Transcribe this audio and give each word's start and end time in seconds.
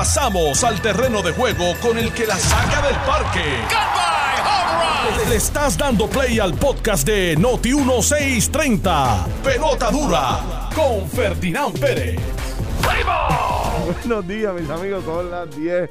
Pasamos 0.00 0.64
al 0.64 0.80
terreno 0.80 1.20
de 1.20 1.30
juego 1.32 1.74
con 1.82 1.98
el 1.98 2.10
que 2.14 2.26
la 2.26 2.38
saca 2.38 2.80
del 2.80 2.96
parque. 3.06 3.44
Le 5.28 5.36
estás 5.36 5.76
dando 5.76 6.08
play 6.08 6.38
al 6.38 6.54
podcast 6.54 7.06
de 7.06 7.36
Noti 7.36 7.74
1630. 7.74 9.26
Pelota 9.44 9.90
dura 9.90 10.70
con 10.74 11.06
Ferdinand 11.06 11.78
Pérez. 11.78 12.18
Buenos 13.84 14.26
días, 14.26 14.54
mis 14.58 14.70
amigos. 14.70 15.04
Son 15.04 15.30
las 15.30 15.54
10, 15.54 15.90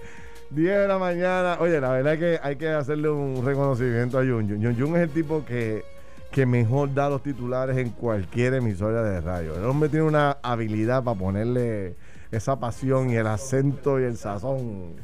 10 0.50 0.80
de 0.80 0.88
la 0.88 0.98
mañana. 0.98 1.57
Oye, 1.60 1.80
la 1.80 1.89
verdad 1.89 2.14
es 2.14 2.20
que 2.20 2.39
hay 2.41 2.55
que 2.55 2.70
hacerle 2.70 3.10
un 3.10 3.46
reconocimiento 3.46 4.18
a 4.18 4.21
Jun 4.21 4.50
Jun. 4.50 4.64
Jun 4.64 4.76
Jun 4.76 4.96
es 4.96 5.04
el 5.04 5.12
tipo 5.12 5.46
que, 5.46 5.84
que 6.32 6.48
mejor 6.48 6.96
da 6.96 7.12
los 7.12 7.21
titulares 7.21 7.78
en 7.78 7.91
cualquier 7.91 8.55
emisora 8.55 9.04
de 9.04 9.21
radio. 9.21 9.54
El 9.54 9.66
hombre 9.66 9.88
tiene 9.88 10.07
una 10.07 10.38
habilidad 10.41 11.04
para 11.04 11.20
ponerle 11.20 11.96
esa 12.32 12.59
pasión 12.59 13.09
y 13.09 13.16
el 13.16 13.27
acento 13.27 13.99
y 13.99 14.03
el 14.03 14.17
sazón. 14.17 14.94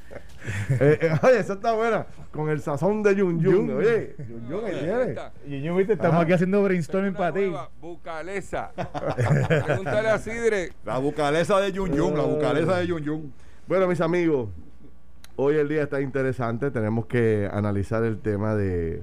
Eh, 0.79 0.99
eh, 1.01 1.11
oye, 1.23 1.39
esa 1.39 1.53
está 1.53 1.73
buena. 1.73 2.05
Con 2.31 2.49
el 2.49 2.61
sazón 2.61 3.01
de 3.01 3.19
Jun 3.19 3.43
Jun. 3.43 3.67
Oye, 3.77 4.15
Jun 4.15 4.45
Jun, 4.47 4.63
¿qué 4.63 4.71
tiene? 4.73 5.15
Y 5.47 5.63
yo, 5.63 5.75
viste, 5.75 5.93
estamos 5.93 6.13
Ajá. 6.13 6.21
aquí 6.21 6.33
haciendo 6.33 6.61
brainstorming 6.61 7.15
para 7.15 7.33
ti. 7.33 7.51
Bucalesa. 7.81 8.71
Pregúntale 9.65 10.07
a 10.07 10.19
Sidre. 10.19 10.71
La 10.85 10.99
bucalesa 10.99 11.59
de 11.61 11.71
Yun 11.71 11.93
Yun, 11.93 12.15
la 12.15 12.25
bucalesa 12.25 12.77
de 12.77 12.85
Yun 12.85 13.03
Yun. 13.03 13.33
Bueno, 13.67 13.87
mis 13.87 14.01
amigos, 14.01 14.49
hoy 15.35 15.55
el 15.55 15.67
día 15.67 15.81
está 15.81 15.99
interesante. 15.99 16.69
Tenemos 16.69 17.07
que 17.07 17.49
analizar 17.51 18.03
el 18.03 18.19
tema 18.19 18.53
de, 18.53 19.01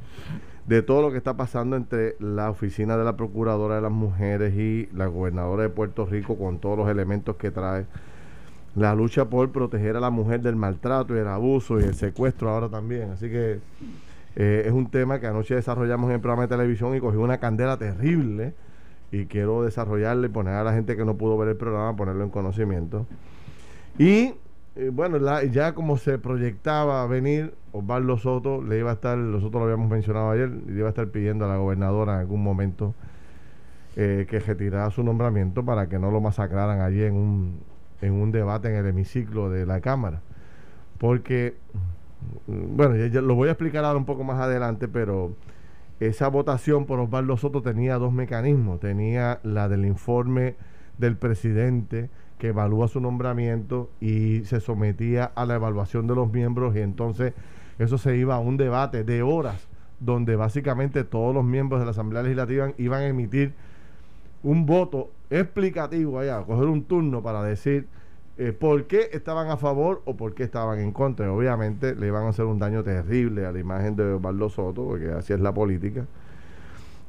de 0.67 0.83
todo 0.83 1.03
lo 1.03 1.11
que 1.11 1.19
está 1.19 1.37
pasando 1.37 1.75
entre 1.75 2.15
la 2.21 2.51
oficina 2.51 2.97
de 2.97 3.05
la 3.05 3.17
Procuradora 3.17 3.75
de 3.75 3.83
las 3.83 3.91
Mujeres 3.91 4.55
y 4.55 4.89
la 4.95 5.07
gobernadora 5.07 5.65
de 5.65 5.71
Puerto 5.71 6.07
Rico 6.07 6.39
con 6.39 6.61
todos 6.61 6.79
los 6.79 6.89
elementos 6.89 7.35
que 7.35 7.51
trae. 7.51 7.85
La 8.75 8.95
lucha 8.95 9.27
por 9.27 9.51
proteger 9.53 9.97
a 9.97 10.01
la 10.01 10.11
mujer 10.11 10.41
del 10.41 10.57
maltrato 10.57 11.15
y 11.15 11.19
el 11.19 11.29
abuso 11.29 11.79
y 11.79 11.85
el 11.85 11.95
secuestro 11.95 12.49
ahora 12.51 12.69
también. 12.69 13.11
Así 13.11 13.29
que 13.29 13.61
eh, 14.37 14.63
es 14.67 14.73
un 14.73 14.91
tema 14.91 15.21
que 15.21 15.27
anoche 15.27 15.55
desarrollamos 15.55 16.09
en 16.09 16.15
el 16.15 16.21
programa 16.21 16.43
de 16.43 16.49
televisión 16.49 16.97
y 16.97 17.01
cogió 17.01 17.21
una 17.21 17.39
candela 17.39 17.77
terrible. 17.77 18.55
Y 19.11 19.27
quiero 19.27 19.63
desarrollarle 19.63 20.29
y 20.29 20.31
poner 20.31 20.55
a 20.55 20.65
la 20.65 20.73
gente 20.73 20.97
que 20.97 21.05
no 21.05 21.17
pudo 21.17 21.37
ver 21.37 21.51
el 21.51 21.57
programa, 21.57 21.95
ponerlo 21.95 22.25
en 22.25 22.31
conocimiento. 22.31 23.07
Y 23.99 24.33
eh, 24.75 24.91
bueno, 24.91 25.19
ya 25.51 25.75
como 25.75 25.99
se 25.99 26.19
proyectaba 26.19 27.07
venir, 27.07 27.55
Osvaldo 27.73 28.17
Soto 28.17 28.63
le 28.63 28.79
iba 28.79 28.91
a 28.91 28.95
estar, 28.95 29.19
nosotros 29.19 29.61
lo 29.61 29.65
habíamos 29.65 29.91
mencionado 29.91 30.31
ayer, 30.31 30.49
le 30.49 30.79
iba 30.79 30.87
a 30.87 30.91
estar 30.91 31.09
pidiendo 31.09 31.45
a 31.45 31.49
la 31.49 31.59
gobernadora 31.59 32.15
en 32.15 32.21
algún 32.21 32.43
momento 32.43 32.95
eh, 33.97 34.27
que 34.31 34.41
retirara 34.41 34.91
su 34.91 35.03
nombramiento 35.03 35.63
para 35.63 35.91
que 35.91 35.99
no 35.99 36.11
lo 36.11 36.23
masacraran 36.23 36.81
allí 36.81 37.03
en 37.03 37.15
un, 37.15 37.61
en 38.03 38.13
un 38.13 38.31
debate 38.33 38.69
en 38.69 38.75
el 38.77 38.87
hemiciclo 38.87 39.49
de 39.49 39.65
la 39.65 39.81
Cámara. 39.81 40.21
Porque, 40.99 41.55
mm, 42.47 42.77
bueno, 42.77 42.97
ya- 43.07 43.21
lo 43.23 43.35
voy 43.35 43.49
a 43.49 43.53
explicar 43.53 43.85
ahora 43.85 43.99
un 43.99 44.05
poco 44.05 44.25
más 44.25 44.41
adelante, 44.41 44.89
pero 44.89 45.33
esa 46.01 46.29
votación 46.29 46.85
por 46.85 46.99
Osvaldo 47.01 47.37
Soto 47.37 47.63
tenía 47.63 47.97
dos 47.97 48.13
mecanismos. 48.13 48.81
Tenía 48.81 49.41
la 49.43 49.69
del 49.69 49.87
informe 49.87 50.57
del 50.99 51.17
presidente 51.17 52.11
que 52.39 52.49
evalúa 52.49 52.89
su 52.89 53.01
nombramiento 53.01 53.89
y 54.01 54.43
se 54.45 54.61
sometía 54.61 55.31
a 55.35 55.47
la 55.47 55.55
evaluación 55.55 56.07
de 56.09 56.15
los 56.17 56.33
miembros 56.33 56.75
y 56.75 56.81
entonces 56.81 57.35
eso 57.79 57.99
se 57.99 58.17
iba 58.17 58.35
a 58.35 58.41
un 58.41 58.57
debate 58.57 59.05
de 59.05 59.23
horas 59.23 59.69
donde 60.01 60.35
básicamente 60.35 61.05
todos 61.05 61.33
los 61.33 61.45
miembros 61.45 61.81
de 61.81 61.85
la 61.85 61.93
Asamblea 61.93 62.23
Legislativa 62.25 62.73
iban 62.79 63.03
a 63.03 63.07
emitir 63.07 63.55
un 64.43 64.67
voto 64.67 65.11
explicativo 65.31 66.19
allá, 66.19 66.43
coger 66.43 66.69
un 66.69 66.85
turno 66.85 67.23
para 67.23 67.43
decir 67.43 67.87
eh, 68.39 68.53
por 68.53 68.85
qué 68.85 69.11
estaban 69.13 69.51
a 69.51 69.57
favor 69.57 70.03
o 70.05 70.17
por 70.17 70.35
qué 70.35 70.43
estaban 70.43 70.79
en 70.79 70.93
contra. 70.93 71.27
Y 71.27 71.29
obviamente 71.29 71.95
le 71.95 72.07
iban 72.09 72.25
a 72.25 72.31
hacer 72.31 72.45
un 72.45 72.59
daño 72.59 72.83
terrible 72.83 73.47
a 73.47 73.53
la 73.53 73.59
imagen 73.59 73.97
de 73.97 74.15
Osvaldo 74.15 74.49
Soto, 74.49 74.85
porque 74.85 75.11
así 75.11 75.33
es 75.33 75.41
la 75.41 75.53
política. 75.53 76.07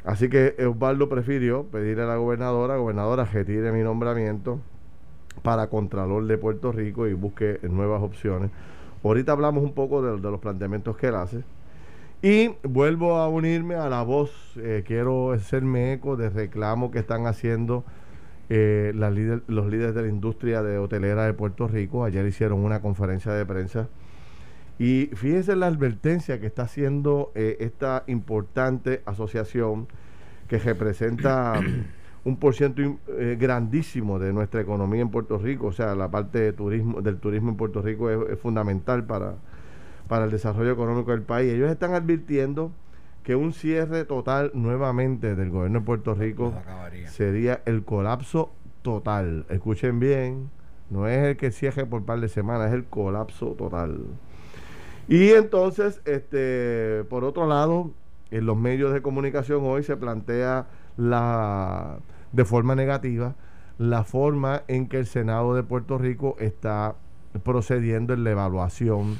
Así 0.06 0.30
que 0.30 0.56
Osvaldo 0.68 1.08
prefirió 1.08 1.64
pedirle 1.64 2.04
a 2.04 2.08
la 2.08 2.18
gobernadora, 2.18 2.76
gobernadora, 2.76 3.24
retire 3.26 3.72
mi 3.72 3.84
nombramiento 3.84 4.60
para 5.42 5.68
Contralor 5.68 6.26
de 6.26 6.38
Puerto 6.38 6.72
Rico 6.72 7.08
y 7.08 7.14
busque 7.14 7.60
nuevas 7.64 8.04
opciones. 8.04 8.52
Ahorita 9.04 9.32
hablamos 9.32 9.64
un 9.64 9.74
poco 9.74 10.02
de, 10.02 10.20
de 10.20 10.32
los 10.32 10.40
planteamientos 10.40 10.98
que 10.98 11.08
él 11.08 11.16
hace. 11.16 11.44
Y 12.26 12.56
vuelvo 12.64 13.18
a 13.18 13.28
unirme 13.28 13.76
a 13.76 13.90
la 13.90 14.02
voz, 14.02 14.32
eh, 14.56 14.86
quiero 14.88 15.34
hacerme 15.34 15.92
eco 15.92 16.16
de 16.16 16.30
reclamo 16.30 16.90
que 16.90 17.00
están 17.00 17.28
haciendo 17.28 17.84
eh, 18.48 18.94
las 18.96 19.14
los 19.48 19.68
líderes 19.68 19.94
de 19.94 20.04
la 20.04 20.08
industria 20.08 20.64
de 20.64 20.78
hotelera 20.78 21.26
de 21.26 21.34
Puerto 21.34 21.68
Rico. 21.68 22.06
Ayer 22.06 22.26
hicieron 22.26 22.64
una 22.64 22.82
conferencia 22.82 23.34
de 23.34 23.46
prensa. 23.46 23.90
Y 24.80 25.10
fíjense 25.16 25.58
la 25.58 25.68
advertencia 25.68 26.40
que 26.40 26.48
está 26.48 26.62
haciendo 26.62 27.34
eh, 27.36 27.58
esta 27.60 28.06
importante 28.08 29.02
asociación 29.04 29.90
que 30.48 30.60
representa 30.60 31.60
un 32.24 32.38
porcentaje 32.38 33.36
grandísimo 33.38 34.18
de 34.18 34.32
nuestra 34.32 34.62
economía 34.62 35.02
en 35.02 35.10
Puerto 35.10 35.40
Rico. 35.40 35.68
O 35.68 35.74
sea, 35.74 35.94
la 35.94 36.10
parte 36.10 36.40
de 36.40 36.54
turismo, 36.54 37.02
del 37.02 37.18
turismo 37.18 37.50
en 37.50 37.58
Puerto 37.58 37.82
Rico 37.82 38.10
es, 38.10 38.32
es 38.32 38.40
fundamental 38.40 39.04
para, 39.06 39.36
para 40.08 40.26
el 40.26 40.32
desarrollo 40.32 40.72
económico 40.72 41.12
del 41.12 41.22
país. 41.22 41.54
Ellos 41.54 41.70
están 41.70 41.94
advirtiendo 41.94 42.72
que 43.24 43.36
un 43.36 43.54
cierre 43.54 44.04
total 44.06 44.52
nuevamente 44.54 45.36
del 45.36 45.50
gobierno 45.50 45.80
de 45.80 45.86
Puerto 45.86 46.14
Rico 46.14 46.54
sería 47.08 47.62
el 47.66 47.84
colapso 47.84 48.52
total. 48.82 49.46
Escuchen 49.50 50.00
bien, 50.00 50.50
no 50.90 51.08
es 51.08 51.20
el 51.20 51.38
que 51.38 51.52
cierre 51.52 51.86
por 51.86 52.04
par 52.04 52.20
de 52.20 52.28
semanas, 52.28 52.68
es 52.68 52.74
el 52.74 52.86
colapso 52.86 53.56
total. 53.58 54.02
Y 55.08 55.32
entonces, 55.32 56.02
este, 56.06 57.04
por 57.10 57.24
otro 57.24 57.48
lado, 57.48 57.92
en 58.32 58.46
los 58.46 58.58
medios 58.58 58.94
de 58.94 59.02
comunicación 59.02 59.62
hoy 59.64 59.84
se 59.84 59.96
plantea 59.96 60.68
la 60.98 62.00
de 62.32 62.46
forma 62.46 62.76
negativa 62.76 63.36
la 63.78 64.04
forma 64.04 64.64
en 64.68 64.88
que 64.88 65.00
el 65.00 65.06
Senado 65.06 65.56
de 65.56 65.64
Puerto 65.64 65.98
Rico 65.98 66.36
está 66.40 66.96
procediendo 67.44 68.14
en 68.14 68.24
la 68.24 68.32
evaluación 68.32 69.18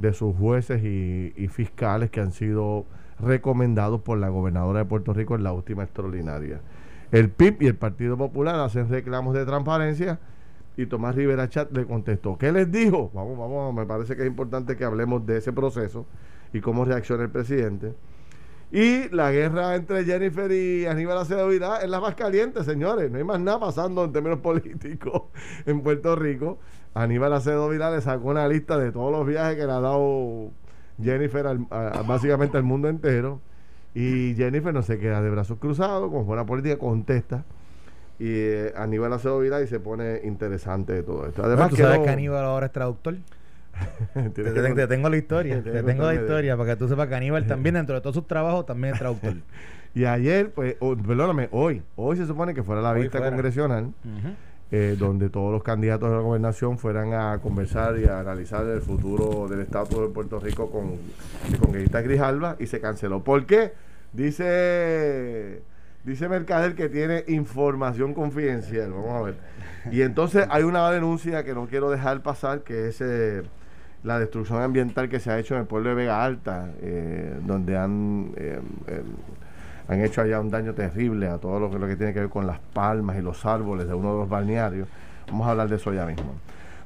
de 0.00 0.12
sus 0.12 0.34
jueces 0.36 0.82
y, 0.82 1.48
fiscales 1.48 2.10
que 2.10 2.20
han 2.20 2.32
sido 2.32 2.86
recomendados 3.18 4.00
por 4.00 4.18
la 4.18 4.28
gobernadora 4.28 4.80
de 4.80 4.84
Puerto 4.86 5.12
Rico 5.12 5.34
en 5.34 5.42
la 5.42 5.52
última 5.52 5.84
extraordinaria. 5.84 6.60
El 7.12 7.28
PIB 7.28 7.62
y 7.62 7.66
el 7.66 7.74
Partido 7.74 8.16
Popular 8.16 8.54
hacen 8.60 8.88
reclamos 8.88 9.34
de 9.34 9.44
transparencia 9.44 10.18
y 10.76 10.86
Tomás 10.86 11.14
Rivera 11.14 11.48
Chat 11.48 11.70
le 11.72 11.84
contestó. 11.84 12.38
¿Qué 12.38 12.52
les 12.52 12.70
dijo? 12.70 13.10
Vamos, 13.12 13.36
vamos, 13.36 13.74
me 13.74 13.84
parece 13.84 14.16
que 14.16 14.22
es 14.22 14.28
importante 14.28 14.76
que 14.76 14.84
hablemos 14.84 15.26
de 15.26 15.38
ese 15.38 15.52
proceso 15.52 16.06
y 16.52 16.60
cómo 16.60 16.84
reacciona 16.84 17.24
el 17.24 17.30
presidente. 17.30 17.94
Y 18.72 19.08
la 19.08 19.32
guerra 19.32 19.74
entre 19.74 20.04
Jennifer 20.04 20.50
y 20.52 20.86
Aníbal 20.86 21.18
Acevedo 21.18 21.48
Vilá 21.48 21.78
es 21.82 21.90
la 21.90 21.98
más 22.00 22.14
caliente, 22.14 22.62
señores. 22.62 23.10
No 23.10 23.18
hay 23.18 23.24
más 23.24 23.40
nada 23.40 23.58
pasando 23.58 24.04
en 24.04 24.12
términos 24.12 24.38
políticos 24.42 25.22
en 25.66 25.80
Puerto 25.82 26.14
Rico. 26.14 26.58
Aníbal 26.94 27.32
Acevedo 27.32 27.68
Vilá 27.68 27.90
le 27.90 28.00
sacó 28.00 28.28
una 28.28 28.46
lista 28.46 28.78
de 28.78 28.92
todos 28.92 29.10
los 29.10 29.26
viajes 29.26 29.56
que 29.56 29.66
le 29.66 29.72
ha 29.72 29.80
dado 29.80 30.50
Jennifer 31.02 31.46
al- 31.46 31.66
a- 31.70 32.02
básicamente 32.06 32.56
al 32.56 32.62
mundo 32.62 32.88
entero. 32.88 33.40
Y 33.92 34.34
Jennifer 34.36 34.72
no 34.72 34.82
se 34.82 35.00
queda 35.00 35.20
de 35.20 35.30
brazos 35.30 35.58
cruzados, 35.58 36.08
con 36.12 36.24
buena 36.24 36.46
política 36.46 36.78
contesta. 36.78 37.44
Y 38.20 38.26
eh, 38.28 38.72
Aníbal 38.76 39.12
Acevedo 39.12 39.40
Vilá 39.40 39.62
y 39.62 39.66
se 39.66 39.80
pone 39.80 40.20
interesante 40.24 40.92
de 40.92 41.02
todo 41.02 41.26
esto. 41.26 41.42
Además, 41.42 41.70
tú 41.70 41.76
sabes 41.76 41.98
no- 41.98 42.04
que 42.04 42.10
Aníbal 42.10 42.44
ahora 42.44 42.66
es 42.66 42.72
traductor. 42.72 43.16
Te, 44.14 44.30
que- 44.32 44.50
te- 44.50 44.74
te 44.74 44.86
tengo 44.86 45.08
la 45.08 45.16
historia. 45.16 45.62
Te 45.62 45.82
tengo 45.82 46.04
la 46.04 46.14
historia 46.14 46.56
para 46.56 46.70
que 46.70 46.76
tú 46.76 46.88
sepas 46.88 47.08
que 47.08 47.14
Aníbal 47.14 47.46
también, 47.48 47.74
dentro 47.74 47.94
de 47.94 48.00
todos 48.00 48.14
sus 48.16 48.26
trabajos, 48.26 48.66
también 48.66 48.94
es 48.94 48.98
traductor. 49.00 49.34
Y 49.94 50.04
ayer, 50.04 50.50
pues, 50.50 50.76
o- 50.80 50.96
perdóname, 50.96 51.48
hoy, 51.52 51.82
hoy 51.96 52.16
se 52.16 52.26
supone 52.26 52.54
que 52.54 52.62
fuera 52.62 52.80
la 52.80 52.90
Hoy 52.92 53.02
vista 53.02 53.18
fuera. 53.18 53.30
congresional, 53.32 53.92
eh, 54.72 54.94
donde 54.98 55.30
todos 55.30 55.50
los 55.52 55.64
candidatos 55.64 56.08
de 56.10 56.16
la 56.16 56.22
gobernación 56.22 56.78
fueran 56.78 57.12
a 57.12 57.38
conversar 57.42 57.98
y 57.98 58.04
a 58.06 58.20
analizar 58.20 58.64
el 58.66 58.80
futuro 58.82 59.48
del 59.48 59.60
estatus 59.60 60.00
de 60.00 60.08
Puerto 60.08 60.38
Rico 60.38 60.70
con 60.70 60.92
el 61.52 61.58
congresista 61.58 62.00
Grijalva 62.02 62.54
y 62.60 62.66
se 62.68 62.80
canceló. 62.80 63.24
¿Por 63.24 63.46
qué? 63.46 63.72
Dice, 64.12 65.62
dice 66.04 66.28
Mercader 66.28 66.74
que 66.74 66.88
tiene 66.88 67.24
información 67.28 68.14
confidencial. 68.14 68.92
Vamos 68.92 69.10
a 69.10 69.22
ver. 69.22 69.34
Y 69.90 70.02
entonces 70.02 70.46
hay 70.50 70.62
una 70.62 70.88
denuncia 70.90 71.42
que 71.44 71.54
no 71.54 71.66
quiero 71.66 71.90
dejar 71.90 72.22
pasar, 72.22 72.60
que 72.62 72.88
es 72.88 73.00
eh, 73.00 73.42
la 74.02 74.18
destrucción 74.18 74.62
ambiental 74.62 75.08
que 75.08 75.20
se 75.20 75.30
ha 75.30 75.38
hecho 75.38 75.54
en 75.54 75.60
el 75.60 75.66
pueblo 75.66 75.90
de 75.90 75.94
Vega 75.94 76.24
Alta, 76.24 76.70
eh, 76.80 77.38
donde 77.44 77.76
han, 77.76 78.32
eh, 78.36 78.60
eh, 78.86 79.02
han 79.88 80.00
hecho 80.00 80.22
allá 80.22 80.40
un 80.40 80.50
daño 80.50 80.72
terrible 80.72 81.28
a 81.28 81.38
todo 81.38 81.60
lo 81.60 81.70
que, 81.70 81.78
lo 81.78 81.86
que 81.86 81.96
tiene 81.96 82.12
que 82.14 82.20
ver 82.20 82.30
con 82.30 82.46
las 82.46 82.58
palmas 82.58 83.18
y 83.18 83.22
los 83.22 83.44
árboles 83.44 83.86
de 83.86 83.94
uno 83.94 84.12
de 84.12 84.18
los 84.20 84.28
balnearios. 84.28 84.88
Vamos 85.28 85.46
a 85.46 85.50
hablar 85.50 85.68
de 85.68 85.76
eso 85.76 85.92
ya 85.92 86.06
mismo. 86.06 86.34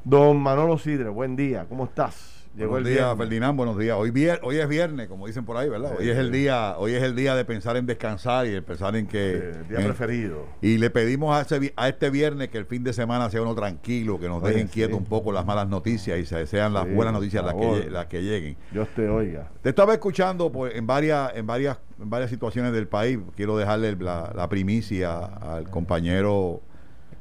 Don 0.03 0.39
Manolo 0.39 0.77
Sidre, 0.77 1.09
buen 1.09 1.37
día, 1.37 1.67
¿cómo 1.69 1.85
estás? 1.85 2.34
Llegó 2.57 2.71
buenos 2.71 2.89
el 2.89 2.95
días, 2.95 3.07
viernes. 3.07 3.27
Ferdinand, 3.27 3.57
buenos 3.57 3.79
días. 3.79 3.97
Hoy, 3.99 4.11
vier- 4.13 4.39
hoy 4.45 4.59
es 4.59 4.69
viernes, 4.69 5.09
como 5.09 5.27
dicen 5.27 5.45
por 5.45 5.57
ahí, 5.57 5.69
¿verdad? 5.69 5.97
Hoy 5.99 6.09
es 6.09 6.17
el 6.17 6.31
día, 6.31 6.77
hoy 6.79 6.93
es 6.95 7.03
el 7.03 7.17
día 7.17 7.35
de 7.35 7.45
pensar 7.45 7.77
en 7.77 7.85
descansar 7.87 8.47
y 8.47 8.51
de 8.51 8.63
pensar 8.63 8.95
en 8.95 9.09
que 9.09 9.33
Eh, 9.39 9.53
día 9.69 9.81
en- 9.81 9.85
preferido. 9.87 10.47
Y 10.63 10.79
le 10.79 10.89
pedimos 10.91 11.35
a, 11.37 11.41
ese 11.41 11.59
vi- 11.59 11.73
a 11.75 11.89
este 11.89 12.11
viernes 12.11 12.51
que 12.51 12.59
el 12.59 12.67
fin 12.67 12.85
de 12.85 12.93
semana 12.93 13.29
sea 13.29 13.43
uno 13.43 13.57
tranquilo, 13.57 14.21
que 14.21 14.29
nos 14.29 14.41
Oye, 14.41 14.53
dejen 14.53 14.69
sí. 14.69 14.75
quietos 14.75 14.97
un 14.97 15.05
poco 15.05 15.33
las 15.33 15.45
malas 15.45 15.67
noticias 15.69 16.17
y 16.17 16.27
se- 16.27 16.47
sean 16.47 16.73
las 16.73 16.89
buenas 16.95 17.13
noticias 17.13 17.45
las 17.45 17.55
que, 17.55 17.91
las 17.91 18.09
lleguen. 18.13 18.57
Dios 18.71 18.87
te 18.95 19.09
oiga. 19.09 19.51
Te 19.61 19.71
estaba 19.71 19.93
escuchando 19.93 20.53
pues, 20.53 20.77
en 20.77 20.87
varias 20.87 21.33
en 21.35 21.49
varias 21.49 21.79
en 22.01 22.09
varias 22.09 22.31
situaciones 22.31 22.73
del 22.73 22.87
país. 22.87 23.19
Quiero 23.35 23.57
dejarle 23.57 23.97
la 23.97 24.49
primicia 24.49 25.25
al 25.25 25.69
compañero 25.71 26.61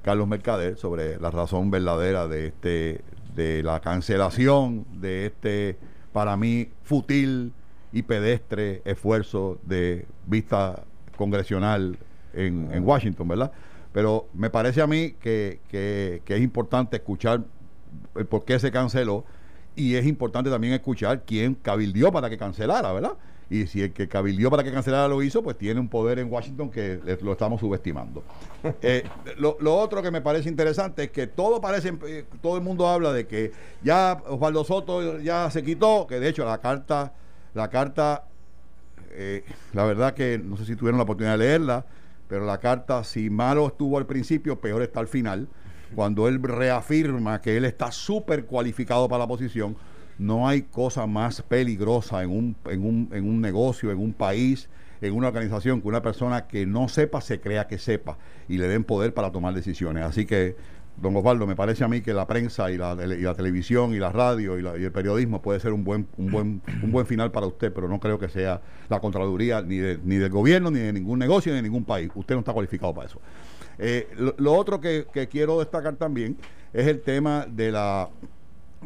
Carlos 0.03 0.27
Mercader 0.27 0.77
sobre 0.77 1.19
la 1.19 1.31
razón 1.31 1.71
verdadera 1.71 2.27
de 2.27 2.47
este 2.47 3.01
de 3.35 3.63
la 3.63 3.79
cancelación 3.79 4.85
de 5.01 5.25
este 5.27 5.77
para 6.11 6.37
mí 6.37 6.69
fútil 6.83 7.53
y 7.91 8.03
pedestre 8.03 8.81
esfuerzo 8.85 9.59
de 9.63 10.05
vista 10.27 10.83
congresional 11.15 11.97
en, 12.33 12.69
en 12.71 12.83
Washington, 12.83 13.27
¿verdad? 13.27 13.51
Pero 13.91 14.27
me 14.33 14.49
parece 14.49 14.81
a 14.81 14.87
mí 14.87 15.11
que, 15.19 15.59
que- 15.69 16.21
que 16.25 16.35
es 16.35 16.41
importante 16.41 16.97
escuchar 16.97 17.43
el 18.15 18.25
por 18.25 18.43
qué 18.45 18.57
se 18.59 18.71
canceló 18.71 19.23
y 19.75 19.95
es 19.95 20.05
importante 20.05 20.49
también 20.49 20.73
escuchar 20.73 21.23
quién 21.25 21.55
cabildió 21.55 22.11
para 22.11 22.29
que 22.29 22.37
cancelara, 22.37 22.91
¿verdad? 22.93 23.13
Y 23.49 23.67
si 23.67 23.81
el 23.81 23.93
que 23.93 24.07
cabildió 24.07 24.49
para 24.49 24.63
que 24.63 24.71
cancelara 24.71 25.07
lo 25.07 25.21
hizo, 25.21 25.43
pues 25.43 25.57
tiene 25.57 25.79
un 25.79 25.89
poder 25.89 26.17
en 26.19 26.31
Washington 26.31 26.69
que 26.71 26.99
le- 27.03 27.17
lo 27.21 27.33
estamos 27.33 27.59
subestimando. 27.59 28.23
Eh, 28.81 29.03
lo, 29.37 29.57
lo 29.59 29.75
otro 29.75 30.01
que 30.01 30.09
me 30.09 30.21
parece 30.21 30.47
interesante 30.49 31.03
es 31.03 31.11
que 31.11 31.27
todo 31.27 31.59
parece, 31.59 31.93
eh, 32.07 32.25
todo 32.41 32.55
el 32.55 32.63
mundo 32.63 32.87
habla 32.87 33.11
de 33.11 33.27
que 33.27 33.51
ya 33.83 34.21
Osvaldo 34.27 34.63
Soto 34.63 35.19
ya 35.19 35.49
se 35.51 35.63
quitó, 35.63 36.07
que 36.07 36.19
de 36.19 36.29
hecho 36.29 36.45
la 36.45 36.59
carta, 36.59 37.13
la 37.53 37.69
carta, 37.69 38.23
eh, 39.11 39.43
la 39.73 39.83
verdad 39.85 40.13
que 40.13 40.39
no 40.39 40.57
sé 40.57 40.65
si 40.65 40.75
tuvieron 40.75 40.97
la 40.97 41.03
oportunidad 41.03 41.33
de 41.37 41.45
leerla, 41.45 41.85
pero 42.27 42.45
la 42.45 42.59
carta, 42.59 43.03
si 43.03 43.29
malo 43.29 43.67
estuvo 43.67 43.97
al 43.97 44.05
principio, 44.05 44.59
peor 44.59 44.81
está 44.81 44.99
al 45.01 45.07
final. 45.07 45.47
Cuando 45.93 46.27
él 46.27 46.41
reafirma 46.41 47.39
que 47.41 47.55
él 47.57 47.65
está 47.65 47.91
súper 47.91 48.45
cualificado 48.45 49.07
para 49.07 49.19
la 49.23 49.27
posición, 49.27 49.75
no 50.17 50.47
hay 50.47 50.63
cosa 50.63 51.05
más 51.07 51.41
peligrosa 51.41 52.23
en 52.23 52.29
un, 52.31 52.55
en, 52.69 52.85
un, 52.85 53.09
en 53.13 53.27
un 53.27 53.41
negocio, 53.41 53.91
en 53.91 53.97
un 53.99 54.13
país, 54.13 54.69
en 55.01 55.13
una 55.13 55.27
organización, 55.27 55.81
que 55.81 55.87
una 55.87 56.01
persona 56.01 56.47
que 56.47 56.65
no 56.65 56.87
sepa 56.87 57.19
se 57.21 57.39
crea 57.41 57.67
que 57.67 57.77
sepa 57.77 58.17
y 58.47 58.57
le 58.57 58.67
den 58.67 58.83
poder 58.83 59.13
para 59.13 59.31
tomar 59.31 59.53
decisiones. 59.53 60.03
Así 60.03 60.25
que, 60.25 60.55
don 61.01 61.15
Osvaldo, 61.17 61.47
me 61.47 61.55
parece 61.55 61.83
a 61.83 61.87
mí 61.87 62.01
que 62.01 62.13
la 62.13 62.27
prensa 62.27 62.71
y 62.71 62.77
la, 62.77 62.95
y 63.03 63.21
la 63.21 63.33
televisión 63.33 63.93
y 63.93 63.97
la 63.99 64.11
radio 64.11 64.57
y, 64.59 64.61
la- 64.61 64.77
y 64.77 64.83
el 64.83 64.91
periodismo 64.91 65.41
puede 65.41 65.59
ser 65.59 65.73
un 65.73 65.83
buen, 65.83 66.07
un, 66.17 66.31
buen, 66.31 66.61
un 66.83 66.91
buen 66.91 67.05
final 67.07 67.31
para 67.31 67.47
usted, 67.47 67.73
pero 67.73 67.87
no 67.89 67.99
creo 67.99 68.19
que 68.19 68.29
sea 68.29 68.61
la 68.89 68.99
Contraloría 69.01 69.61
ni, 69.61 69.77
de- 69.77 69.99
ni 70.03 70.15
del 70.17 70.29
gobierno, 70.29 70.69
ni 70.71 70.79
de 70.79 70.93
ningún 70.93 71.19
negocio, 71.19 71.51
ni 71.51 71.57
de 71.57 71.63
ningún 71.63 71.83
país. 71.83 72.09
Usted 72.15 72.35
no 72.35 72.39
está 72.39 72.53
cualificado 72.53 72.93
para 72.93 73.07
eso. 73.07 73.19
Eh, 73.79 74.07
lo, 74.17 74.35
lo 74.37 74.53
otro 74.53 74.79
que, 74.79 75.07
que 75.11 75.27
quiero 75.27 75.59
destacar 75.59 75.95
también 75.95 76.37
es 76.71 76.85
el 76.87 77.01
tema 77.01 77.45
de 77.49 77.71
la 77.71 78.09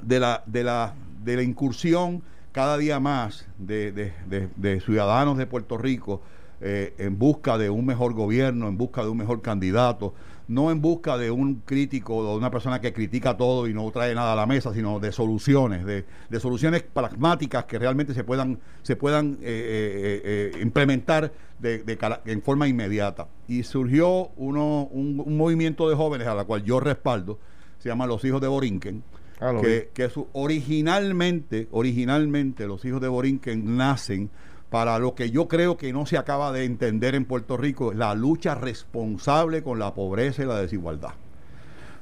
de 0.01 0.19
la, 0.19 0.43
de 0.45 0.63
la, 0.63 0.93
de 1.27 1.35
la 1.35 1.43
incursión 1.43 2.23
cada 2.53 2.77
día 2.77 2.99
más 3.01 3.45
de, 3.59 3.91
de- 3.91 4.81
ciudadanos 4.81 5.37
de 5.37 5.45
Puerto 5.45 5.77
Rico 5.77 6.21
eh, 6.61 6.93
en 6.97 7.19
busca 7.19 7.57
de 7.57 7.69
un 7.69 7.85
mejor 7.85 8.13
gobierno, 8.13 8.67
en 8.69 8.77
busca 8.77 9.03
de 9.03 9.09
un 9.09 9.17
mejor 9.17 9.41
candidato, 9.41 10.13
no 10.47 10.71
en 10.71 10.81
busca 10.81 11.17
de 11.17 11.29
un 11.29 11.55
crítico 11.65 12.15
o 12.15 12.31
de 12.31 12.37
una 12.37 12.49
persona 12.49 12.79
que 12.79 12.93
critica 12.93 13.35
todo 13.35 13.67
y 13.67 13.73
no 13.73 13.91
trae 13.91 14.15
nada 14.15 14.31
a 14.31 14.35
la 14.37 14.45
mesa, 14.45 14.73
sino 14.73 14.99
de 15.01 15.11
soluciones, 15.11 15.85
de, 15.85 16.05
soluciones 16.39 16.81
pragmáticas 16.81 17.65
que 17.65 17.77
realmente 17.77 18.13
se 18.13 18.23
puedan, 18.23 18.57
se 18.83 18.95
puedan 18.95 19.33
eh, 19.41 20.21
eh, 20.23 20.59
implementar 20.61 21.33
de, 21.59 21.83
de 21.83 21.99
en 22.25 22.41
forma 22.41 22.69
inmediata. 22.69 23.27
Y 23.49 23.63
surgió 23.63 24.29
uno, 24.37 24.87
un, 24.91 25.21
un 25.23 25.35
movimiento 25.37 25.89
de 25.89 25.95
jóvenes 25.97 26.27
a 26.27 26.33
la 26.35 26.45
cual 26.45 26.63
yo 26.63 26.79
respaldo, 26.79 27.37
se 27.79 27.89
llama 27.89 28.07
Los 28.07 28.23
Hijos 28.23 28.41
de 28.41 28.47
Borinquen, 28.47 29.03
Ah, 29.39 29.53
que, 29.61 29.89
que 29.93 30.09
su- 30.09 30.27
originalmente, 30.33 31.67
originalmente 31.71 32.65
los 32.67 32.83
hijos 32.85 33.01
de 33.01 33.07
Borinquen 33.07 33.77
nacen 33.77 34.29
para 34.69 34.99
lo 34.99 35.15
que 35.15 35.29
yo 35.31 35.47
creo 35.47 35.77
que 35.77 35.93
no 35.93 36.05
se 36.05 36.17
acaba 36.17 36.51
de 36.51 36.65
entender 36.65 37.15
en 37.15 37.25
Puerto 37.25 37.55
Rico, 37.55 37.93
la 37.93 38.15
lucha 38.15 38.55
responsable 38.55 39.63
con 39.63 39.79
la 39.79 39.93
pobreza 39.93 40.43
y 40.43 40.45
la 40.45 40.59
desigualdad. 40.59 41.11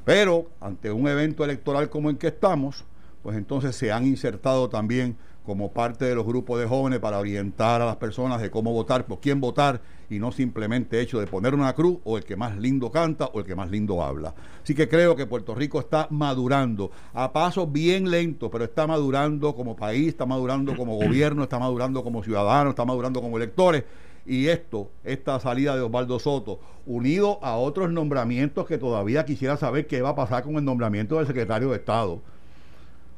Pero 0.04 0.48
ante 0.62 0.92
un 0.92 1.08
evento 1.08 1.44
electoral 1.44 1.90
como 1.90 2.10
el 2.10 2.18
que 2.18 2.28
estamos, 2.28 2.86
pues 3.24 3.38
entonces 3.38 3.76
se 3.76 3.92
han 3.92 4.06
insertado 4.06 4.70
también 4.70 5.18
como 5.46 5.72
parte 5.72 6.06
de 6.06 6.16
los 6.16 6.26
grupos 6.26 6.60
de 6.60 6.66
jóvenes 6.66 7.00
para 7.00 7.20
orientar 7.20 7.82
a 7.82 7.86
las 7.86 7.98
personas 7.98 8.42
de 8.42 8.50
cómo 8.50 8.72
votar, 8.72 9.06
por 9.06 9.20
quién 9.20 9.40
votar, 9.40 9.82
y 10.10 10.20
no 10.20 10.32
simplemente 10.32 11.00
hecho 11.00 11.20
de 11.20 11.28
poner 11.28 11.54
una 11.54 11.74
cruz 11.74 11.98
o 12.04 12.18
el 12.18 12.24
que 12.24 12.36
más 12.36 12.58
lindo 12.58 12.92
canta 12.92 13.26
o 13.26 13.40
el 13.40 13.46
que 13.46 13.56
más 13.56 13.72
lindo 13.72 14.04
habla. 14.04 14.34
Así 14.64 14.76
que 14.76 14.88
creo 14.88 15.16
que 15.16 15.26
Puerto 15.26 15.56
Rico 15.56 15.80
está 15.80 16.08
madurando 16.10 16.92
a 17.14 17.32
pasos 17.32 17.72
bien 17.72 18.10
lentos, 18.10 18.50
pero 18.52 18.66
está 18.66 18.88
madurando 18.88 19.56
como 19.56 19.76
país, 19.76 20.10
está 20.10 20.26
madurando 20.26 20.76
como 20.76 20.96
gobierno, 21.04 21.44
está 21.44 21.60
madurando 21.60 22.04
como 22.04 22.24
ciudadano, 22.24 22.72
está 22.72 22.86
madurando 22.86 23.22
como 23.22 23.38
electores. 23.38 23.84
Y 24.28 24.48
esto, 24.48 24.90
esta 25.04 25.40
salida 25.40 25.76
de 25.76 25.84
Osvaldo 25.84 26.18
Soto, 26.18 26.60
unido 26.88 27.38
a 27.44 27.58
otros 27.58 27.92
nombramientos 27.92 28.66
que 28.66 28.80
todavía 28.80 29.24
quisiera 29.24 29.56
saber 29.56 29.86
qué 29.86 30.02
va 30.02 30.10
a 30.10 30.16
pasar 30.16 30.44
con 30.44 30.56
el 30.56 30.66
nombramiento 30.66 31.18
del 31.18 31.28
secretario 31.28 31.70
de 31.70 31.78
Estado. 31.78 32.22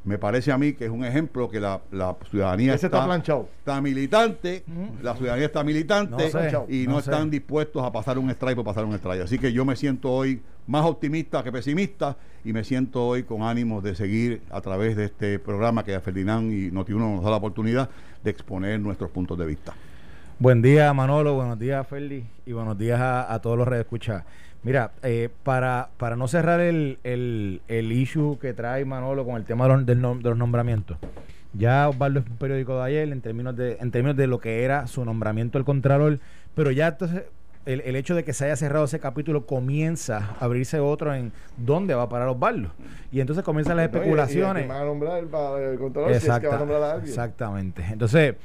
Me 0.08 0.18
parece 0.18 0.54
a 0.54 0.58
mí 0.58 0.72
que 0.74 0.86
es 0.86 0.90
un 0.92 1.04
ejemplo 1.04 1.50
que 1.50 1.60
la, 1.60 1.82
la 1.92 2.16
ciudadanía 2.30 2.74
Ese 2.74 2.86
está 2.88 3.04
planchado. 3.06 3.50
está 3.60 3.82
militante, 3.82 4.64
la 5.04 5.16
ciudadanía 5.16 5.48
está 5.48 5.64
militante 5.66 6.12
No 6.12 6.20
sé, 6.32 6.58
y 6.70 6.88
no, 6.88 6.94
no 6.94 7.02
sé. 7.02 7.12
están 7.12 7.30
dispuestos 7.30 7.84
a 7.84 7.92
pasar 7.92 8.18
un 8.18 8.30
strike 8.30 8.56
por 8.56 8.64
pasar 8.64 8.86
un 8.86 8.94
strike. 8.96 9.24
Así 9.24 9.38
que 9.38 9.52
yo 9.52 9.66
me 9.66 9.76
siento 9.76 10.10
hoy 10.12 10.42
más 10.66 10.86
optimista 10.86 11.44
que 11.44 11.52
pesimista 11.52 12.16
y 12.46 12.54
me 12.54 12.64
siento 12.64 13.06
hoy 13.06 13.24
con 13.24 13.42
ánimos 13.44 13.84
de 13.84 13.96
seguir 13.96 14.42
a 14.50 14.62
través 14.62 14.96
de 14.96 15.06
este 15.06 15.40
programa 15.40 15.84
que 15.84 15.94
a 15.94 16.00
Ferdinand 16.00 16.54
y 16.54 16.72
Notiuno 16.72 17.16
nos 17.16 17.24
da 17.26 17.30
la 17.32 17.38
oportunidad 17.38 17.90
de 18.24 18.32
exponer 18.32 18.80
nuestros 18.80 19.12
puntos 19.12 19.38
de 19.38 19.46
vista. 19.46 19.74
Buen 20.40 20.62
día, 20.62 20.94
Manolo. 20.94 21.34
Buenos 21.34 21.60
días, 21.60 21.86
Ferdi. 21.86 22.24
Y 22.46 22.54
buenos 22.54 22.78
días 22.78 23.00
a, 23.02 23.34
a 23.34 23.42
todos 23.42 23.58
los 23.58 23.68
redescuchas. 23.68 24.24
Mira, 24.64 24.92
eh, 25.04 25.30
para, 25.44 25.90
para 25.98 26.16
no 26.16 26.28
cerrar 26.28 26.60
el, 26.60 27.00
el, 27.04 27.62
el 27.68 27.92
issue 27.92 28.38
que 28.40 28.54
trae 28.54 28.84
Manolo 28.86 29.24
con 29.26 29.36
el 29.38 29.46
tema 29.46 29.66
de 29.68 29.74
los, 29.76 29.86
del 29.86 30.02
nom- 30.02 30.22
de 30.22 30.30
los 30.30 30.38
nombramientos, 30.38 30.98
ya 31.54 31.88
Osvaldo 31.88 32.20
es 32.20 32.26
un 32.28 32.38
periódico 32.38 32.78
de 32.78 32.84
ayer 32.86 33.10
en 33.12 33.22
términos 33.22 33.56
de, 33.56 33.78
en 33.80 33.92
términos 33.92 34.18
de 34.18 34.28
lo 34.28 34.40
que 34.40 34.64
era 34.64 34.88
su 34.88 35.06
nombramiento 35.06 35.58
al 35.58 35.64
Contralor, 35.66 36.20
pero 36.54 36.72
ya 36.72 36.88
entonces 36.88 37.24
el, 37.66 37.82
el 37.82 37.96
hecho 37.96 38.14
de 38.16 38.24
que 38.24 38.34
se 38.34 38.46
haya 38.46 38.56
cerrado 38.56 38.86
ese 38.86 39.00
capítulo 39.00 39.46
comienza 39.46 40.36
a 40.40 40.46
abrirse 40.46 40.80
otro 40.80 41.14
en 41.14 41.32
dónde 41.58 41.96
va 41.96 42.04
a 42.04 42.10
parar 42.10 42.28
Osvaldo. 42.30 42.72
Y 43.12 43.20
entonces 43.22 43.44
comienzan 43.46 43.78
las 43.78 43.86
No, 43.92 43.92
y- 43.92 43.96
y 43.96 44.02
especulaciones. 44.02 44.64
que 44.64 44.70
van 44.70 44.82
a 44.82 44.86
nombrar 44.86 45.24
para 45.26 45.72
el 45.72 45.78
controlador 45.80 46.14
si 46.14 46.18
es 46.18 46.24
que 46.24 46.30
Exacta- 46.30 46.50
va 46.50 46.56
a 46.56 46.60
nombrar 46.60 46.82
a 46.84 46.92
alguien. 46.94 47.10
Exactamente. 47.10 47.86
Entonces, 47.92 48.36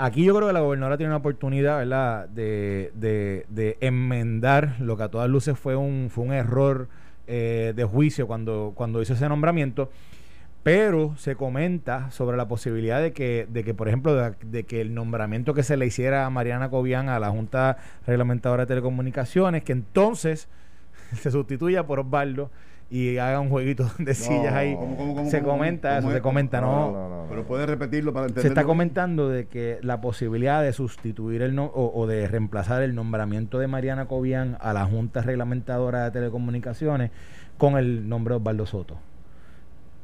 aquí 0.00 0.24
yo 0.24 0.34
creo 0.34 0.48
que 0.48 0.54
la 0.54 0.60
gobernadora 0.60 0.96
tiene 0.96 1.10
una 1.10 1.18
oportunidad, 1.18 1.78
¿verdad?, 1.78 2.28
de, 2.28 2.90
de, 2.94 3.44
de 3.48 3.76
enmendar 3.80 4.76
lo 4.80 4.96
que 4.96 5.02
a 5.02 5.08
todas 5.08 5.28
luces 5.28 5.58
fue 5.58 5.76
un, 5.76 6.08
fue 6.10 6.24
un 6.24 6.32
error 6.32 6.88
eh, 7.26 7.74
de 7.76 7.84
juicio 7.84 8.26
cuando, 8.26 8.72
cuando 8.74 9.02
hizo 9.02 9.12
ese 9.12 9.28
nombramiento. 9.28 9.90
Pero 10.62 11.14
se 11.16 11.36
comenta 11.36 12.10
sobre 12.10 12.36
la 12.36 12.48
posibilidad 12.48 13.00
de 13.00 13.12
que, 13.12 13.46
de 13.48 13.62
que 13.62 13.72
por 13.72 13.88
ejemplo, 13.88 14.14
de, 14.42 14.64
que 14.64 14.80
el 14.80 14.94
nombramiento 14.94 15.54
que 15.54 15.62
se 15.62 15.76
le 15.76 15.86
hiciera 15.86 16.26
a 16.26 16.30
Mariana 16.30 16.70
Cobian 16.70 17.08
a 17.08 17.18
la 17.18 17.30
Junta 17.30 17.78
Reglamentadora 18.06 18.64
de 18.64 18.68
Telecomunicaciones, 18.68 19.64
que 19.64 19.72
entonces 19.72 20.48
se 21.14 21.30
sustituya 21.30 21.86
por 21.86 22.00
Osvaldo 22.00 22.50
y 22.90 23.18
haga 23.18 23.38
un 23.40 23.48
jueguito 23.50 23.88
de 23.98 24.14
sillas 24.14 24.52
ahí. 24.52 24.74
¿Cómo, 24.74 24.96
cómo, 24.96 25.14
cómo, 25.14 25.30
se 25.30 25.40
cómo, 25.40 25.52
comenta 25.52 25.88
cómo 25.96 25.98
eso, 26.00 26.08
es? 26.08 26.14
se 26.14 26.20
comenta, 26.22 26.60
¿no? 26.60 26.90
no, 26.90 27.08
no, 27.08 27.08
no. 27.22 27.26
Pero 27.28 27.44
puede 27.46 27.64
repetirlo 27.66 28.12
para 28.12 28.26
entender. 28.26 28.42
Se 28.42 28.48
está 28.48 28.64
comentando 28.64 29.28
de 29.28 29.46
que 29.46 29.78
la 29.82 30.00
posibilidad 30.00 30.60
de 30.62 30.72
sustituir 30.72 31.42
el 31.42 31.54
no, 31.54 31.66
o, 31.66 31.92
o 31.98 32.06
de 32.08 32.26
reemplazar 32.26 32.82
el 32.82 32.94
nombramiento 32.96 33.58
de 33.60 33.68
Mariana 33.68 34.06
Cobian 34.06 34.56
a 34.60 34.72
la 34.72 34.84
Junta 34.86 35.22
Reglamentadora 35.22 36.04
de 36.04 36.10
Telecomunicaciones 36.10 37.10
con 37.58 37.76
el 37.78 38.08
nombre 38.08 38.32
de 38.34 38.38
Osvaldo 38.40 38.66
Soto. 38.66 38.98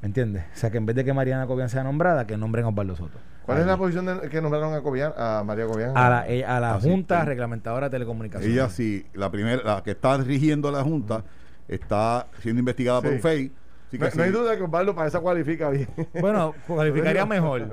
¿Me 0.02 0.06
entiendes? 0.08 0.44
O 0.54 0.56
sea, 0.56 0.70
que 0.70 0.76
en 0.76 0.86
vez 0.86 0.94
de 0.94 1.04
que 1.04 1.12
Mariana 1.12 1.46
Cobian 1.46 1.68
sea 1.68 1.82
nombrada, 1.82 2.26
que 2.26 2.36
nombren 2.36 2.66
a 2.66 2.68
Osvaldo 2.68 2.94
Soto. 2.96 3.18
¿Cuál 3.46 3.58
es 3.58 3.66
la 3.66 3.76
posición 3.76 4.06
de- 4.06 4.28
que 4.28 4.40
nombraron 4.42 4.74
a 4.74 4.80
Cobian, 4.82 5.12
a 5.16 5.42
María 5.44 5.66
Cobian? 5.66 5.96
A 5.96 6.10
la, 6.10 6.28
eh, 6.28 6.44
a 6.44 6.60
la 6.60 6.74
Así, 6.74 6.88
Junta 6.90 7.20
sí. 7.20 7.26
Reglamentadora 7.26 7.86
de 7.88 7.90
Telecomunicaciones. 7.92 8.54
Ella 8.56 8.68
sí, 8.68 9.06
la 9.14 9.30
primera, 9.30 9.62
la 9.64 9.82
que 9.82 9.92
está 9.92 10.18
dirigiendo 10.18 10.70
la 10.70 10.82
Junta, 10.82 11.24
está 11.68 12.26
siendo 12.40 12.60
investigada 12.60 13.00
por 13.00 13.10
Sí. 13.10 13.16
un 13.16 13.22
FEI. 13.22 13.52
Así 13.88 13.98
que 13.98 14.04
no, 14.04 14.10
no 14.16 14.22
hay 14.24 14.30
duda 14.30 14.56
que 14.56 14.62
Osvaldo 14.64 14.94
para 14.96 15.08
esa 15.08 15.20
cualifica 15.20 15.70
bien. 15.70 15.88
Bueno, 16.20 16.54
cualificaría 16.66 17.24
mejor, 17.24 17.68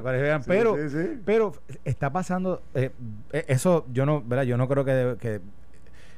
pero, 0.46 0.78
sí, 0.78 0.90
sí. 0.90 1.22
pero 1.26 1.54
está 1.84 2.12
pasando, 2.12 2.62
eh, 2.76 2.92
eh, 3.32 3.46
eso 3.48 3.86
yo 3.92 4.06
no, 4.06 4.22
¿verdad? 4.22 4.44
Yo 4.44 4.56
no 4.58 4.68
creo 4.68 4.86
que, 4.86 5.16
que 5.20 5.42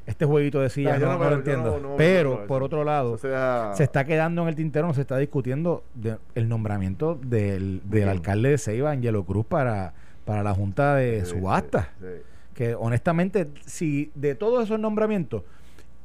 este 0.06 0.26
jueguito 0.26 0.60
de 0.60 0.70
sillas 0.70 1.00
yo 1.00 1.06
no, 1.08 1.14
no, 1.14 1.18
no 1.18 1.20
pero 1.24 1.32
lo 1.32 1.38
entiendo. 1.38 1.80
no- 1.82 1.90
no- 1.92 1.96
pero, 1.96 2.40
no, 2.42 2.48
por 2.48 2.62
otro 2.62 2.84
lado, 2.84 3.14
O 3.14 3.18
sea, 3.18 3.72
se 3.74 3.84
está 3.84 4.04
quedando 4.04 4.42
en 4.44 4.50
el 4.50 4.56
tintero, 4.56 4.86
no 4.86 4.94
se 4.94 5.02
está 5.02 5.18
discutiendo 5.18 5.84
de- 5.96 6.18
el 6.36 6.50
nombramiento 6.50 7.18
del, 7.24 7.82
del 7.86 8.10
alcalde 8.10 8.50
de 8.50 8.58
Ceiba, 8.58 8.92
Angelo 8.92 9.24
Cruz, 9.24 9.46
para, 9.46 9.94
para 10.26 10.44
la 10.44 10.54
Junta 10.54 10.96
de 10.96 11.24
sí, 11.26 11.32
Subasta. 11.32 11.90
sí, 12.02 12.06
sí. 12.06 12.22
Que 12.54 12.76
honestamente, 12.76 13.50
si 13.66 14.12
de 14.16 14.36
todos 14.36 14.64
esos 14.66 14.80
nombramientos, 14.80 15.44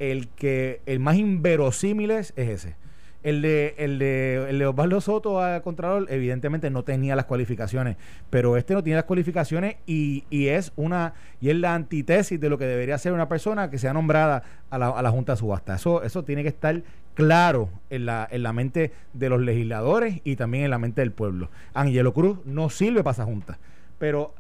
el 0.01 0.27
que 0.29 0.81
el 0.87 0.99
más 0.99 1.17
inverosímil 1.17 2.11
es, 2.11 2.33
es 2.35 2.49
ese. 2.49 2.77
El 3.23 3.43
de, 3.43 3.75
el 3.77 3.99
de, 3.99 4.47
el 4.49 4.63
Osvaldo 4.63 4.99
Soto 5.03 5.43
a 5.43 5.61
Contralor, 5.61 6.07
evidentemente 6.11 6.71
no 6.71 6.85
tenía 6.85 7.15
las 7.15 7.27
cualificaciones, 7.27 7.99
pero 8.31 8.57
este 8.57 8.73
no 8.73 8.83
tiene 8.83 8.97
las 8.97 9.05
cualificaciones 9.05 9.77
y, 9.87 10.25
y 10.31 10.49
es 10.49 10.73
una, 10.75 11.13
y 11.39 11.51
es 11.51 11.57
la 11.57 11.75
antítesis 11.75 12.41
de 12.41 12.49
lo 12.49 12.57
que 12.57 12.65
debería 12.65 12.97
ser 12.97 13.13
una 13.13 13.29
persona 13.29 13.69
que 13.69 13.77
sea 13.77 13.93
nombrada 13.93 14.43
a 14.71 14.79
la, 14.79 14.89
a 14.89 15.03
la 15.03 15.11
Junta 15.11 15.35
de 15.35 15.37
Subasta. 15.37 15.75
Eso, 15.75 16.03
eso 16.03 16.25
tiene 16.25 16.43
que 16.43 16.49
estar 16.49 16.83
claro 17.13 17.69
en 17.91 18.07
la, 18.07 18.27
en 18.31 18.43
la 18.43 18.55
mente 18.55 18.91
de 19.13 19.29
los 19.29 19.43
legisladores 19.43 20.23
y 20.25 20.37
también 20.37 20.65
en 20.65 20.71
la 20.71 20.79
mente 20.79 21.03
del 21.03 21.13
pueblo. 21.13 21.51
Angelo 21.75 22.15
Cruz 22.15 22.39
no 22.47 22.71
sirve 22.71 23.05
para 23.05 23.13
esa 23.13 23.25
junta. 23.27 23.59
Pero 23.99 24.35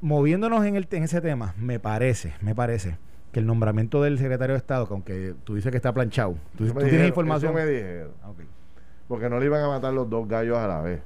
moviéndonos 0.00 0.64
en, 0.64 0.76
el, 0.76 0.88
en 0.90 1.02
ese 1.02 1.20
tema, 1.20 1.54
me 1.58 1.78
parece, 1.78 2.32
me 2.40 2.54
parece 2.54 2.96
que 3.32 3.40
el 3.40 3.46
nombramiento 3.46 4.02
del 4.02 4.18
secretario 4.18 4.54
de 4.54 4.58
Estado, 4.58 4.86
que 4.86 4.94
aunque 4.94 5.34
tú 5.44 5.54
dices 5.54 5.70
que 5.70 5.76
está 5.76 5.92
planchado, 5.92 6.36
tú, 6.56 6.64
tienes 6.72 7.08
información. 7.08 7.52
eso 7.56 7.66
me 7.66 7.70
dijeron. 7.70 8.10
Ah. 8.22 8.30
Porque 9.06 9.28
no 9.30 9.38
le 9.38 9.46
iban 9.46 9.62
a 9.62 9.68
matar 9.68 9.92
los 9.92 10.08
dos 10.08 10.26
gallos 10.28 10.56
a 10.58 10.66
la 10.66 10.80
vez. 10.82 11.00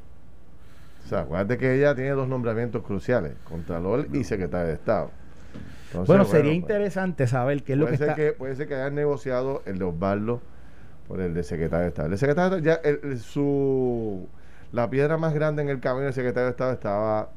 O 1.04 1.08
sea, 1.08 1.20
acuérdate 1.20 1.58
que 1.58 1.74
ella 1.74 1.94
tiene 1.94 2.10
dos 2.10 2.28
nombramientos 2.28 2.82
cruciales, 2.82 3.32
Contralor 3.48 4.06
y 4.12 4.24
Secretario 4.24 4.68
de 4.68 4.74
Estado. 4.74 5.10
Entonces, 5.88 6.06
Bueno, 6.06 6.24
sería 6.24 6.50
pues, 6.52 6.56
interesante 6.56 7.26
saber 7.26 7.62
qué 7.64 7.72
es 7.74 7.78
lo 7.78 7.86
que 7.86 7.94
está. 7.94 8.14
que 8.14 8.32
puede 8.32 8.54
ser 8.56 8.66
que 8.68 8.74
hayan 8.76 8.94
negociado 8.94 9.62
el 9.66 9.78
de 9.78 9.84
Osvaldo 9.84 10.40
por 11.08 11.20
el 11.20 11.34
de 11.34 11.42
secretario 11.42 11.82
de 11.82 11.88
Estado. 11.88 12.06
El 12.06 12.12
de 12.12 12.18
secretario 12.18 12.50
de 12.50 12.56
Estado, 12.58 12.80
ya 12.82 12.88
el- 13.08 13.18
su 13.18 14.26
la 14.72 14.88
piedra 14.88 15.18
más 15.18 15.34
grande 15.34 15.60
en 15.62 15.68
el 15.68 15.80
camino 15.80 16.04
del 16.04 16.14
secretario 16.14 16.46
de 16.46 16.50
Estado 16.52 16.72
estaba 16.72 17.28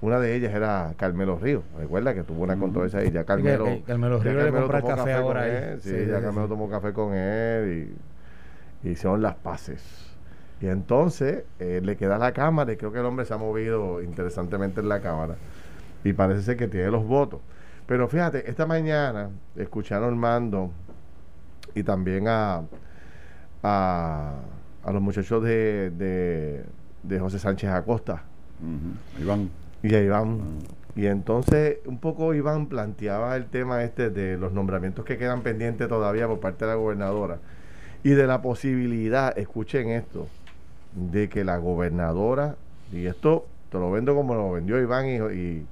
una 0.00 0.18
de 0.18 0.34
ellas 0.34 0.54
era 0.54 0.94
Carmelo 0.96 1.38
Ríos. 1.38 1.62
Recuerda 1.78 2.14
que 2.14 2.22
tuvo 2.22 2.42
una 2.44 2.56
controversia 2.56 3.00
ahí. 3.00 3.10
Ya 3.10 3.24
Carmelo, 3.24 3.64
que- 3.64 3.76
que 3.78 3.82
Carmelo 3.82 4.18
ya 4.18 4.24
Ríos 4.24 4.36
le 4.36 4.42
Carmelo 4.44 4.66
el 4.66 4.72
tomó 4.82 4.96
café 4.96 5.12
ahora 5.12 5.40
con 5.42 5.50
ahí. 5.50 5.50
él. 5.72 5.80
Sí, 5.82 5.88
Sí, 5.90 5.96
ya 6.06 6.16
sí, 6.18 6.22
Carmelo 6.22 6.42
sí. 6.44 6.48
tomó 6.50 6.70
café 6.70 6.92
con 6.92 7.14
él 7.14 7.92
y, 8.84 8.88
y 8.88 8.92
hicieron 8.92 9.20
las 9.22 9.34
paces. 9.36 10.06
Y 10.60 10.66
entonces 10.68 11.44
eh, 11.58 11.80
le 11.82 11.96
queda 11.96 12.18
la 12.18 12.32
cámara 12.32 12.72
y 12.72 12.76
creo 12.76 12.92
que 12.92 12.98
el 13.00 13.06
hombre 13.06 13.24
se 13.24 13.32
ha 13.34 13.38
movido 13.38 14.02
interesantemente 14.02 14.80
en 14.80 14.88
la 14.88 15.00
cámara 15.00 15.36
y 16.04 16.12
parece 16.12 16.42
ser 16.42 16.56
que 16.56 16.68
tiene 16.68 16.90
los 16.90 17.04
votos. 17.06 17.40
Pero 17.86 18.08
fíjate, 18.08 18.48
esta 18.48 18.66
mañana 18.66 19.30
escucharon 19.56 20.16
Mando 20.18 20.70
y 21.74 21.82
también 21.82 22.28
a, 22.28 22.62
a, 23.62 24.32
a 24.84 24.92
los 24.92 25.02
muchachos 25.02 25.42
de, 25.42 25.90
de, 25.90 26.64
de 27.02 27.18
José 27.20 27.38
Sánchez 27.38 27.70
Acosta 27.70 28.22
Ujú. 28.60 29.22
Iván. 29.22 29.50
Y 29.82 29.94
a 29.94 30.02
Iván. 30.02 30.40
Y 30.96 31.06
entonces 31.06 31.78
un 31.86 31.98
poco 31.98 32.34
Iván 32.34 32.66
planteaba 32.66 33.36
el 33.36 33.46
tema 33.46 33.82
este 33.84 34.10
de 34.10 34.36
los 34.36 34.52
nombramientos 34.52 35.04
que 35.04 35.16
quedan 35.18 35.42
pendientes 35.42 35.88
todavía 35.88 36.26
por 36.26 36.40
parte 36.40 36.64
de 36.64 36.70
la 36.72 36.76
gobernadora 36.76 37.38
y 38.02 38.10
de 38.10 38.26
la 38.26 38.42
posibilidad, 38.42 39.36
escuchen 39.38 39.88
esto, 39.90 40.26
de 40.94 41.28
que 41.28 41.44
la 41.44 41.58
gobernadora, 41.58 42.56
y 42.92 43.06
esto 43.06 43.46
te 43.70 43.78
lo 43.78 43.90
vendo 43.92 44.14
como 44.14 44.34
lo 44.34 44.50
vendió 44.52 44.80
Iván 44.80 45.06
y, 45.06 45.16
y- 45.34 45.66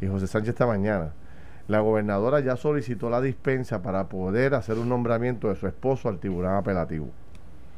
y 0.00 0.06
José 0.06 0.26
Sánchez 0.26 0.50
esta 0.50 0.66
mañana, 0.66 1.12
la 1.66 1.80
gobernadora 1.80 2.40
ya 2.40 2.56
solicitó 2.56 3.10
la 3.10 3.20
dispensa 3.20 3.82
para 3.82 4.08
poder 4.08 4.54
hacer 4.54 4.76
un 4.78 4.88
nombramiento 4.88 5.48
de 5.48 5.56
su 5.56 5.66
esposo 5.66 6.08
al 6.08 6.18
tribunal 6.18 6.56
apelativo. 6.56 7.08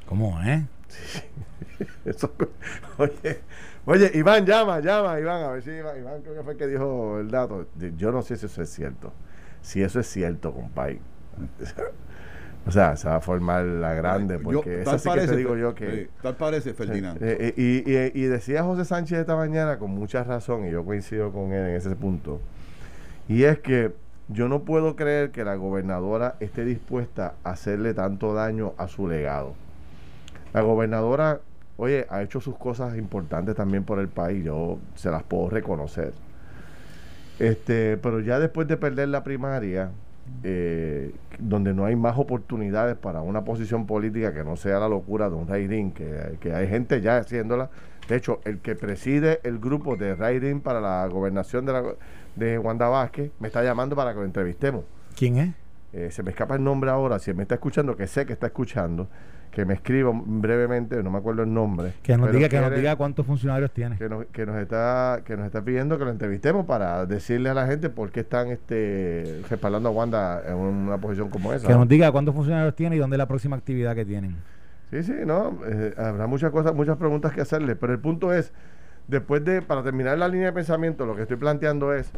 ¿Cómo, 0.07 0.41
eh? 0.43 0.65
Eso- 2.05 2.33
oye, 2.99 3.41
oye, 3.87 4.11
Iván, 4.15 4.45
llama, 4.47 4.81
llama, 4.81 5.19
Iván, 5.21 5.43
a 5.43 5.51
ver 5.53 5.63
si 5.63 5.71
Iván, 5.71 5.99
Iván 5.99 6.23
creo 6.23 6.35
que 6.37 6.43
fue 6.43 6.53
el 6.53 6.59
que 6.59 6.67
dijo 6.67 7.19
el 7.21 7.31
dato. 7.31 7.67
Yo 7.97 8.13
no 8.13 8.23
sé 8.23 8.37
si 8.37 8.47
eso 8.47 8.63
es 8.63 8.71
cierto. 8.71 9.13
Si 9.63 9.83
eso 9.83 10.01
es 10.01 10.07
cierto, 10.07 10.53
compadre. 10.53 11.01
O 12.67 12.71
sea, 12.71 12.95
se 12.95 13.09
va 13.09 13.17
a 13.17 13.21
formar 13.23 13.65
la 13.65 13.95
grande, 13.95 14.37
Yo- 14.37 14.43
porque 14.43 14.83
tal 14.85 14.97
eso 14.97 15.11
sí 15.15 15.19
que 15.19 15.27
te 15.27 15.35
digo 15.37 15.57
yo 15.57 15.75
que... 15.75 16.11
tal 16.21 16.37
parece, 16.37 16.75
Ferdinand. 16.75 17.17
Eh, 17.23 17.37
eh, 17.41 17.55
y, 17.57 17.91
y- 17.91 18.25
y 18.25 18.27
decía 18.29 18.63
José 18.63 18.85
Sánchez 18.85 19.19
esta 19.21 19.35
mañana 19.35 19.79
con 19.79 19.91
mucha 19.93 20.25
razón, 20.25 20.67
y 20.67 20.71
yo 20.71 20.85
coincido 20.85 21.33
con 21.33 21.53
él 21.55 21.69
en 21.69 21.77
ese 21.77 21.97
punto, 21.97 22.39
y 23.29 23.45
es 23.45 23.61
que 23.61 23.93
yo 24.29 24.47
no 24.49 24.61
puedo 24.65 24.95
creer 24.95 25.31
que 25.31 25.43
la 25.43 25.55
gobernadora 25.55 26.37
esté 26.41 26.67
dispuesta 26.67 27.33
a 27.45 27.53
hacerle 27.53 27.95
tanto 27.95 28.35
daño 28.35 28.75
a 28.77 28.89
su 28.89 29.09
legado. 29.09 29.55
La 30.53 30.61
gobernadora, 30.61 31.41
oye, 31.81 32.07
ha 32.11 32.23
hecho 32.23 32.41
sus 32.41 32.57
cosas 32.57 32.97
importantes 32.97 33.57
también 33.57 33.85
por 33.85 33.99
el 33.99 34.09
país, 34.09 34.45
yo 34.45 34.79
se 34.95 35.11
las 35.11 35.23
puedo 35.23 35.49
reconocer. 35.49 36.13
Este, 37.39 37.97
pero 37.97 38.21
ya 38.21 38.39
después 38.39 38.69
de 38.69 38.77
perder 38.77 39.09
la 39.09 39.25
primaria, 39.25 39.91
eh, 40.45 41.15
donde 41.39 41.73
no 41.73 41.87
hay 41.87 41.97
más 41.97 42.19
oportunidades 42.19 42.97
para 42.97 43.23
una 43.23 43.45
posición 43.45 43.87
política 43.87 44.35
que 44.35 44.45
no 44.45 44.57
sea 44.57 44.79
la 44.79 44.89
locura 44.89 45.31
de 45.31 45.37
un 45.37 45.49
Rairín, 45.49 45.93
que, 45.93 46.37
que 46.39 46.53
hay 46.53 46.69
gente 46.69 47.01
ya 47.01 47.17
haciéndola. 47.17 47.71
De 48.09 48.17
hecho, 48.17 48.41
el 48.45 48.59
que 48.59 48.75
preside 48.75 49.41
el 49.43 49.59
grupo 49.59 49.97
de 49.97 50.15
Rairín 50.15 50.61
para 50.61 50.81
la 50.81 51.07
gobernación 51.07 51.65
de, 51.65 51.73
la, 51.73 51.83
de 52.37 52.59
Wanda 52.59 52.89
Vázquez 52.89 53.31
me 53.41 53.49
está 53.49 53.65
llamando 53.65 53.97
para 53.97 54.13
que 54.13 54.19
lo 54.19 54.25
entrevistemos. 54.27 54.85
¿Quién 55.17 55.39
es? 55.39 55.55
Eh, 55.93 56.11
se 56.11 56.23
me 56.23 56.31
escapa 56.31 56.57
el 56.57 56.63
nombre 56.63 56.91
ahora, 56.91 57.19
si 57.19 57.33
me 57.33 57.43
está 57.43 57.55
escuchando, 57.55 57.97
que 57.97 58.07
sé 58.07 58.27
que 58.27 58.33
está 58.33 58.49
escuchando, 58.49 59.09
que 59.51 59.65
me 59.65 59.75
escriba 59.75 60.13
brevemente, 60.15 61.03
no 61.03 61.11
me 61.11 61.19
acuerdo 61.19 61.43
el 61.43 61.53
nombre. 61.53 61.95
Que 62.03 62.17
nos 62.17 62.33
diga, 62.33 62.49
que 62.49 62.61
nos 62.61 62.75
diga 62.75 62.97
cuántos 62.97 63.27
funcionarios 63.27 63.73
tiene. 63.73 63.97
que 63.97 64.09
nos, 64.09 64.27
que 64.27 64.47
nos 64.47 64.57
está 64.57 65.23
que 65.25 65.37
nos 65.37 65.47
está 65.47 65.63
pidiendo 65.63 65.99
que 65.99 66.05
lo 66.05 66.11
entrevistemos 66.11 66.67
para 66.67 67.05
decirle 67.07 67.51
a 67.51 67.55
la 67.55 67.67
gente 67.67 67.91
por 67.91 68.11
qué 68.11 68.21
están 68.21 68.49
este 68.49 69.43
respaldando 69.51 69.89
a 69.89 69.93
Wanda 69.93 70.43
en 70.47 70.55
una 70.55 70.99
posición 70.99 71.31
como 71.31 71.53
esa. 71.53 71.67
Que 71.67 71.73
¿no? 71.73 71.81
nos 71.81 71.89
diga 71.89 72.13
cuántos 72.13 72.35
funcionarios 72.35 72.75
tiene 72.77 72.97
y 72.97 72.99
dónde 72.99 73.17
es 73.17 73.19
la 73.19 73.29
próxima 73.29 73.57
actividad 73.57 73.95
que 73.95 74.05
tienen. 74.05 74.37
Sí, 74.91 75.05
sí, 75.05 75.15
no, 75.25 75.57
eh, 75.67 75.95
habrá 75.97 76.27
muchas 76.27 76.51
cosas, 76.51 76.75
muchas 76.75 76.97
preguntas 76.97 77.33
que 77.33 77.41
hacerle, 77.41 77.77
pero 77.77 77.93
el 77.93 78.01
punto 78.01 78.33
es, 78.33 78.53
después 79.07 79.45
de, 79.45 79.63
para 79.63 79.85
terminar 79.85 80.19
la 80.19 80.27
línea 80.27 80.47
de 80.47 80.53
pensamiento, 80.53 81.07
lo 81.07 81.15
que 81.15 81.23
estoy 81.23 81.37
planteando 81.37 81.95
es, 81.95 82.11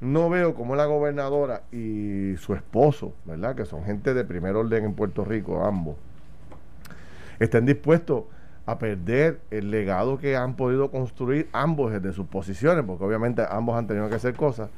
no 0.00 0.30
veo 0.30 0.54
cómo 0.54 0.74
la 0.74 0.86
gobernadora 0.86 1.62
y 1.70 2.34
su 2.38 2.54
esposo, 2.54 3.14
¿verdad? 3.26 3.54
Que 3.54 3.66
son 3.66 3.84
gente 3.84 4.14
de 4.14 4.24
primer 4.24 4.56
orden 4.56 4.84
en 4.84 4.94
Puerto 4.94 5.22
Rico, 5.24 5.64
ambos, 5.64 5.96
estén 7.38 7.66
dispuestos 7.66 8.24
a 8.66 8.78
perder 8.78 9.40
el 9.50 9.70
legado 9.70 10.18
que 10.18 10.36
han 10.36 10.54
podido 10.54 10.90
construir 10.90 11.48
ambos 11.52 11.92
desde 11.92 12.12
sus 12.12 12.26
posiciones, 12.26 12.84
porque 12.84 13.04
obviamente 13.04 13.42
ambos 13.48 13.76
han 13.76 13.86
tenido 13.86 14.08
que 14.08 14.14
hacer 14.14 14.34
cosas, 14.34 14.70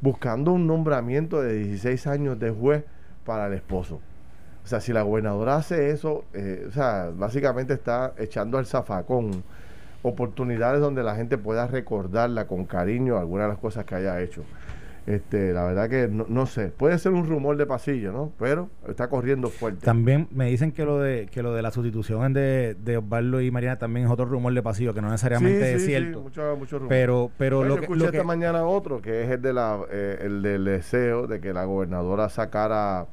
buscando 0.00 0.52
un 0.52 0.66
nombramiento 0.66 1.40
de 1.40 1.54
16 1.54 2.06
años 2.08 2.38
de 2.38 2.50
juez 2.50 2.84
para 3.24 3.46
el 3.46 3.52
esposo. 3.52 4.00
O 4.64 4.66
sea, 4.66 4.80
si 4.80 4.92
la 4.92 5.02
gobernadora 5.02 5.56
hace 5.56 5.90
eso, 5.90 6.24
eh, 6.34 6.66
o 6.68 6.72
sea, 6.72 7.10
básicamente 7.14 7.74
está 7.74 8.12
echando 8.18 8.58
al 8.58 8.66
zafacón 8.66 9.42
oportunidades 10.02 10.80
donde 10.80 11.02
la 11.02 11.14
gente 11.14 11.38
pueda 11.38 11.66
recordarla 11.66 12.46
con 12.46 12.64
cariño 12.64 13.18
algunas 13.18 13.46
de 13.46 13.52
las 13.52 13.58
cosas 13.58 13.84
que 13.84 13.94
haya 13.94 14.20
hecho. 14.20 14.42
Este, 15.04 15.52
la 15.52 15.64
verdad 15.64 15.90
que 15.90 16.06
no, 16.06 16.26
no 16.28 16.46
sé, 16.46 16.68
puede 16.68 16.96
ser 16.96 17.10
un 17.10 17.26
rumor 17.26 17.56
de 17.56 17.66
pasillo, 17.66 18.12
¿no? 18.12 18.32
Pero 18.38 18.68
está 18.88 19.08
corriendo 19.08 19.48
fuerte. 19.48 19.84
También 19.84 20.28
me 20.30 20.46
dicen 20.46 20.70
que 20.70 20.84
lo 20.84 21.00
de 21.00 21.26
que 21.26 21.42
lo 21.42 21.52
de 21.54 21.60
la 21.62 21.72
sustitución 21.72 22.32
de, 22.32 22.76
de 22.84 22.98
Osvaldo 22.98 23.40
y 23.40 23.50
Mariana 23.50 23.78
también 23.80 24.06
es 24.06 24.12
otro 24.12 24.26
rumor 24.26 24.54
de 24.54 24.62
pasillo, 24.62 24.94
que 24.94 25.02
no 25.02 25.10
necesariamente 25.10 25.58
Sí, 25.70 25.74
es 25.74 25.80
sí, 25.82 25.86
cierto. 25.88 26.18
sí, 26.18 26.22
mucho, 26.22 26.56
mucho 26.56 26.76
rumor. 26.78 26.88
pero 26.88 27.30
pero 27.36 27.62
lo 27.64 27.70
yo 27.70 27.74
que, 27.76 27.80
escuché 27.86 27.98
lo 28.00 28.06
esta 28.10 28.22
mañana 28.22 28.64
otro, 28.64 29.02
que 29.02 29.24
es 29.24 29.30
el, 29.30 29.42
de 29.42 29.52
la, 29.52 29.80
eh, 29.90 30.18
el 30.22 30.40
del 30.40 30.64
deseo 30.66 31.26
de 31.26 31.40
que 31.40 31.52
la 31.52 31.64
gobernadora 31.64 32.28
sacara 32.28 33.06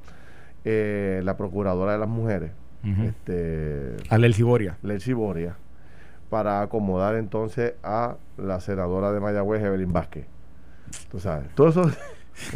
eh, 0.66 1.22
la 1.24 1.38
procuradora 1.38 1.94
de 1.94 1.98
las 1.98 2.08
mujeres, 2.10 2.52
Ujú. 2.84 3.02
este, 3.08 3.96
Alel 4.10 4.36
Ciboria. 4.36 4.78
Lelsi 4.84 5.14
Boria, 5.14 5.56
para 6.30 6.62
acomodar 6.62 7.16
entonces 7.16 7.74
a 7.82 8.18
la 8.38 8.60
senadora 8.60 9.12
de 9.12 9.20
Mayagüez, 9.20 9.64
Evelyn 9.64 9.92
Vázquez. 9.92 10.26
Tú 11.10 11.20
sabes, 11.20 11.50
todo 11.56 11.70
eso... 11.70 11.92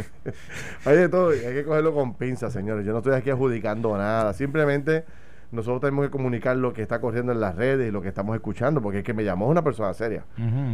hay 0.86 0.96
de 0.96 1.08
todo, 1.08 1.30
hay 1.30 1.40
que 1.40 1.64
cogerlo 1.64 1.94
con 1.94 2.14
pinzas, 2.14 2.52
señores. 2.52 2.86
Yo 2.86 2.92
no 2.92 2.98
estoy 2.98 3.14
aquí 3.14 3.30
adjudicando 3.30 3.96
nada, 3.96 4.32
simplemente 4.32 5.04
nosotros 5.54 5.80
tenemos 5.80 6.06
que 6.06 6.10
comunicar 6.10 6.56
lo 6.56 6.72
que 6.72 6.82
está 6.82 7.00
corriendo 7.00 7.32
en 7.32 7.40
las 7.40 7.54
redes 7.54 7.88
y 7.88 7.92
lo 7.92 8.02
que 8.02 8.08
estamos 8.08 8.34
escuchando, 8.34 8.82
porque 8.82 8.98
es 8.98 9.04
que 9.04 9.14
me 9.14 9.24
llamó 9.24 9.48
una 9.48 9.62
persona 9.62 9.94
seria. 9.94 10.24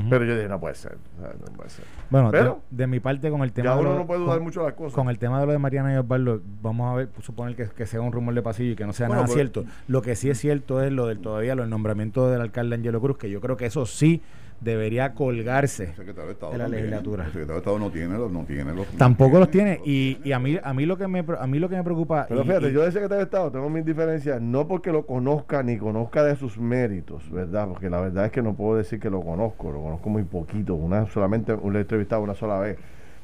Pero 0.08 0.24
yo 0.24 0.34
dije, 0.34 0.48
no 0.48 0.58
puede 0.58 0.74
ser, 0.74 0.96
no 1.18 1.52
puede 1.52 1.70
ser. 1.70 1.84
Bueno, 2.08 2.30
Pero, 2.30 2.62
de, 2.70 2.86
mi 2.86 2.98
parte 2.98 3.30
con 3.30 3.42
el 3.42 3.52
tema... 3.52 3.70
Ya 3.70 3.76
uno 3.76 3.94
no 3.94 4.06
puede 4.06 4.20
dudar 4.20 4.40
mucho 4.40 4.62
las 4.62 4.74
cosas. 4.74 4.94
Con 4.94 5.10
el 5.10 5.18
tema 5.18 5.38
de 5.40 5.46
lo 5.46 5.52
de 5.52 5.58
Mariana 5.58 5.92
y 5.92 5.96
Osvaldo, 5.96 6.40
vamos 6.62 6.90
a 6.90 6.94
ver, 6.94 7.10
suponer 7.20 7.54
que, 7.54 7.68
que 7.68 7.86
sea 7.86 8.00
un 8.00 8.12
rumor 8.12 8.34
de 8.34 8.42
pasillo 8.42 8.72
y 8.72 8.76
que 8.76 8.86
no 8.86 8.92
sea 8.92 9.08
nada 9.08 9.22
pues, 9.22 9.34
cierto. 9.34 9.64
Lo 9.86 10.02
que 10.02 10.16
sí 10.16 10.30
es 10.30 10.38
cierto 10.38 10.82
es 10.82 10.90
lo 10.92 11.06
del 11.06 11.20
todavía, 11.20 11.54
lo 11.54 11.62
del 11.62 11.70
nombramiento 11.70 12.30
del 12.30 12.40
alcalde 12.40 12.76
Angelo 12.76 13.00
Cruz, 13.00 13.18
que 13.18 13.30
yo 13.30 13.40
creo 13.40 13.56
que 13.56 13.66
eso 13.66 13.86
sí 13.86 14.22
debería 14.60 15.14
colgarse 15.14 15.94
de 15.96 16.58
la 16.58 16.68
legislatura. 16.68 17.24
El 17.24 17.32
secretario 17.32 17.54
de 17.54 17.58
Estado 17.58 17.78
no 17.78 17.90
tiene 17.90 18.18
los, 18.18 18.30
no 18.30 18.44
tiene 18.44 18.74
los 18.74 18.86
Tampoco 18.88 19.38
los 19.38 19.50
tiene 19.50 19.80
y, 19.84 20.18
y, 20.22 20.32
a 20.32 20.38
mí 20.38 20.58
a 20.62 20.74
mí 20.74 20.86
lo 20.86 20.98
que 20.98 21.08
me 21.08 21.24
a 21.38 21.46
mí 21.46 21.58
lo 21.58 21.68
que 21.68 21.76
me 21.76 21.84
preocupa 21.84 22.26
Pero 22.28 22.44
fíjate, 22.44 22.72
yo 22.72 22.82
de 22.82 22.92
secretario 22.92 23.18
de 23.18 23.24
Estado 23.24 23.50
tengo 23.50 23.70
mis 23.70 23.84
diferencias 23.84 24.40
no 24.40 24.68
porque 24.68 24.92
lo 24.92 25.06
conozca 25.06 25.62
ni 25.62 25.78
conozca 25.78 26.22
de 26.22 26.36
sus 26.36 26.58
méritos, 26.58 27.30
¿verdad? 27.30 27.68
Porque 27.68 27.88
la 27.88 28.00
verdad 28.00 28.26
es 28.26 28.32
que 28.32 28.42
no 28.42 28.54
puedo 28.54 28.76
decir 28.76 29.00
que 29.00 29.10
lo 29.10 29.22
conozco, 29.22 29.72
lo 29.72 29.82
conozco 29.82 30.10
muy 30.10 30.24
poquito, 30.24 30.74
una 30.74 31.06
solamente 31.06 31.56
lo 31.56 31.78
he 31.78 31.80
entrevistado 31.80 32.22
una 32.22 32.34
sola 32.34 32.58
vez. 32.58 32.78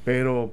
Pero 0.05 0.53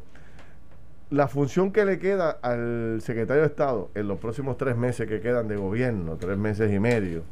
la 1.09 1.27
función 1.27 1.71
que 1.71 1.85
le 1.85 1.99
queda 1.99 2.31
al 2.41 2.99
secretario 3.01 3.43
de 3.43 3.47
Estado 3.47 3.91
en 3.95 4.07
los 4.07 4.19
próximos 4.19 4.57
tres 4.57 4.75
meses 4.75 5.07
que 5.07 5.21
quedan 5.21 5.47
de 5.47 5.55
gobierno, 5.55 6.17
tres 6.17 6.37
meses 6.37 6.73
y 6.73 6.79
medio, 6.79 7.23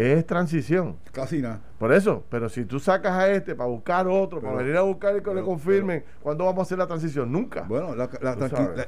es 0.00 0.26
transición. 0.26 0.96
Casi 1.12 1.38
nada. 1.38 1.60
Por 1.78 1.92
eso, 1.92 2.24
pero 2.28 2.48
si 2.48 2.64
tú 2.64 2.78
sacas 2.78 3.12
a 3.12 3.30
este 3.32 3.54
para 3.54 3.68
buscar 3.68 4.06
otro, 4.06 4.40
para 4.40 4.56
venir 4.56 4.76
a 4.76 4.82
buscar 4.82 5.16
y 5.16 5.22
que 5.22 5.34
le 5.34 5.42
confirmen, 5.42 6.04
¿cuándo 6.22 6.44
vamos 6.44 6.60
a 6.60 6.62
hacer 6.62 6.78
la 6.78 6.86
transición? 6.86 7.32
Nunca. 7.32 7.62
Bueno, 7.62 7.94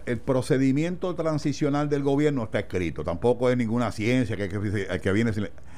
el 0.07 0.19
procedimiento 0.21 1.15
transicional 1.15 1.89
del 1.89 2.03
gobierno 2.03 2.45
está 2.45 2.61
escrito, 2.61 3.03
tampoco 3.03 3.51
es 3.51 3.57
ninguna 3.57 3.91
ciencia 3.93 4.37
que, 4.37 4.49
que, 4.49 5.01
que 5.01 5.13
viene. 5.13 5.33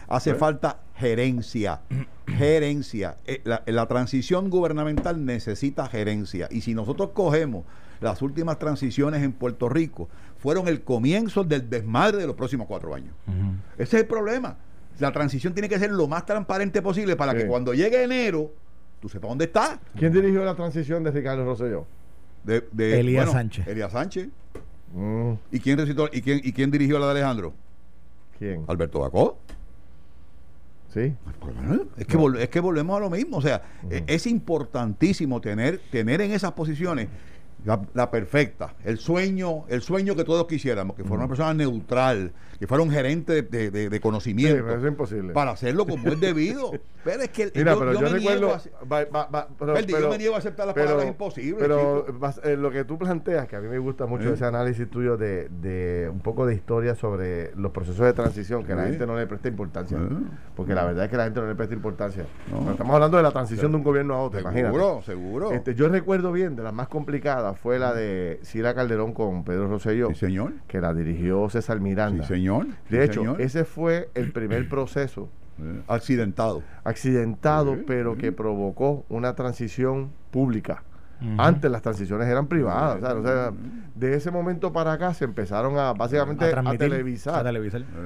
Hace 0.08 0.34
falta 0.34 0.80
gerencia, 0.96 1.80
gerencia. 2.26 3.16
Eh, 3.26 3.40
la, 3.44 3.62
la 3.66 3.86
transición 3.86 4.50
gubernamental 4.50 5.24
necesita 5.24 5.86
gerencia. 5.86 6.48
Y 6.50 6.60
si 6.60 6.74
nosotros 6.74 7.10
cogemos 7.14 7.64
las 8.00 8.20
últimas 8.22 8.58
transiciones 8.58 9.22
en 9.22 9.32
Puerto 9.32 9.68
Rico, 9.68 10.08
fueron 10.36 10.68
el 10.68 10.82
comienzo 10.82 11.44
del 11.44 11.70
desmadre 11.70 12.18
de 12.18 12.26
los 12.26 12.36
próximos 12.36 12.66
cuatro 12.66 12.94
años. 12.94 13.14
Ese 13.78 13.96
es 13.96 14.02
el 14.02 14.06
problema 14.06 14.58
la 14.98 15.12
transición 15.12 15.52
tiene 15.52 15.68
que 15.68 15.78
ser 15.78 15.90
lo 15.90 16.06
más 16.08 16.24
transparente 16.26 16.82
posible 16.82 17.16
para 17.16 17.34
que 17.34 17.46
cuando 17.46 17.74
llegue 17.74 18.02
enero, 18.02 18.52
tú 19.00 19.08
sepas 19.08 19.28
dónde 19.28 19.46
está. 19.46 19.80
¿Quién 19.96 20.12
dirigió 20.12 20.44
la 20.44 20.54
transición 20.54 21.02
de 21.02 21.10
Ricardo 21.10 21.44
Rosselló? 21.44 21.86
De, 22.44 22.66
de 22.72 23.00
Elías 23.00 23.30
Sánchez. 23.30 23.66
Elías 23.66 23.92
Sánchez. 23.92 24.28
Mm. 24.92 25.32
¿Y, 25.50 25.60
quién 25.60 25.78
recitó, 25.78 26.08
y, 26.12 26.20
quién, 26.20 26.40
¿Y 26.42 26.52
quién 26.52 26.70
dirigió 26.70 26.98
la 26.98 27.06
de 27.06 27.12
Alejandro? 27.12 27.54
¿Quién? 28.38 28.64
Alberto 28.68 29.00
Bacó. 29.00 29.38
Sí. 30.92 31.12
Es 31.96 32.06
que, 32.06 32.16
es 32.38 32.48
que 32.48 32.60
volvemos 32.60 32.96
a 32.96 33.00
lo 33.00 33.10
mismo. 33.10 33.38
O 33.38 33.42
sea, 33.42 33.62
es 34.06 34.28
importantísimo 34.28 35.40
tener, 35.40 35.80
tener 35.90 36.20
en 36.20 36.30
esas 36.30 36.52
posiciones 36.52 37.08
la, 37.64 38.11
perfecta, 38.11 38.75
el 38.85 38.99
sueño, 38.99 39.64
el 39.68 39.80
sueño 39.80 40.14
que 40.14 40.25
todos 40.25 40.47
quisiéramos, 40.47 40.97
que 40.97 41.02
fuera 41.02 41.25
una 41.25 41.28
persona 41.28 41.54
neutral, 41.54 42.33
que 42.59 42.66
fuera 42.66 42.85
un 42.85 42.90
gerente 42.90 43.42
de, 43.42 43.71
de, 43.71 44.00
conocimiento. 44.00 44.71
es 44.71 44.85
imposible. 44.85 45.33
Para 45.33 45.52
hacerlo 45.52 45.87
como 45.87 46.09
es 46.09 46.21
debido. 46.21 46.73
Pero 47.04 47.23
es 47.23 47.28
que 47.28 47.52
Mira, 47.54 47.73
yo, 47.73 47.78
pero 47.78 47.92
yo, 47.92 48.00
me 48.00 48.09
recuerdo. 48.09 48.59
pero, 49.59 50.00
yo 50.00 50.11
me 50.11 50.18
niego 50.18 50.35
a 50.35 50.38
aceptar 50.38 50.66
las 50.66 50.75
palabras 50.75 51.06
imposibles. 51.06 51.56
Pero 51.59 52.06
eh, 52.44 52.56
lo 52.56 52.71
que 52.71 52.85
tú 52.85 52.99
planteas, 52.99 53.47
que 53.47 53.56
a 53.56 53.61
mí 53.61 53.68
me 53.68 53.78
gusta 53.78 54.06
mucho 54.06 54.33
ese 54.33 54.44
análisis 54.44 54.88
tuyo 54.88 55.16
de, 55.16 55.49
de, 55.49 56.09
un 56.11 56.21
poco 56.21 56.47
de 56.47 56.54
historia 56.54 56.94
sobre 56.94 57.54
los 57.56 57.73
procesos 57.73 58.06
de 58.06 58.12
transición, 58.12 58.64
que 58.64 58.75
la 58.75 58.85
gente 58.85 59.06
no 59.06 59.16
le 59.16 59.26
presta 59.26 59.49
importancia. 59.49 59.99
Porque 60.54 60.75
la 60.75 60.85
verdad 60.85 61.04
es 61.04 61.11
que 61.11 61.16
la 61.16 61.25
gente 61.25 61.40
no 61.40 61.47
le 61.47 61.54
presta 61.54 61.75
importancia. 61.75 62.25
Estamos 62.71 62.94
hablando 62.94 63.16
de 63.16 63.23
la 63.23 63.33
transición 63.33 63.73
de 63.73 63.76
un 63.78 63.85
gobierno 63.85 64.14
a 64.14 64.23
otro, 64.23 64.40
seguro, 64.52 65.02
Seguro, 65.04 65.52
este, 65.52 65.75
yo 65.75 65.88
recuerdo 65.88 66.33
bien 66.33 66.56
de 66.56 66.62
las 66.62 66.73
más 66.73 66.88
complicadas 66.88 67.53
fue 67.54 67.78
la 67.78 67.94
de 67.94 68.40
Sira 68.42 68.75
Calderón 68.75 69.12
con 69.12 69.44
Pedro 69.44 69.68
Rosselló. 69.68 70.08
Sí, 70.08 70.14
señor. 70.14 70.52
Que 70.66 70.80
la 70.80 70.94
dirigió 70.94 71.49
César 71.49 71.80
Miranda. 71.80 72.25
Sí, 72.25 72.34
señor. 72.34 72.66
De 72.88 73.04
hecho, 73.04 73.38
ese 73.38 73.64
fue 73.64 74.11
el 74.14 74.32
primer 74.32 74.68
proceso. 74.68 75.28
Eh, 75.61 75.82
accidentado. 75.87 76.62
Accidentado, 76.82 77.76
pero 77.87 78.16
que 78.16 78.32
provocó 78.32 79.04
una 79.08 79.34
transición 79.34 80.11
pública. 80.30 80.82
Antes 81.38 81.70
las 81.70 81.80
transiciones 81.80 82.28
eran 82.28 82.49
privadas. 82.49 83.02
O 83.02 83.23
sea, 83.23 83.52
de 83.94 84.14
ese 84.14 84.30
momento 84.30 84.73
para 84.73 84.92
acá 84.92 85.14
se 85.14 85.25
empezaron 85.25 85.78
a 85.78 85.94
básicamente 85.94 86.44
a, 86.44 86.76
televisar. 86.76 87.46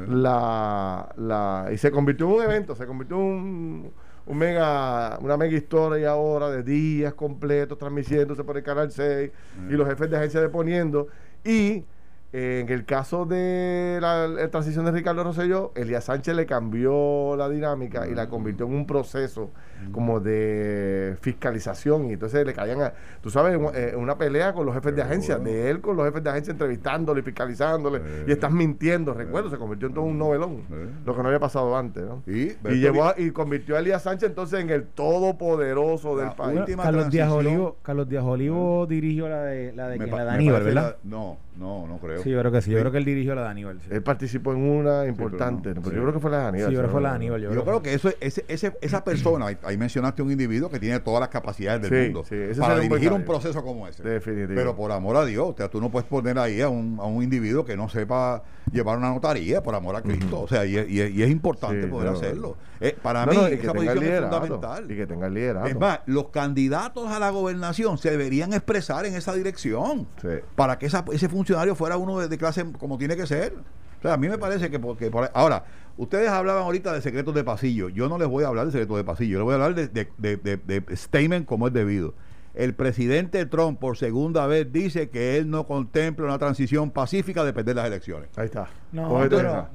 La, 0.08 1.08
la, 1.16 1.68
y 1.72 1.78
se 1.78 1.90
convirtió 1.90 2.26
en 2.28 2.32
un 2.32 2.42
evento, 2.42 2.76
se 2.76 2.86
convirtió 2.86 3.16
en 3.16 3.22
un 3.22 3.92
una 4.28 5.36
mega 5.38 5.56
historia 5.56 6.10
ahora 6.10 6.50
de 6.50 6.62
días 6.62 7.14
completos 7.14 7.78
transmitiéndose 7.78 8.44
por 8.44 8.56
el 8.56 8.62
Canal 8.62 8.92
6 8.92 9.30
y 9.68 9.72
los 9.72 9.88
jefes 9.88 10.10
de 10.10 10.16
agencia 10.16 10.40
deponiendo. 10.40 11.08
Y 11.44 11.84
en 12.30 12.68
el 12.68 12.84
caso 12.84 13.24
de 13.24 13.98
la, 14.02 14.50
transición 14.50 14.84
de 14.84 14.92
Ricardo 14.92 15.24
Rosselló, 15.24 15.72
Elías 15.74 16.04
Sánchez 16.04 16.36
le 16.36 16.44
cambió 16.44 17.34
la 17.36 17.48
dinámica 17.48 18.06
y 18.06 18.14
la 18.14 18.28
convirtió 18.28 18.66
en 18.66 18.74
un 18.74 18.86
proceso 18.86 19.50
como 19.92 20.20
de 20.20 21.16
fiscalización. 21.22 22.10
Y 22.10 22.12
entonces 22.14 22.44
le 22.44 22.52
caían 22.52 22.82
a, 22.82 22.92
tú 23.22 23.30
sabes, 23.30 23.58
eh, 23.74 23.94
una 23.96 24.18
pelea 24.18 24.52
con 24.52 24.66
los 24.66 24.74
jefes 24.74 24.94
de 24.94 25.00
agencia, 25.00 25.38
de 25.38 25.70
él 25.70 25.80
con 25.80 25.96
los 25.96 26.04
jefes 26.04 26.22
de 26.22 26.28
agencia 26.28 26.52
entrevistándole 26.52 27.20
y 27.20 27.22
fiscalizándole 27.22 28.02
y 28.26 28.32
estás 28.32 28.52
mintiendo, 28.52 29.14
recuerdo, 29.14 29.48
se 29.48 29.56
convirtió 29.56 29.88
en 29.88 29.94
todo 29.94 30.04
un 30.04 30.18
novelón, 30.18 30.64
lo 31.06 31.16
que 31.16 31.22
no 31.22 31.28
había 31.28 31.40
pasado 31.40 31.76
antes, 31.78 32.04
¿no? 32.04 32.22
Y, 32.26 32.56
llevó 32.76 33.14
y 33.16 33.30
convirtió 33.30 33.76
a 33.76 33.78
Elías 33.78 34.02
Sánchez 34.02 34.28
entonces 34.28 34.60
en 34.60 34.68
el 34.68 34.84
todopoderoso 34.84 36.16
del 36.16 36.32
país. 36.32 36.60
Carlos 36.76 37.08
Díaz 37.08 37.30
Olivo, 37.30 37.78
Carlos 37.82 38.06
Díaz 38.06 38.24
Olivo 38.24 38.86
dirigió 38.86 39.28
la 39.30 39.44
de 39.44 39.72
la 39.72 39.88
de, 39.88 39.98
la 39.98 40.24
de 40.24 40.30
Aníbal, 40.30 40.62
¿verdad? 40.62 40.96
no, 41.04 41.38
no, 41.58 41.88
no 41.88 41.98
creo. 41.98 42.22
Sí, 42.22 42.30
yo 42.30 42.38
creo 42.38 42.52
que 42.52 42.62
sí, 42.62 42.70
yo 42.70 42.78
creo 42.78 42.92
que 42.92 42.98
él 42.98 43.04
dirigió 43.04 43.34
la 43.34 43.42
de 43.42 43.48
Aníbal. 43.48 43.80
Él 43.90 44.02
participó 44.02 44.52
en 44.52 44.58
una 44.58 45.06
importante, 45.06 45.74
pero, 45.74 45.90
yo 45.90 46.02
creo 46.02 46.12
que 46.12 46.20
fue 46.20 46.30
la 46.30 46.38
de 46.42 46.46
Aníbal. 46.46 46.68
Sí, 46.68 46.74
yo 46.74 46.78
creo 46.78 46.88
que 46.88 46.92
fue 46.92 47.02
la 47.02 47.08
de 47.10 47.14
Aníbal. 47.16 47.42
Yo, 47.42 47.64
creo, 47.64 47.82
que 47.82 47.94
eso, 47.94 48.10
ese, 48.20 48.44
ese, 48.46 48.78
esa 48.80 49.02
persona 49.02 49.46
ahí 49.62 49.76
mencionaste 49.76 50.22
un 50.22 50.30
individuo 50.30 50.70
que 50.70 50.78
tiene 50.78 51.00
todas 51.00 51.20
las 51.20 51.30
capacidades 51.30 51.82
del 51.82 52.12
mundo 52.12 52.24
para 52.58 52.78
dirigir 52.78 53.12
un 53.12 53.24
proceso 53.24 53.62
como 53.64 53.88
ese. 53.88 54.02
Pero 54.20 54.76
por 54.76 54.92
amor 54.92 55.16
a 55.16 55.24
Dios, 55.24 55.48
o 55.48 55.56
sea, 55.56 55.68
tú 55.68 55.80
no 55.80 55.90
puedes 55.90 56.08
poner 56.08 56.38
ahí 56.38 56.60
a 56.60 56.68
un, 56.68 56.98
a 57.00 57.04
un 57.06 57.24
individuo 57.24 57.64
que 57.64 57.76
no 57.76 57.88
sepa 57.88 58.44
llevar 58.72 58.98
una 58.98 59.10
notaría, 59.10 59.62
por 59.62 59.74
amor 59.74 59.96
a 59.96 60.02
Cristo. 60.02 60.42
O 60.42 60.48
sea, 60.48 60.64
y, 60.64 60.76
es 61.00 61.30
importante 61.30 61.88
poder 61.88 62.08
hacerlo. 62.08 62.56
Eh, 62.80 62.96
para 63.02 63.26
mí, 63.26 63.36
esa 63.50 63.74
posición 63.74 64.04
es 64.04 64.20
fundamental. 64.20 64.90
Y 64.90 64.96
que 64.96 65.06
tenga 65.06 65.28
liderazgo. 65.28 65.68
Es 65.68 65.76
más, 65.76 66.00
los 66.06 66.28
candidatos 66.28 67.10
a 67.10 67.18
la 67.18 67.30
gobernación 67.30 67.98
se 67.98 68.10
deberían 68.10 68.52
expresar 68.52 69.04
en 69.06 69.16
esa 69.16 69.34
dirección 69.34 70.06
para 70.54 70.78
que 70.78 70.86
ese 70.86 71.28
funcionario 71.28 71.47
fuera 71.74 71.96
uno 71.96 72.18
de, 72.18 72.38
clase 72.38 72.64
como 72.78 72.98
tiene 72.98 73.16
que 73.16 73.26
ser. 73.26 73.54
O 73.98 74.02
sea, 74.02 74.14
a 74.14 74.16
mí 74.16 74.28
me 74.28 74.38
parece 74.38 74.70
que 74.70 74.78
porque 74.78 75.10
por, 75.10 75.30
ahora 75.34 75.64
Ustedes 75.98 76.28
hablaban 76.28 76.62
ahorita 76.62 76.92
de 76.92 77.02
secretos 77.02 77.34
de 77.34 77.42
pasillo. 77.42 77.88
Yo 77.88 78.08
no 78.08 78.18
les 78.18 78.28
voy 78.28 78.44
a 78.44 78.46
hablar 78.46 78.66
de 78.66 78.70
secretos 78.70 78.96
de 78.96 79.02
pasillo. 79.02 79.32
Yo 79.32 79.38
les 79.38 79.44
voy 79.44 79.52
a 79.52 79.54
hablar 79.56 79.74
de, 79.74 79.88
de, 79.88 80.36
de, 80.36 80.56
de 80.56 80.96
statement 80.96 81.44
como 81.44 81.66
es 81.66 81.72
debido 81.72 82.14
el 82.58 82.74
presidente 82.74 83.46
Trump 83.46 83.78
por 83.78 83.96
segunda 83.96 84.46
vez 84.48 84.72
dice 84.72 85.10
que 85.10 85.36
él 85.36 85.48
no 85.48 85.64
contempla 85.64 86.26
una 86.26 86.38
transición 86.38 86.90
pacífica 86.90 87.44
de 87.44 87.74
las 87.74 87.86
elecciones. 87.86 88.30
Ahí 88.36 88.46
está. 88.46 88.68
No, 88.90 89.08
Cógete 89.08 89.36
esa. 89.36 89.68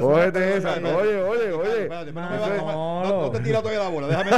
Cógete 0.00 0.56
esa. 0.56 0.74
Oye, 0.74 1.22
oye, 1.22 1.52
oye. 1.52 1.88
No 1.88 3.30
te 3.32 3.40
tiras 3.40 3.62
todavía 3.62 3.82
la 3.82 3.88
bola. 3.88 4.06
Déjame. 4.08 4.30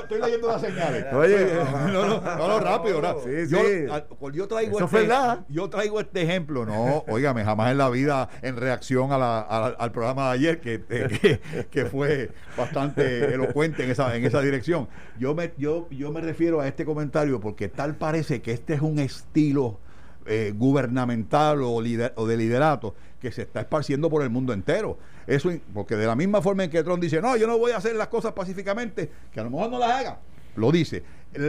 Estoy 0.00 0.20
leyendo 0.20 0.48
las 0.48 0.60
señales. 0.60 1.12
Oye, 1.12 1.54
no, 1.92 2.06
no, 2.06 2.48
no, 2.48 2.60
rápido. 2.60 3.20
Sí, 3.22 3.46
sí. 3.46 3.86
Yo 4.32 4.48
traigo 4.48 4.80
este, 4.80 5.08
yo 5.48 5.68
traigo 5.68 6.00
este 6.00 6.22
ejemplo. 6.22 6.64
No, 6.64 7.04
óigame, 7.08 7.44
jamás 7.44 7.70
en 7.70 7.78
la 7.78 7.90
vida 7.90 8.30
en 8.40 8.56
reacción 8.56 9.12
a 9.12 9.18
la, 9.18 9.40
al 9.40 9.92
programa 9.92 10.28
de 10.28 10.32
ayer 10.34 10.60
que, 10.60 10.82
que, 10.82 11.40
que 11.70 11.84
fue 11.86 12.30
bastante 12.56 13.34
elocuente 13.34 13.84
en 13.84 13.90
esa, 13.90 14.16
en 14.16 14.24
esa 14.24 14.40
dirección. 14.40 14.88
Yo 15.18 15.34
me, 15.34 15.52
yo, 15.58 15.88
yo 15.90 16.10
me 16.12 16.20
refiero 16.20 16.60
a 16.60 16.68
este 16.68 16.84
comentario 16.84 17.40
porque 17.40 17.68
tal 17.68 17.96
parece 17.96 18.40
que 18.40 18.52
este 18.52 18.74
es 18.74 18.80
un 18.80 18.98
estilo 18.98 19.78
eh, 20.26 20.52
gubernamental 20.56 21.62
o, 21.62 21.82
de 21.82 22.36
liderato 22.36 22.94
que 23.20 23.32
se 23.32 23.42
está 23.42 23.60
esparciendo 23.60 24.10
por 24.10 24.22
el 24.22 24.30
mundo 24.30 24.52
entero. 24.52 24.98
Eso, 25.26 25.50
porque 25.72 25.96
de 25.96 26.06
la 26.06 26.16
misma 26.16 26.42
forma 26.42 26.64
en 26.64 26.70
que 26.70 26.82
Trump 26.82 27.02
dice, 27.02 27.20
no, 27.20 27.36
yo 27.36 27.46
no 27.46 27.58
voy 27.58 27.72
a 27.72 27.76
hacer 27.76 27.94
las 27.94 28.08
cosas 28.08 28.32
pacíficamente, 28.32 29.10
que 29.32 29.40
a 29.40 29.44
lo 29.44 29.50
mejor 29.50 29.70
no 29.70 29.78
las 29.78 29.90
haga, 29.92 30.18
lo 30.56 30.72
dice. 30.72 31.02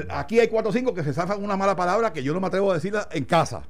Aquí 0.09 0.39
hay 0.39 0.47
cuatro 0.47 0.69
o 0.69 0.73
cinco 0.73 0.93
que 0.93 1.03
se 1.03 1.13
zafan 1.13 1.43
una 1.43 1.57
mala 1.57 1.75
palabra 1.75 2.13
que 2.13 2.23
yo 2.23 2.33
no 2.33 2.39
me 2.39 2.47
atrevo 2.47 2.71
a 2.71 2.75
decirla 2.75 3.09
en 3.11 3.25
casa, 3.25 3.63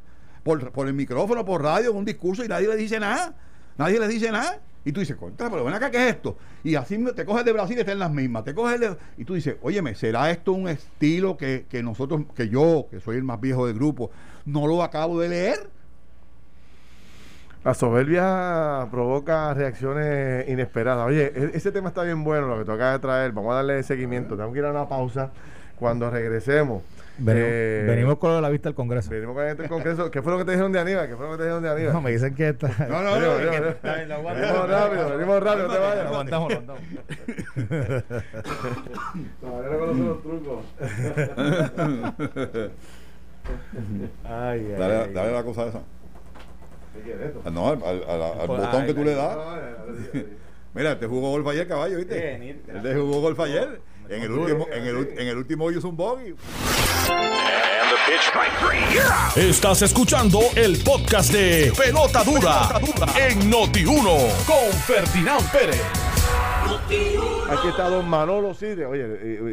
por, 0.44 0.72
por 0.72 0.88
el 0.88 0.94
micrófono, 0.94 1.46
por 1.46 1.64
radio, 1.64 1.92
en 1.92 1.98
un 1.98 2.06
discurso 2.06 2.44
y 2.44 2.48
nadie 2.48 2.68
le 2.68 2.76
dice 2.76 3.00
nada. 3.00 3.34
Nadie 3.78 4.00
le 4.00 4.08
dice 4.08 4.32
nada. 4.32 4.62
Y 4.86 4.92
tú 4.92 5.00
dices, 5.00 5.16
contra, 5.16 5.50
pero 5.50 5.64
ven 5.64 5.74
acá, 5.74 5.90
¿qué 5.90 6.10
es 6.10 6.16
esto? 6.16 6.38
Y 6.64 6.76
así 6.76 7.02
te 7.16 7.24
coges 7.24 7.46
de 7.46 7.54
Brasil 7.54 7.78
y 7.78 7.80
están 7.80 8.00
las 8.00 8.12
mismas. 8.12 8.44
Te 8.44 8.54
coges 8.54 8.80
de, 8.80 8.98
y 9.18 9.24
tú 9.24 9.34
dices, 9.34 9.56
óyeme, 9.62 9.96
¿será 9.96 10.30
esto 10.30 10.52
un 10.52 10.68
estilo 10.68 11.38
que, 11.38 11.66
que 11.70 11.82
nosotros, 11.82 12.24
que 12.36 12.50
yo, 12.50 12.88
que 12.92 13.00
soy 13.00 13.16
el 13.16 13.24
más 13.24 13.40
viejo 13.40 13.66
del 13.66 13.76
grupo, 13.76 14.12
no 14.46 14.68
lo 14.68 14.84
acabo 14.84 15.20
de 15.20 15.30
leer? 15.30 15.70
La 17.64 17.74
soberbia 17.74 18.88
provoca 18.92 19.54
reacciones 19.54 20.50
inesperadas. 20.50 21.08
Oye, 21.08 21.32
e- 21.34 21.52
ese 21.54 21.72
tema 21.72 21.88
está 21.90 22.04
bien 22.04 22.24
bueno, 22.26 22.48
lo 22.48 22.58
que 22.60 22.66
tú 22.66 22.74
acabas 22.74 22.96
de 22.96 23.00
traer. 23.00 23.32
Vamos 23.32 23.54
a 23.54 23.56
darle 23.56 23.82
seguimiento. 23.84 24.36
Tenemos 24.36 24.52
que 24.54 24.60
ir 24.60 24.66
a 24.66 24.72
una 24.72 24.88
pausa. 24.90 25.32
Cuando 25.80 26.10
regresemos. 26.10 26.84
Venimos, 27.18 27.50
eh, 27.52 27.86
venimos 27.88 28.18
con 28.18 28.42
la 28.42 28.50
vista 28.50 28.70
al 28.70 28.76
Congreso. 28.76 29.10
venimos 29.10 29.36
con 29.36 29.46
este 29.46 29.68
congreso. 29.70 30.10
¿Qué 30.12 30.22
fue 30.22 30.32
lo 30.32 30.38
que 30.40 30.46
te 30.46 30.52
dijeron 30.52 30.72
de 30.72 30.80
Aníbal? 30.80 31.08
¿Qué 31.08 31.16
fue 31.16 31.26
lo 31.26 31.32
que 31.34 31.38
te 31.38 31.44
dijeron 31.44 31.64
de 31.64 31.70
Aníbal? 31.72 31.94
No, 31.94 32.02
me 32.02 32.12
dicen 32.12 32.34
que 32.36 32.50
está. 32.50 32.68
No, 32.88 33.02
no, 33.02 33.20
no. 33.20 33.36
Venimos, 33.36 34.70
rápido, 34.70 35.10
venimos 35.18 35.44
rápido, 35.44 35.68
no 35.68 35.74
te 35.74 35.80
Lo 35.80 35.86
vayas. 35.86 36.06
aguantamos, 36.06 36.52
lo 36.52 36.60
aguantamos. 36.60 36.84
Todavía 39.42 39.70
no 39.72 39.80
conoce 39.80 40.00
los 40.00 40.22
trucos. 40.22 40.64
Ay, 44.24 44.68
ay, 44.70 44.76
Dale, 44.78 44.96
ay. 44.98 45.14
dale 45.14 45.32
la 45.32 45.44
cosa 45.44 45.66
esa. 45.68 45.82
¿Qué 46.94 47.50
No, 47.52 47.70
al, 47.70 47.84
al- 47.84 48.04
al- 48.08 48.22
al 48.22 48.48
Pues, 48.48 48.62
botón 48.62 48.82
ay, 48.82 48.88
que 48.88 48.94
tú 48.94 49.00
ay, 49.02 49.06
le 49.06 49.16
das. 49.16 49.38
Mira, 50.76 51.00
te 51.00 51.06
jugó 51.08 51.30
golf 51.32 51.48
ayer, 51.48 51.68
caballo, 51.68 51.98
¿viste? 51.98 52.36
Él 52.36 52.82
te 52.82 52.96
jugó 52.96 53.22
golf 53.22 53.40
ayer. 53.40 53.82
En 54.10 54.22
el 54.22 54.32
último, 54.32 54.68
en 54.72 54.84
el, 54.86 54.96
ul- 54.98 55.12
en 55.20 55.28
el 55.28 55.38
último 55.38 55.66
hoyo 55.66 55.80
hizo 55.80 55.88
un 55.90 55.96
bogey. 55.98 56.36
Estás 59.36 59.82
escuchando 59.82 60.40
el 60.56 60.78
podcast 60.84 61.32
de 61.32 61.72
Pelota 61.78 62.24
Dura 62.24 62.80
en 63.18 63.52
Noti1 63.52 64.46
con 64.46 64.74
Ferdinand 64.86 65.50
Pérez. 65.52 65.82
Aquí 67.50 67.68
está 67.68 67.90
don 67.90 68.08
Manolo 68.10 68.54
Sidre. 68.54 68.86
Oye, 68.86 69.06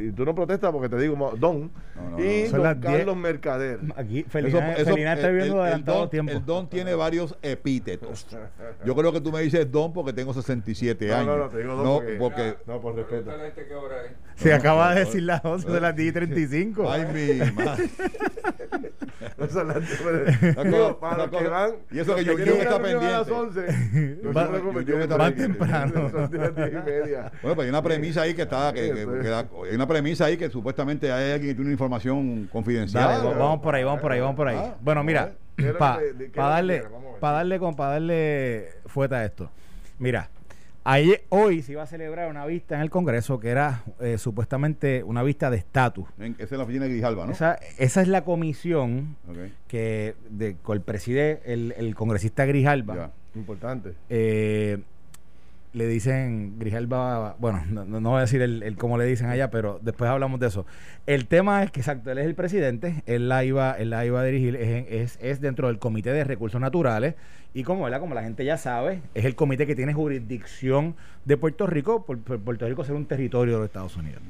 y, 0.05 0.09
y 0.09 0.13
tú 0.13 0.25
no 0.25 0.35
protestas 0.35 0.71
porque 0.73 0.89
te 0.89 0.97
digo 0.99 1.15
don. 1.39 1.71
No, 1.97 2.11
no, 2.11 2.25
y 2.25 2.45
don. 2.49 2.81
Carlos 2.81 3.17
Mercader. 3.17 3.81
Aquí, 3.97 4.25
Felina, 4.29 4.73
Eso- 4.73 4.83
eso- 4.83 4.91
Felina 4.93 5.13
está 5.15 5.29
el- 5.29 5.37
viendo 5.37 5.67
el- 5.67 5.73
el 5.75 5.85
don- 5.85 6.09
tiempo. 6.11 6.33
El 6.33 6.45
don 6.45 6.69
tiene 6.69 6.95
varios 6.95 7.37
epítetos. 7.43 8.27
Yo 8.85 8.95
creo 8.95 9.13
que 9.13 9.21
tú 9.21 9.33
me 9.33 9.43
dices 9.43 9.71
don 9.71 9.93
porque 9.93 10.13
tengo 10.13 10.33
67 10.33 11.07
No, 11.09 11.15
años. 11.15 11.27
no, 11.27 11.37
no, 11.39 11.49
te 11.49 11.59
digo 11.59 11.75
don 11.75 11.85
No, 11.85 11.95
porque- 11.97 12.17
porque. 12.17 12.55
No, 12.67 12.81
por 12.81 12.95
respeto. 12.95 13.25
Pregúntale 13.25 13.49
a 13.49 13.55
qué 13.69 13.75
hora 13.75 13.97
es. 14.07 14.13
Se 14.37 14.55
acaba 14.55 14.95
de 14.95 15.01
decir 15.05 15.23
las 15.25 15.45
11 15.45 15.71
de 15.71 15.81
las 15.81 15.95
10 15.95 16.09
y 16.09 16.13
35. 16.13 16.91
Ay, 16.91 17.07
mi 17.13 17.53
madre. 17.53 17.91
Para 21.01 21.17
los 21.19 21.31
que 21.31 21.49
van. 21.49 21.73
Y 21.91 21.99
eso 21.99 22.15
que 22.15 22.25
yo 22.25 22.33
está 22.33 22.55
ir 22.55 22.67
a 22.67 22.71
las 22.71 22.81
pendiente. 22.81 23.33
11. 23.33 24.21
No 24.23 24.33
Va- 24.33 24.43
está 25.03 25.17
break. 25.17 25.37
temprano. 25.37 26.11
Bueno, 26.11 27.55
pues 27.55 27.59
hay 27.61 27.69
una 27.69 27.83
premisa 27.83 28.23
ahí 28.23 28.35
que 28.35 28.43
está, 28.43 28.73
que, 28.73 28.81
que- 28.93 29.07
que 29.23 29.29
da- 29.29 29.47
hay 29.69 29.75
una 29.75 29.87
premisa 29.87 30.25
ahí 30.27 30.37
que 30.37 30.49
supuestamente 30.51 31.11
hay 31.13 31.33
alguien 31.33 31.51
que 31.51 31.55
tiene 31.55 31.63
una 31.63 31.73
información 31.73 32.49
confidencial. 32.53 33.05
Dale, 33.09 33.29
va- 33.29 33.39
vamos 33.39 33.61
por 33.61 33.75
ahí, 33.75 33.85
vamos 33.85 34.01
por 34.01 34.13
ahí, 34.13 34.21
vamos 34.21 34.37
por 34.37 34.49
ahí. 34.49 34.57
Ah, 34.59 34.75
bueno, 34.81 35.05
mira, 35.05 35.33
¿Qué 35.57 35.67
es 35.69 35.73
lo 35.73 35.79
para 35.79 35.99
que 36.01 36.31
que 36.31 36.41
darle, 36.41 36.85
para 37.21 37.37
darle 37.39 37.59
con, 37.59 37.77
para 37.77 37.91
darle 37.93 38.69
fueta 38.87 39.17
a 39.17 39.25
esto. 39.25 39.51
Mira, 39.99 40.29
ayer, 40.93 41.25
hoy 41.29 41.63
se 41.63 41.73
iba 41.73 41.83
a 41.83 41.87
celebrar 41.87 42.31
una 42.31 42.45
vista 42.47 42.75
en 42.75 42.81
el 42.81 42.91
Congreso 42.91 43.39
que 43.41 43.49
era 43.49 43.85
eh, 44.01 44.19
supuestamente 44.19 45.03
una 45.03 45.23
vista 45.23 45.51
de 45.51 45.57
estatus. 45.59 46.09
Esa 46.19 46.43
es 46.43 46.51
la 46.53 46.65
oficina 46.65 46.85
de 46.87 46.91
Grijalba, 46.93 47.27
¿no? 47.27 47.33
Esa, 47.33 47.59
esa 47.79 48.03
es 48.03 48.09
la 48.09 48.25
comisión 48.25 49.17
que 49.69 50.15
de, 50.29 50.57
con 50.63 50.77
el 50.77 50.83
preside 50.83 51.41
el, 51.45 51.75
el 51.77 51.95
congresista 51.95 52.45
Grijalba. 52.45 52.95
ya. 52.97 53.11
Importante. 53.35 53.95
eh, 54.09 54.79
le 55.73 55.87
dicen 55.87 56.59
Grijalba, 56.59 57.37
bueno, 57.39 57.63
no, 57.69 57.85
no- 57.85 58.11
voy 58.11 58.19
a 58.19 58.23
decir 58.23 58.43
el, 58.43 58.63
el 58.63 58.77
cómo 58.77 58.99
le 58.99 59.05
dicen 59.05 59.29
allá, 59.29 59.51
pero 59.51 59.79
después 59.83 60.11
hablamos 60.11 60.41
de 60.41 60.49
eso. 60.49 60.67
El 61.07 61.27
tema 61.27 61.63
es 61.63 61.71
que, 61.71 61.81
exacto, 61.81 62.11
él 62.11 62.19
es 62.19 62.27
el 62.27 62.35
presidente, 62.35 63.03
él 63.07 63.29
la 63.29 63.45
iba, 63.45 63.73
él 63.73 63.91
la 63.91 64.05
iba 64.05 64.21
a 64.21 64.25
dirigir, 64.25 64.57
es, 64.57 64.87
es, 64.91 65.19
es 65.23 65.41
dentro 65.41 65.69
del 65.69 65.79
Comité 65.79 66.13
de 66.13 66.25
Recursos 66.25 66.61
Naturales 66.61 67.15
y 67.55 67.63
como, 67.63 67.89
como 68.01 68.15
la 68.15 68.23
gente 68.23 68.45
ya 68.45 68.57
sabe, 68.59 69.01
es 69.15 69.25
el 69.25 69.35
comité 69.35 69.67
que 69.67 69.75
tiene 69.75 69.93
jurisdicción 69.95 70.95
de 71.25 71.37
Puerto 71.37 71.67
Rico, 71.67 72.05
por 72.05 72.19
Puerto 72.19 72.67
Rico 72.69 72.85
ser 72.85 72.95
un 72.95 73.07
territorio 73.07 73.55
de 73.55 73.59
los 73.61 73.67
Estados 73.67 73.97
Unidos. 73.97 74.23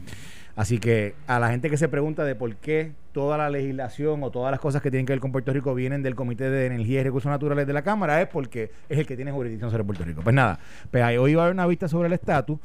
Así 0.56 0.78
que 0.78 1.14
a 1.26 1.38
la 1.38 1.50
gente 1.50 1.70
que 1.70 1.76
se 1.76 1.88
pregunta 1.88 2.24
de 2.24 2.34
por 2.34 2.54
qué 2.56 2.92
toda 3.12 3.38
la 3.38 3.50
legislación 3.50 4.22
o 4.22 4.30
todas 4.30 4.50
las 4.50 4.60
cosas 4.60 4.82
que 4.82 4.90
tienen 4.90 5.06
que 5.06 5.12
ver 5.12 5.20
con 5.20 5.32
Puerto 5.32 5.52
Rico 5.52 5.74
vienen 5.74 6.02
del 6.02 6.14
Comité 6.14 6.50
de 6.50 6.66
Energía 6.66 7.00
y 7.00 7.04
Recursos 7.04 7.30
Naturales 7.30 7.66
de 7.66 7.72
la 7.72 7.82
Cámara 7.82 8.20
es 8.20 8.28
porque 8.28 8.70
es 8.88 8.98
el 8.98 9.06
que 9.06 9.16
tiene 9.16 9.32
jurisdicción 9.32 9.70
sobre 9.70 9.84
Puerto 9.84 10.04
Rico. 10.04 10.22
Pues 10.22 10.34
nada, 10.34 10.58
pues 10.90 11.02
ahí 11.02 11.16
hoy 11.16 11.32
iba 11.32 11.42
a 11.42 11.44
haber 11.46 11.54
una 11.54 11.66
vista 11.66 11.88
sobre 11.88 12.08
el 12.08 12.12
estatus, 12.12 12.58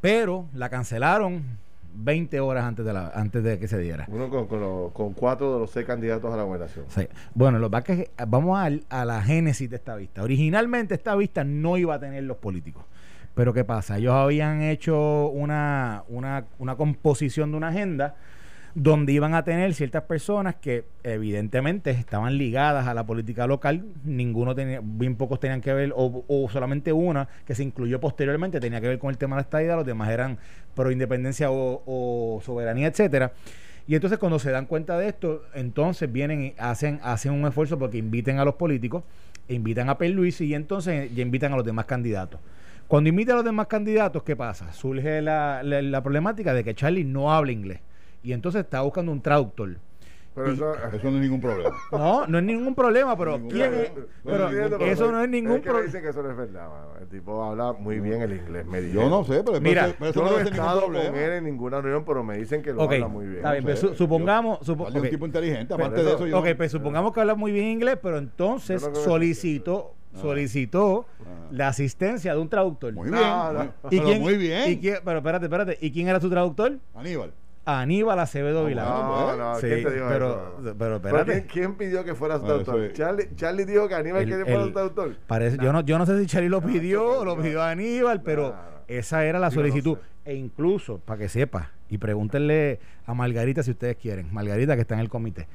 pero 0.00 0.46
la 0.54 0.68
cancelaron 0.68 1.42
20 1.92 2.38
horas 2.40 2.64
antes 2.64 2.84
de, 2.86 2.92
la, 2.92 3.08
antes 3.14 3.42
de 3.42 3.58
que 3.58 3.68
se 3.68 3.76
diera. 3.78 4.06
Uno 4.08 4.30
con, 4.30 4.46
con, 4.46 4.60
los- 4.60 4.92
con 4.92 5.12
cuatro 5.12 5.54
de 5.54 5.60
los 5.60 5.70
seis 5.70 5.86
candidatos 5.86 6.32
a 6.32 6.36
la 6.36 6.44
gobernación. 6.44 6.86
Sí. 6.88 7.06
Bueno, 7.34 7.58
lo 7.58 7.68
que 7.68 7.72
pasa 7.72 7.92
es 7.94 7.98
que 7.98 8.10
vamos 8.26 8.58
al- 8.58 8.84
a, 8.88 9.04
la 9.04 9.20
génesis 9.22 9.68
de 9.68 9.76
esta 9.76 9.96
vista. 9.96 10.22
Originalmente 10.22 10.94
esta 10.94 11.14
vista 11.16 11.44
no 11.44 11.76
iba 11.76 11.94
a 11.96 12.00
tener 12.00 12.22
los 12.24 12.36
políticos. 12.38 12.84
Pero 13.34 13.52
¿qué 13.52 13.64
pasa? 13.64 13.98
Ellos 13.98 14.14
habían 14.14 14.62
hecho 14.62 15.28
una, 15.28 16.04
una, 16.08 16.44
una 16.58 16.76
composición 16.76 17.52
de 17.52 17.56
una 17.56 17.68
agenda 17.68 18.16
donde 18.74 19.12
iban 19.12 19.34
a 19.34 19.44
tener 19.44 19.74
ciertas 19.74 20.04
personas 20.04 20.54
que 20.56 20.84
evidentemente 21.02 21.90
estaban 21.90 22.38
ligadas 22.38 22.86
a 22.86 22.94
la 22.94 23.04
política 23.04 23.46
local, 23.46 23.84
ninguno 24.04 24.54
tenía, 24.54 24.80
bien 24.82 25.16
pocos 25.16 25.40
tenían 25.40 25.60
que 25.60 25.72
ver, 25.72 25.92
o, 25.96 26.24
o 26.28 26.48
solamente 26.48 26.92
una 26.92 27.28
que 27.46 27.54
se 27.54 27.62
incluyó 27.62 28.00
posteriormente 28.00 28.60
tenía 28.60 28.80
que 28.80 28.88
ver 28.88 28.98
con 28.98 29.10
el 29.10 29.18
tema 29.18 29.36
de 29.36 29.40
la 29.40 29.42
estadía, 29.42 29.76
los 29.76 29.86
demás 29.86 30.10
eran 30.10 30.38
pro 30.74 30.90
independencia 30.90 31.48
o, 31.50 32.40
soberanía, 32.44 32.86
etcétera. 32.86 33.32
Y 33.88 33.96
entonces 33.96 34.18
cuando 34.18 34.38
se 34.38 34.52
dan 34.52 34.66
cuenta 34.66 34.96
de 34.98 35.08
esto, 35.08 35.42
entonces 35.54 36.10
vienen 36.12 36.42
y 36.44 36.54
hacen, 36.58 37.00
hacen 37.02 37.32
un 37.32 37.44
esfuerzo 37.46 37.76
porque 37.76 37.98
inviten 37.98 38.38
a 38.38 38.44
los 38.44 38.54
políticos, 38.54 39.02
invitan 39.48 39.88
a 39.88 39.96
Luis 40.00 40.40
y 40.40 40.54
entonces 40.54 41.12
ya 41.12 41.22
invitan 41.22 41.52
a 41.52 41.56
los 41.56 41.64
demás 41.64 41.86
candidatos. 41.86 42.40
Cuando 42.90 43.08
invitan 43.08 43.34
a 43.34 43.36
los 43.36 43.44
demás 43.44 43.68
candidatos, 43.68 44.24
¿qué 44.24 44.34
pasa? 44.34 44.72
Surge 44.72 45.22
la, 45.22 45.62
la- 45.62 45.80
la 45.80 46.02
problemática 46.02 46.52
de 46.52 46.64
que 46.64 46.74
Charlie 46.74 47.04
no 47.04 47.32
habla 47.32 47.52
inglés. 47.52 47.78
Y 48.24 48.32
entonces 48.32 48.64
está 48.64 48.80
buscando 48.80 49.12
un 49.12 49.22
traductor. 49.22 49.76
Pero 50.34 50.50
eso. 50.50 50.74
Eso 50.74 51.08
no 51.08 51.16
es 51.18 51.22
ningún 51.22 51.40
problema. 51.40 51.70
No, 51.92 52.26
no 52.26 52.38
es 52.38 52.44
ningún 52.44 52.74
problema, 52.74 53.16
pero 53.16 53.32
Ningún 53.38 53.50
¿quién 53.52 53.70
problema. 53.70 53.84
es? 53.84 53.96
No, 53.96 54.04
Pero 54.24 54.44
entiendo, 54.50 54.78
pero 54.78 54.90
eso 54.90 55.12
no 55.12 55.22
es 55.22 55.28
ningún 55.28 55.52
Es 55.52 55.58
que 55.58 55.68
problema. 55.68 55.86
dicen 55.86 56.02
que 56.02 56.08
eso 56.08 56.22
no 56.24 56.30
es 56.32 56.36
verdad, 56.36 56.68
mano. 56.68 56.86
El 57.00 57.06
tipo 57.06 57.44
habla 57.44 57.72
muy 57.74 58.00
bien 58.00 58.22
el 58.22 58.32
inglés. 58.32 58.66
Me 58.66 58.90
Yo 58.90 59.08
no 59.08 59.22
sé, 59.22 59.44
pero, 59.44 59.60
Mira, 59.60 59.82
pero, 59.84 59.94
pero 59.98 60.10
eso 60.10 60.18
Yo 60.20 60.24
no 60.26 60.30
no 60.32 60.38
he 60.38 60.42
estado 60.50 60.80
con 60.86 60.96
él 60.96 61.32
en 61.32 61.44
ninguna 61.44 61.80
reunión, 61.80 62.04
pero 62.04 62.24
me 62.24 62.38
dicen 62.38 62.60
que 62.60 62.72
lo 62.72 62.82
Ok, 62.82 62.92
habla 62.94 63.06
muy 63.06 63.24
bien. 63.26 63.36
está 63.36 63.52
bien, 63.52 63.62
No 63.62 63.68
pues 63.68 63.78
sé, 63.78 63.86
su- 63.88 63.94
supongamos... 63.94 64.58
supo- 64.66 64.84
Vale, 64.84 64.98
un 64.98 65.04
ok. 65.06 65.10
tipo 65.10 65.26
inteligente. 65.26 65.74
Pero 65.76 65.86
Aparte 65.86 66.02
de 66.04 66.12
eso- 66.14 66.26
yo. 66.26 66.38
Ok, 66.40 66.46
pues 66.56 66.72
supongamos 66.72 67.12
que 67.12 67.20
habla 67.20 67.36
muy 67.36 67.52
bien 67.52 67.66
inglés, 67.66 67.98
pero 68.02 68.18
entonces 68.18 68.82
Yo 68.82 68.90
no 70.12 70.16
que- 70.18 70.22
solicitó, 70.22 71.06
Ah. 71.20 71.48
la 71.50 71.68
asistencia 71.68 72.32
de 72.34 72.40
un 72.40 72.48
traductor. 72.48 72.92
Muy 72.92 73.10
No, 73.10 73.18
bien. 73.18 73.28
no. 73.30 73.52
muy- 73.52 73.66
¿Y 73.66 73.96
pero 73.98 74.04
quién- 74.04 74.20
muy 74.22 74.36
bien. 74.36 74.70
y 74.70 74.76
quién- 74.78 74.98
pero 75.04 75.18
espérate, 75.18 75.44
espérate. 75.46 75.78
¿Y 75.80 75.90
quién 75.92 76.08
era 76.08 76.20
su 76.20 76.28
traductor? 76.30 76.78
Aníbal. 76.94 77.32
Aníbal 77.66 78.18
Acevedo 78.18 78.64
Ah, 78.64 78.68
Vilá. 78.68 78.84
No, 78.84 79.36
no, 79.36 79.54
Sí, 79.56 79.66
¿quién 79.66 79.84
te 79.84 79.90
dijo 79.92 80.06
pero, 80.08 80.32
eso? 80.32 80.54
pero 80.56 80.74
¿Pero 80.76 80.96
espérate. 80.96 81.32
quién, 81.32 81.46
quién 81.46 81.74
pidió 81.76 82.02
que 82.04 82.14
fuera 82.14 82.36
su 82.38 82.42
Bueno, 82.44 82.62
traductor? 82.64 82.92
Charlie, 82.94 83.28
Charlie 83.36 83.64
dijo 83.66 83.86
que 83.86 83.94
Aníbal 83.94 84.20
quería 84.24 84.38
que 84.38 84.44
fuera 84.50 84.64
su 84.64 84.72
traductor. 84.72 85.16
Parece, 85.26 85.58
yo, 85.62 85.72
no, 85.72 85.82
yo 85.82 85.98
no 85.98 86.06
sé 86.06 86.18
si 86.18 86.26
Charlie 86.26 86.48
lo 86.48 86.62
pidió 86.62 87.20
o 87.20 87.24
lo 87.24 87.36
pidió 87.40 87.62
Aníbal, 87.62 88.22
pero 88.22 88.56
esa 88.88 89.24
era 89.24 89.38
la 89.38 89.48
no 89.48 89.52
solicitud. 89.52 89.98
sé. 89.98 90.30
E 90.32 90.34
incluso, 90.34 90.98
para 90.98 91.18
que 91.18 91.28
sepa, 91.28 91.70
y 91.88 91.98
pregúntenle 91.98 92.80
a 93.06 93.14
Margarita 93.14 93.62
si 93.62 93.70
ustedes 93.72 93.96
quieren, 93.96 94.32
Margarita 94.32 94.74
que 94.74 94.82
está 94.82 94.94
en 94.94 95.00
el 95.00 95.08
comité, 95.08 95.46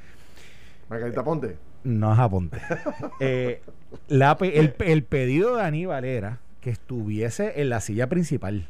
Margarita 0.89 1.23
Ponte. 1.23 1.57
No 1.85 2.11
es 2.13 2.19
aponte. 2.19 2.57
Eh, 3.21 3.61
la 4.09 4.37
el, 4.41 4.73
el 4.79 5.03
pedido 5.03 5.55
de 5.55 5.63
Aníbal 5.63 6.03
era 6.03 6.39
que 6.59 6.69
estuviese 6.69 7.61
en 7.61 7.69
la 7.69 7.79
silla 7.79 8.07
principal. 8.09 8.67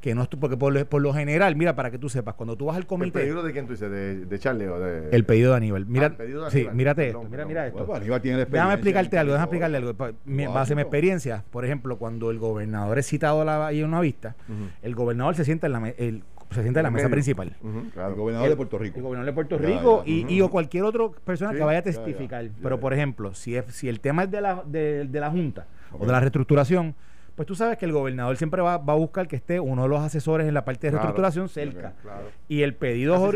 Que 0.00 0.14
no 0.14 0.28
porque 0.30 0.56
por, 0.56 0.72
lo- 0.72 0.86
por 0.86 1.02
lo 1.02 1.12
general, 1.12 1.56
mira, 1.56 1.74
para 1.74 1.90
que 1.90 1.98
tú 1.98 2.08
sepas, 2.08 2.34
cuando 2.36 2.54
tú 2.56 2.66
vas 2.66 2.76
al 2.76 2.82
¿El 2.82 2.86
comité, 2.86 3.18
pedido 3.20 3.42
de 3.42 3.52
quién 3.52 3.66
tú 3.66 3.72
dices? 3.72 3.90
¿De, 3.90 4.24
de 4.26 4.38
Charlie 4.38 4.66
o 4.68 4.78
de.? 4.78 5.08
el 5.10 5.24
pedido 5.24 5.50
de 5.50 5.56
Aníbal. 5.56 5.86
Mira, 5.86 6.06
Ah, 6.06 6.08
el 6.10 6.14
pedido 6.16 6.44
de 6.44 6.50
sí, 6.52 6.58
Aníbal. 6.58 6.74
mírate 6.76 7.02
Perdón, 7.06 7.22
esto, 7.22 7.30
mira, 7.32 7.46
mira 7.46 7.66
esto. 7.66 7.78
Bueno, 7.84 8.00
Aníbal 8.00 8.20
tiene 8.22 8.36
la 8.36 8.42
experiencia. 8.44 8.62
Déjame 8.64 8.74
explicarte 8.74 9.18
algo, 9.18 9.32
déjame 9.32 9.44
explicarle 9.46 9.76
algo. 9.76 9.94
Wow, 9.94 10.52
base 10.54 10.72
a 10.72 10.76
mi 10.76 10.82
experiencia, 10.82 11.44
por 11.50 11.64
ejemplo, 11.64 11.98
cuando 11.98 12.30
el 12.30 12.38
gobernador 12.38 12.96
es 12.98 13.06
citado 13.08 13.42
a 13.42 13.44
la, 13.44 13.66
ahí 13.66 13.80
en 13.80 13.86
una 13.86 14.00
vista, 14.00 14.36
el 14.82 14.94
gobernador 14.94 15.34
se 15.34 15.44
sienta 15.44 15.66
en 15.66 15.72
la, 15.72 15.88
el- 15.98 16.22
se 16.50 16.62
sienta 16.62 16.80
en 16.80 16.84
la 16.84 16.90
mesa 16.90 17.08
principal. 17.08 17.56
El 17.62 17.90
claro. 17.92 18.16
gobernador 18.16 18.46
El- 18.46 18.52
de 18.52 18.56
Puerto 18.56 18.78
Rico. 18.78 18.96
El 18.96 19.02
gobernador 19.02 19.26
de 19.26 19.34
Puerto 19.34 19.58
Rico 19.58 20.04
ya. 20.04 20.10
y, 20.10 20.26
y 20.34 20.40
o 20.40 20.50
cualquier 20.50 20.84
otra 20.84 21.08
persona 21.24 21.50
Sí, 21.52 21.58
que 21.58 21.64
vaya 21.64 21.80
a 21.80 21.82
testificar. 21.82 22.44
ya, 22.44 22.50
Pero, 22.62 22.76
ya. 22.76 22.80
por 22.80 22.94
ejemplo, 22.94 23.34
si, 23.34 23.56
es, 23.56 23.64
si 23.74 23.88
el 23.88 24.00
tema 24.00 24.24
es 24.24 24.30
de 24.30 24.40
la, 24.40 24.62
de, 24.66 25.04
de 25.06 25.20
la 25.20 25.30
Junta 25.30 25.66
o 25.92 26.04
de 26.06 26.12
la 26.12 26.20
reestructuración, 26.20 26.94
pues 27.34 27.46
tú 27.46 27.54
sabes 27.54 27.78
que 27.78 27.84
el 27.84 27.92
gobernador 27.92 28.36
siempre 28.36 28.60
va, 28.62 28.78
va 28.78 28.94
a 28.94 28.96
buscar 28.96 29.28
que 29.28 29.36
esté 29.36 29.60
uno 29.60 29.82
de 29.84 29.88
los 29.88 30.00
asesores 30.00 30.48
en 30.48 30.54
la 30.54 30.64
parte 30.64 30.86
de 30.88 30.90
Claro. 30.92 31.02
reestructuración 31.04 31.48
cerca. 31.48 31.92
Claro. 32.02 32.24
Y 32.48 32.62
el 32.62 32.74
pedido 32.74 33.30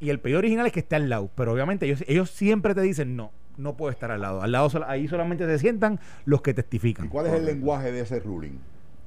y 0.00 0.10
el 0.10 0.20
pedido 0.20 0.38
original 0.40 0.66
es 0.66 0.72
que 0.72 0.80
esté 0.80 0.96
al 0.96 1.08
lado, 1.08 1.30
pero 1.34 1.52
obviamente 1.52 1.86
ellos, 1.86 2.04
ellos 2.06 2.30
siempre 2.30 2.74
te 2.74 2.82
dicen 2.82 3.16
no, 3.16 3.30
no 3.56 3.76
puede 3.76 3.92
estar 3.94 4.10
al 4.10 4.20
lado. 4.20 4.42
Al 4.42 4.52
lado 4.52 4.68
ahí 4.86 5.08
solamente 5.08 5.46
se 5.46 5.58
sientan 5.58 6.00
los 6.26 6.42
que 6.42 6.50
¿Y 6.50 6.54
testifican. 6.54 7.08
cuál 7.08 7.26
es 7.28 7.32
el 7.32 7.46
lenguaje 7.46 7.92
de 7.92 8.00
ese 8.00 8.20
ruling? 8.20 8.58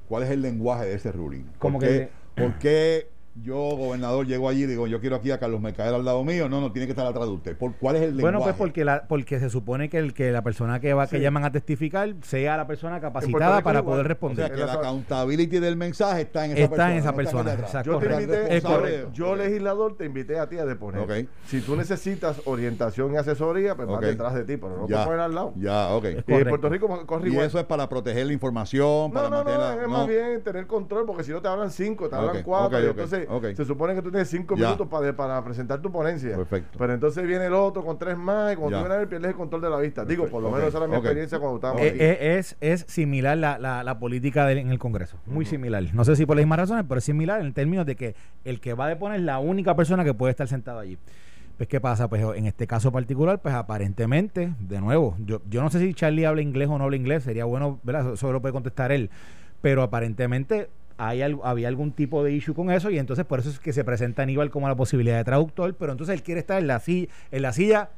¿Cuál 0.08 0.24
es 0.24 0.30
el 0.30 0.42
lenguaje 0.42 0.84
de 0.86 0.94
ese 0.94 1.12
ruling? 1.12 1.44
Como 1.58 1.78
¿Por 1.78 1.88
que- 1.88 2.08
qué, 2.34 2.42
por 2.42 2.54
qué 2.58 3.06
yo, 3.42 3.56
gobernador, 3.56 4.26
llego 4.26 4.48
allí 4.48 4.62
y 4.62 4.66
digo, 4.66 4.86
yo 4.86 5.00
quiero 5.00 5.16
aquí 5.16 5.30
a 5.32 5.38
Carlos 5.38 5.60
Mercader 5.60 5.94
al 5.94 6.04
lado 6.04 6.22
mío. 6.22 6.48
No, 6.48 6.60
no, 6.60 6.70
tiene 6.72 6.86
que 6.86 6.92
estar 6.92 7.04
atrás 7.06 7.26
de 7.26 7.32
usted. 7.32 7.56
¿Por, 7.56 7.74
¿Cuál 7.74 7.96
es 7.96 8.02
el 8.02 8.12
Bueno, 8.12 8.38
lenguaje? 8.38 8.44
pues 8.44 8.56
porque 8.56 8.84
la, 8.84 9.08
porque 9.08 9.40
se 9.40 9.50
supone 9.50 9.88
que 9.88 9.98
el 9.98 10.14
que 10.14 10.30
la 10.30 10.42
persona 10.42 10.78
que 10.80 10.94
va 10.94 11.06
que 11.08 11.20
llaman 11.20 11.44
a 11.44 11.50
testificar 11.50 12.14
sea 12.22 12.56
la 12.56 12.66
persona 12.66 13.00
capacitada 13.00 13.60
para 13.62 13.80
igual. 13.80 13.94
poder 13.94 14.06
O 14.06 14.08
responder. 14.08 14.46
sea, 14.46 14.54
que 14.56 14.64
la 14.64 14.74
accountability 14.74 15.58
del 15.58 15.76
mensaje 15.76 16.22
está 16.22 16.44
en 16.44 16.52
esa 16.52 16.60
Está 16.60 16.70
persona. 16.76 16.92
en 16.92 16.98
esa 16.98 17.10
no 17.10 17.16
persona, 17.16 17.52
atrás. 17.52 17.66
exacto. 17.70 17.92
Yo 17.92 17.98
te 17.98 18.14
invité, 18.14 18.56
es 18.56 18.64
yo 19.12 19.34
legislador 19.36 19.96
te 19.96 20.04
invité 20.04 20.38
a 20.38 20.48
ti 20.48 20.58
a 20.58 20.64
deponer. 20.64 21.28
Si 21.46 21.60
tú 21.60 21.74
necesitas 21.76 22.40
orientación 22.44 23.14
y 23.14 23.16
asesoría, 23.16 23.74
pues 23.74 23.88
Ok. 23.88 23.94
vas 23.94 24.00
detrás 24.02 24.34
de 24.34 24.44
ti, 24.44 24.56
pero 24.56 24.76
no 24.78 24.86
Ya. 24.88 25.00
te 25.00 25.04
poner 25.06 25.20
al 25.20 25.34
lado. 25.34 25.52
Ya, 25.56 25.88
ok. 25.88 26.04
Es 26.04 26.14
Y 26.14 26.16
en 26.18 26.22
correcto. 26.22 26.48
Puerto 26.50 26.68
Rico 26.68 27.06
corre 27.06 27.28
Y 27.30 27.36
eso 27.38 27.58
es 27.58 27.64
para 27.64 27.88
proteger 27.88 28.26
la 28.26 28.32
información, 28.32 29.12
para 29.12 29.28
No, 29.28 29.42
no, 29.42 29.44
no, 29.44 29.82
es 29.82 29.88
más 29.88 30.06
bien 30.06 30.42
tener 30.44 30.66
control, 30.66 31.04
porque 31.04 31.24
si 31.24 31.32
no 31.32 31.42
te 31.42 31.48
hablan 31.48 31.70
cinco, 31.70 32.08
te 32.08 32.14
hablan 32.16 32.42
cuatro, 32.42 32.78
ok, 32.90 33.23
entonces 33.24 33.56
se 33.56 33.64
supone 33.64 33.94
que 33.94 34.02
tú 34.02 34.10
tienes 34.10 34.28
cinco 34.28 34.54
Ya. 34.56 34.66
minutos 34.66 34.88
para, 34.88 35.14
para 35.14 35.42
presentar 35.44 35.80
tu 35.82 35.90
ponencia. 35.90 36.36
Perfecto. 36.36 36.78
Pero 36.78 36.92
entonces 36.94 37.26
viene 37.26 37.46
el 37.46 37.54
otro 37.54 37.84
con 37.84 37.98
tres 37.98 38.16
más, 38.16 38.52
y 38.52 38.56
cuando 38.56 38.76
Ya. 38.76 38.82
tú 38.82 38.84
vienes 38.84 38.96
a 38.96 38.98
ver, 39.00 39.08
pierdes 39.08 39.30
el 39.30 39.36
control 39.36 39.60
de 39.62 39.70
la 39.70 39.78
vista. 39.78 40.04
Digo, 40.04 40.26
por 40.26 40.42
lo 40.42 40.50
menos 40.50 40.68
esa 40.68 40.78
era 40.78 40.86
mi 40.86 40.94
experiencia 40.96 41.38
cuando 41.38 41.56
estábamos 41.56 41.82
Eh, 41.82 41.88
aquí. 41.88 41.98
eh, 42.00 42.38
es, 42.38 42.56
es 42.60 42.84
similar 42.88 43.36
la, 43.36 43.58
la, 43.58 43.82
la 43.84 43.98
política 43.98 44.50
en 44.52 44.68
el 44.70 44.78
Congreso, 44.78 45.18
muy 45.26 45.44
similar. 45.44 45.82
No 45.92 46.04
sé 46.04 46.16
si 46.16 46.26
por 46.26 46.36
las 46.36 46.44
mismas 46.44 46.58
razones, 46.60 46.84
pero 46.88 46.98
es 46.98 47.04
similar 47.04 47.40
en 47.40 47.52
términos 47.52 47.86
de 47.86 47.96
que 47.96 48.14
el 48.44 48.60
que 48.60 48.74
va 48.74 48.86
a 48.86 48.88
deponer 48.88 49.18
es 49.20 49.24
la 49.24 49.38
única 49.38 49.74
persona 49.76 50.04
que 50.04 50.14
puede 50.14 50.30
estar 50.30 50.48
sentado 50.48 50.78
allí. 50.78 50.98
Pues, 51.56 51.68
¿qué 51.68 51.80
pasa? 51.80 52.08
Pues 52.08 52.20
en 52.36 52.46
este 52.46 52.66
caso 52.66 52.90
particular, 52.90 53.40
pues 53.40 53.54
aparentemente, 53.54 54.52
de 54.58 54.80
nuevo, 54.80 55.16
yo, 55.20 55.40
yo 55.48 55.62
no 55.62 55.70
sé 55.70 55.78
si 55.78 55.94
Charlie 55.94 56.24
habla 56.24 56.42
inglés 56.42 56.68
o 56.68 56.76
no 56.78 56.82
habla 56.84 56.96
inglés, 56.96 57.22
sería 57.22 57.44
bueno, 57.44 57.78
¿verdad? 57.84 58.02
Eso, 58.02 58.14
eso 58.14 58.32
lo 58.32 58.40
puede 58.40 58.52
contestar 58.52 58.90
él. 58.90 59.08
Pero 59.62 59.82
aparentemente 59.82 60.68
hay, 60.98 61.22
había 61.42 61.68
algún 61.68 61.92
tipo 61.92 62.22
de 62.24 62.32
issue 62.32 62.54
con 62.54 62.70
eso 62.70 62.90
y 62.90 62.98
entonces 62.98 63.24
por 63.24 63.40
eso 63.40 63.50
es 63.50 63.58
que 63.58 63.72
se 63.72 63.84
presenta 63.84 64.22
Aníbal 64.22 64.50
como 64.50 64.68
la 64.68 64.76
posibilidad 64.76 65.16
de 65.16 65.24
traductor, 65.24 65.74
pero 65.74 65.92
entonces 65.92 66.14
él 66.14 66.22
quiere 66.22 66.40
estar 66.40 66.58
en 66.60 66.66
la 66.68 66.78
silla, 66.80 67.08
en 67.30 67.42
la 67.42 67.52
silla 67.52 67.90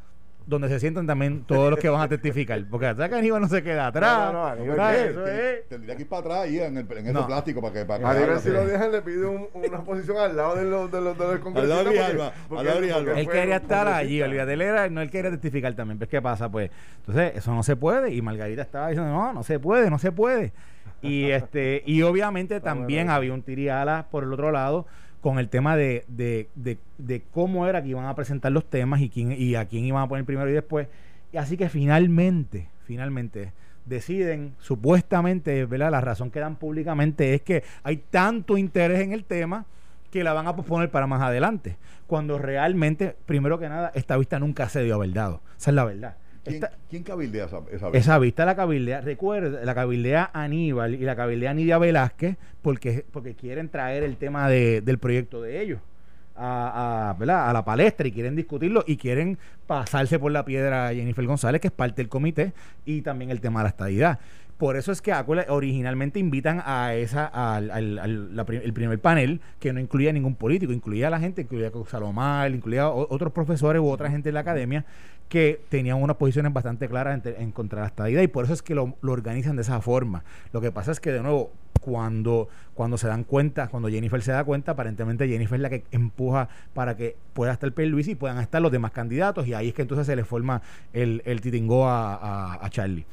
donde 0.46 0.68
se 0.68 0.78
sientan 0.78 1.08
también 1.08 1.42
todos 1.42 1.70
los 1.70 1.80
que 1.80 1.88
van 1.88 2.02
a 2.02 2.08
testificar. 2.08 2.64
Porque 2.70 2.86
hasta 2.86 3.08
que 3.08 3.16
Aníbal 3.16 3.40
no 3.42 3.48
se 3.48 3.64
queda 3.64 3.88
atrás. 3.88 4.32
No, 4.32 4.32
no, 4.32 4.42
no, 4.42 4.46
Aníbal 4.46 4.76
¿sabes? 4.76 5.00
¿qué? 5.02 5.08
Eso 5.10 5.24
Tendría- 5.24 5.50
es- 5.54 5.68
Tendría 5.68 5.96
que 5.96 6.02
ir 6.02 6.08
para 6.08 6.20
atrás 6.20 6.38
ahí 6.38 6.60
en, 6.60 6.76
el, 6.76 6.86
en 6.92 7.06
ese 7.08 7.22
plástico 7.26 7.60
para 7.60 7.72
que. 7.74 7.84
Para 7.84 7.98
que 7.98 8.06
A 8.06 8.12
ver 8.12 8.30
haga- 8.30 8.38
si 8.38 8.50
lo 8.50 8.64
dejan, 8.64 8.92
le 8.92 9.02
pide 9.02 9.26
un- 9.26 9.48
una 9.54 9.82
posición 9.82 10.16
al 10.18 10.36
lado 10.36 10.54
de 10.54 10.64
los, 10.64 10.92
de 10.92 11.00
los, 11.00 11.18
de 11.18 11.24
los 11.24 11.40
lado 11.44 11.84
de 11.90 12.00
al 12.00 12.64
lado 12.64 12.80
de. 12.80 13.20
Él 13.20 13.28
quería 13.28 13.56
estar 13.56 13.88
allí, 13.88 14.22
olvídate, 14.22 14.52
él 14.52 14.62
era, 14.62 14.88
no 14.88 15.00
él 15.02 15.10
quería 15.10 15.32
testificar 15.32 15.74
también. 15.74 15.98
Pues, 15.98 16.08
¿qué 16.08 16.22
pasa? 16.22 16.48
Pues, 16.48 16.70
entonces, 16.98 17.32
eso 17.34 17.52
no 17.52 17.64
se 17.64 17.74
puede. 17.74 18.14
Y 18.14 18.22
Margarita 18.22 18.62
estaba 18.62 18.86
diciendo, 18.86 19.12
no, 19.12 19.32
no 19.32 19.42
se 19.42 19.58
puede, 19.58 19.90
no 19.90 19.98
se 19.98 20.12
puede. 20.12 20.52
Y 21.02 21.24
este, 21.30 21.82
y 21.86 22.02
obviamente 22.02 22.60
también 22.60 23.10
había 23.10 23.32
un 23.32 23.42
tiriala 23.42 24.06
por 24.10 24.24
el 24.24 24.32
otro 24.32 24.50
lado 24.50 24.86
con 25.20 25.38
el 25.38 25.48
tema 25.48 25.76
de, 25.76 26.04
de, 26.08 26.48
de, 26.54 26.78
de 26.98 27.22
cómo 27.32 27.66
era 27.66 27.82
que 27.82 27.88
iban 27.88 28.06
a 28.06 28.14
presentar 28.14 28.52
los 28.52 28.64
temas 28.68 29.00
y 29.00 29.08
quién 29.08 29.32
y 29.32 29.54
a 29.56 29.66
quién 29.66 29.84
iban 29.84 30.02
a 30.02 30.08
poner 30.08 30.24
primero 30.24 30.48
y 30.48 30.52
después. 30.52 30.88
Y 31.32 31.36
así 31.36 31.56
que 31.56 31.68
finalmente, 31.68 32.68
finalmente 32.84 33.52
deciden, 33.86 34.54
supuestamente, 34.58 35.64
¿verdad? 35.64 35.90
La 35.90 36.00
razón 36.00 36.30
que 36.30 36.40
dan 36.40 36.56
públicamente 36.56 37.34
es 37.34 37.42
que 37.42 37.62
hay 37.82 37.98
tanto 37.98 38.58
interés 38.58 39.00
en 39.00 39.12
el 39.12 39.24
tema 39.24 39.64
que 40.10 40.24
la 40.24 40.32
van 40.32 40.46
a 40.46 40.56
posponer 40.56 40.90
para 40.90 41.06
más 41.06 41.22
adelante. 41.22 41.76
Cuando 42.06 42.38
realmente, 42.38 43.16
primero 43.26 43.58
que 43.58 43.68
nada, 43.68 43.92
esta 43.94 44.16
vista 44.16 44.38
nunca 44.38 44.68
se 44.68 44.82
dio 44.82 44.94
a 44.96 44.98
verdad. 44.98 45.40
Esa 45.56 45.70
es 45.70 45.74
la 45.74 45.84
verdad. 45.84 46.16
¿Quién, 46.50 46.64
Esta- 46.64 46.76
quién 46.88 47.02
cabildea 47.02 47.46
esa, 47.46 47.58
esa 47.72 47.90
vez? 47.90 48.00
esa 48.02 48.18
vista 48.18 48.44
la 48.44 48.54
cabildea, 48.56 49.00
recuerda, 49.00 49.64
la 49.64 49.74
cabildea 49.74 50.30
Aníbal 50.32 50.94
y 50.94 50.98
la 50.98 51.16
cabildea 51.16 51.52
Nidia 51.54 51.78
Velázquez 51.78 52.36
porque, 52.62 53.04
porque 53.10 53.34
quieren 53.34 53.68
traer 53.68 54.02
el 54.02 54.16
tema 54.16 54.48
de- 54.48 54.80
del 54.80 54.98
proyecto 54.98 55.42
de 55.42 55.60
ellos 55.62 55.80
a, 56.36 57.10
a, 57.10 57.14
¿verdad? 57.14 57.48
a 57.48 57.52
la 57.52 57.64
palestra 57.64 58.06
y 58.06 58.12
quieren 58.12 58.36
discutirlo 58.36 58.84
y 58.86 58.96
quieren 58.96 59.38
pasarse 59.66 60.18
por 60.18 60.32
la 60.32 60.44
piedra 60.44 60.88
a 60.88 60.94
Jennifer 60.94 61.24
González, 61.26 61.60
que 61.60 61.68
es 61.68 61.72
parte 61.72 62.02
del 62.02 62.08
comité, 62.08 62.52
y 62.84 63.00
también 63.02 63.30
el 63.30 63.40
tema 63.40 63.60
de 63.60 63.64
la 63.64 63.68
estadidad. 63.70 64.18
Por 64.58 64.76
eso 64.76 64.90
es 64.90 65.02
que 65.02 65.12
acuérdate, 65.12 65.50
originalmente 65.50 66.18
invitan 66.18 66.62
a 66.64 66.94
esa 66.94 67.26
al, 67.26 67.70
al- 67.70 67.98
al- 67.98 68.34
la 68.36 68.44
pri- 68.46 68.60
el 68.64 68.72
primer 68.72 68.98
panel 68.98 69.40
que 69.60 69.70
no 69.72 69.80
incluía 69.80 70.12
ningún 70.14 70.34
político, 70.34 70.72
incluía 70.72 71.08
a 71.08 71.10
la 71.10 71.20
gente, 71.20 71.42
incluía 71.42 71.68
a 71.68 71.90
Salomar, 71.90 72.50
incluía 72.50 72.82
a 72.84 72.90
otros 72.90 73.32
profesores 73.34 73.82
u 73.82 73.88
otra 73.90 74.10
gente 74.10 74.30
de 74.30 74.32
la 74.32 74.40
academia 74.40 74.86
que 75.28 75.60
tenían 75.68 76.00
unas 76.02 76.16
posiciones 76.16 76.52
bastante 76.52 76.88
claras 76.88 77.20
en, 77.26 77.34
en 77.42 77.52
contra 77.52 77.78
de 77.80 77.82
la 77.82 77.88
estadidad 77.88 78.22
y 78.22 78.28
por 78.28 78.44
eso 78.44 78.54
es 78.54 78.62
que 78.62 78.74
lo, 78.74 78.96
organizan 79.02 79.56
de 79.56 79.62
esa 79.62 79.80
forma. 79.80 80.22
Lo 80.52 80.60
que 80.60 80.70
pasa 80.72 80.92
es 80.92 81.00
que 81.00 81.10
de 81.12 81.20
nuevo 81.22 81.52
cuando 81.80 82.48
cuando 82.74 82.98
se 82.98 83.06
dan 83.08 83.24
cuenta, 83.24 83.68
cuando 83.68 83.88
Jennifer 83.88 84.20
se 84.22 84.32
da 84.32 84.44
cuenta, 84.44 84.72
aparentemente 84.72 85.26
Jennifer 85.28 85.56
es 85.56 85.62
la 85.62 85.70
que 85.70 85.84
empuja 85.92 86.48
para 86.74 86.96
que 86.96 87.16
pueda 87.32 87.52
estar 87.52 87.72
Luis 87.76 88.08
y 88.08 88.14
puedan 88.14 88.38
estar 88.38 88.60
los 88.60 88.70
demás 88.72 88.92
candidatos 88.92 89.46
y 89.46 89.54
ahí 89.54 89.68
es 89.68 89.74
que 89.74 89.82
entonces 89.82 90.06
se 90.06 90.14
le 90.16 90.24
forma 90.24 90.62
el, 90.92 91.22
el 91.24 91.40
titingó 91.40 91.86
a, 91.88 92.14
a- 92.14 92.64
a 92.66 92.70
Charlie. 92.70 93.04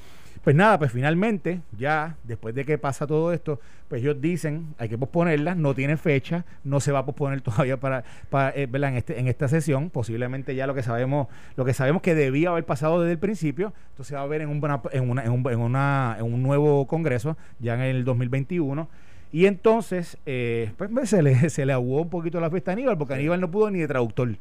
Pues 0.43 0.57
nada, 0.57 0.77
pues 0.77 0.91
finalmente, 0.91 1.61
ya 1.77 2.17
después 2.25 2.53
de 2.53 2.65
que 2.65 2.77
pasa 2.77 3.07
todo 3.07 3.31
esto, 3.31 3.61
pues 3.87 4.01
ellos 4.01 4.19
dicen, 4.19 4.75
hay 4.77 4.89
que 4.89 4.97
posponerla, 4.97 5.55
no 5.55 5.73
tiene 5.73 5.95
fecha, 5.95 6.43
no 6.65 6.81
se 6.81 6.91
va 6.91 6.99
a 6.99 7.05
posponer 7.05 7.39
todavía 7.41 7.77
para, 7.79 8.03
para 8.29 8.49
eh, 8.53 8.65
¿verdad? 8.65 8.89
En, 8.89 8.97
este, 8.97 9.19
en 9.19 9.27
esta 9.29 9.47
sesión, 9.47 9.89
posiblemente 9.89 10.53
ya 10.53 10.67
lo 10.67 10.73
que 10.73 10.83
sabemos, 10.83 11.27
lo 11.55 11.63
que 11.63 11.73
sabemos 11.73 12.01
que 12.01 12.13
debía 12.13 12.49
haber 12.49 12.65
pasado 12.65 12.99
desde 13.01 13.13
el 13.13 13.19
principio, 13.19 13.71
entonces 13.91 14.15
va 14.17 14.19
a 14.19 14.23
haber 14.23 14.41
en, 14.41 14.49
un, 14.49 14.59
buena- 14.59 14.81
en, 14.91 15.09
una, 15.09 15.23
en, 15.23 15.31
un, 15.31 15.49
en, 15.49 15.59
una, 15.59 16.17
en 16.19 16.25
un 16.25 16.43
nuevo 16.43 16.87
congreso, 16.87 17.37
ya 17.59 17.75
en 17.75 17.81
el 17.95 18.03
2021. 18.03 18.89
Y 19.31 19.45
entonces, 19.45 20.17
eh, 20.25 20.73
pues 20.77 21.09
se 21.09 21.23
le, 21.23 21.49
se 21.49 21.65
le 21.65 21.71
aguó 21.71 22.01
un 22.01 22.09
poquito 22.09 22.41
la 22.41 22.49
fiesta 22.51 22.71
a 22.71 22.73
Aníbal, 22.73 22.97
porque 22.97 23.13
Aníbal 23.13 23.39
no 23.39 23.49
pudo 23.49 23.71
ni 23.71 23.79
de 23.79 23.87
traductor. 23.87 24.29
E- 24.29 24.37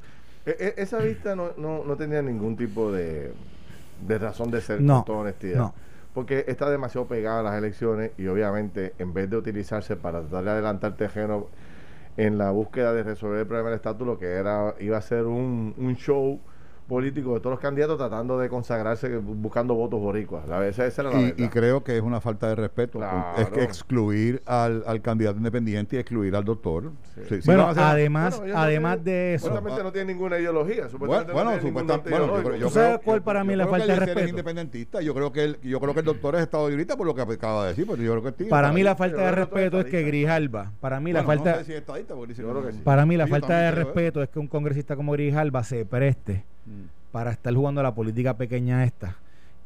e- 0.59 0.75
esa 0.79 0.99
vista 0.99 1.37
no, 1.37 1.51
no, 1.57 1.85
no 1.85 1.95
tenía 1.95 2.21
ningún 2.23 2.57
tipo 2.57 2.91
de, 2.91 3.33
de 4.07 4.19
razón 4.19 4.51
de 4.51 4.61
ser, 4.61 4.81
No, 4.81 4.97
con 4.97 5.05
toda 5.05 5.19
honestidad. 5.21 5.59
no. 5.59 5.75
Porque 6.15 6.45
está 6.49 6.71
demasiado 6.71 7.07
pegada 7.09 7.41
a 7.41 7.43
las 7.43 7.55
elecciones 7.55 8.13
y 8.19 8.27
obviamente 8.27 8.95
en 8.99 9.15
vez 9.15 9.31
de 9.31 9.37
utilizarse 9.37 9.97
para 9.97 10.21
tratar 10.21 10.45
de 10.45 10.51
adelantar 10.51 10.97
terreno 10.97 11.47
en 12.17 12.37
la 12.37 12.51
búsqueda 12.51 12.93
de 12.93 13.03
resolver 13.03 13.41
el 13.41 13.47
problema 13.47 13.71
del 13.71 13.77
estatus, 13.77 14.07
lo 14.07 14.19
que 14.19 14.27
era 14.27 14.75
iba 14.81 14.99
a 14.99 15.03
ser 15.03 15.25
un, 15.25 15.75
un 15.79 15.97
show 15.97 16.39
político 16.93 17.33
de 17.35 17.41
todos 17.41 17.53
los 17.53 17.61
candidatos 17.61 17.97
tratando 17.97 18.39
de 18.39 18.49
consagrarse 18.51 19.17
buscando 19.17 19.75
votos 19.75 19.99
boricuas. 19.99 20.47
La 20.47 20.59
vez 20.59 20.79
esa 20.79 21.01
era 21.03 21.11
la 21.11 21.19
Y, 21.21 21.25
verdad. 21.25 21.39
y 21.39 21.49
creo 21.49 21.83
que 21.83 21.97
es 21.97 22.03
una 22.03 22.21
falta 22.21 22.49
de 22.49 22.55
respeto. 22.55 22.99
Claro. 22.99 23.25
Es 23.39 23.49
que 23.49 23.63
excluir 23.63 24.43
al, 24.45 24.85
al 24.87 25.01
candidato 25.01 25.39
independiente 25.39 25.97
y 25.97 25.99
excluir 26.01 26.37
al 26.37 26.45
doctor. 26.45 26.93
Sí. 27.29 27.41
Bueno, 27.47 27.73
además, 27.75 28.35
Bueno, 28.37 28.45
ellos 28.47 28.57
no 28.57 28.63
además 28.63 29.05
de 29.05 29.35
eso, 29.35 29.47
Supuestamente 29.47 29.83
no 29.85 29.93
tiene 29.93 30.13
ninguna 30.13 30.39
ideología. 30.39 30.75
Bueno, 30.85 30.91
Supuestamente 30.91 31.33
bueno, 31.33 31.51
no 31.51 31.57
tiene 31.57 31.69
supuestamente- 31.71 32.11
bueno, 32.11 32.27
yo 32.37 32.43
creo- 32.43 32.57
yo 32.57 32.67
¿Tú 32.69 32.73
sabes 32.75 32.89
creo- 32.91 33.01
cuál 33.05 33.23
para 33.23 33.45
mí 33.45 33.53
yo 33.53 33.57
la 33.57 33.67
falta 33.69 33.87
que 33.87 33.93
de 33.93 33.99
es 33.99 34.05
respeto? 34.07 34.29
independentista. 34.29 35.01
Yo 35.01 35.15
creo 35.15 35.33
que 35.33 35.45
él, 35.45 35.59
yo 35.63 35.81
creo 35.81 35.95
que 35.95 36.01
el 36.01 36.07
doctor 36.07 36.35
es 36.37 36.43
estado 36.43 36.65
ahorita 36.65 36.97
por 36.97 37.07
lo 37.07 37.15
que 37.15 37.23
acaba 37.23 37.63
de 37.65 37.69
decir, 37.71 37.87
porque 37.87 38.03
yo 38.05 38.13
creo 38.21 38.23
que 38.35 38.45
sí, 38.45 38.51
para 38.51 38.69
está 38.69 38.75
mí 38.75 38.83
la 38.83 38.97
falta 38.97 39.17
Yo 39.17 39.23
de 39.25 39.33
respeto 39.33 39.81
es 39.81 39.87
que. 39.87 40.03
Grijalba, 40.03 40.73
para 40.81 41.01
mí 41.01 41.13
la 41.13 41.25
falta... 41.25 41.63
Yo. 41.63 42.83
Para 42.85 43.07
mí 43.07 43.17
la 43.17 43.25
yo 43.25 43.31
falta 43.31 43.59
de 43.59 43.69
¿eh? 43.69 43.71
respeto 43.71 44.23
es 44.23 44.29
que 44.29 44.39
un 44.39 44.49
congresista 44.49 44.97
como 44.97 45.13
Grijalba 45.13 45.63
se 45.65 45.87
preste 45.87 46.45
Mm. 46.67 46.85
para 47.11 47.33
estar 47.33 47.53
jugando 47.55 47.83
la 47.83 47.95
política 47.95 48.37
pequeña 48.37 48.85
esta 48.85 49.17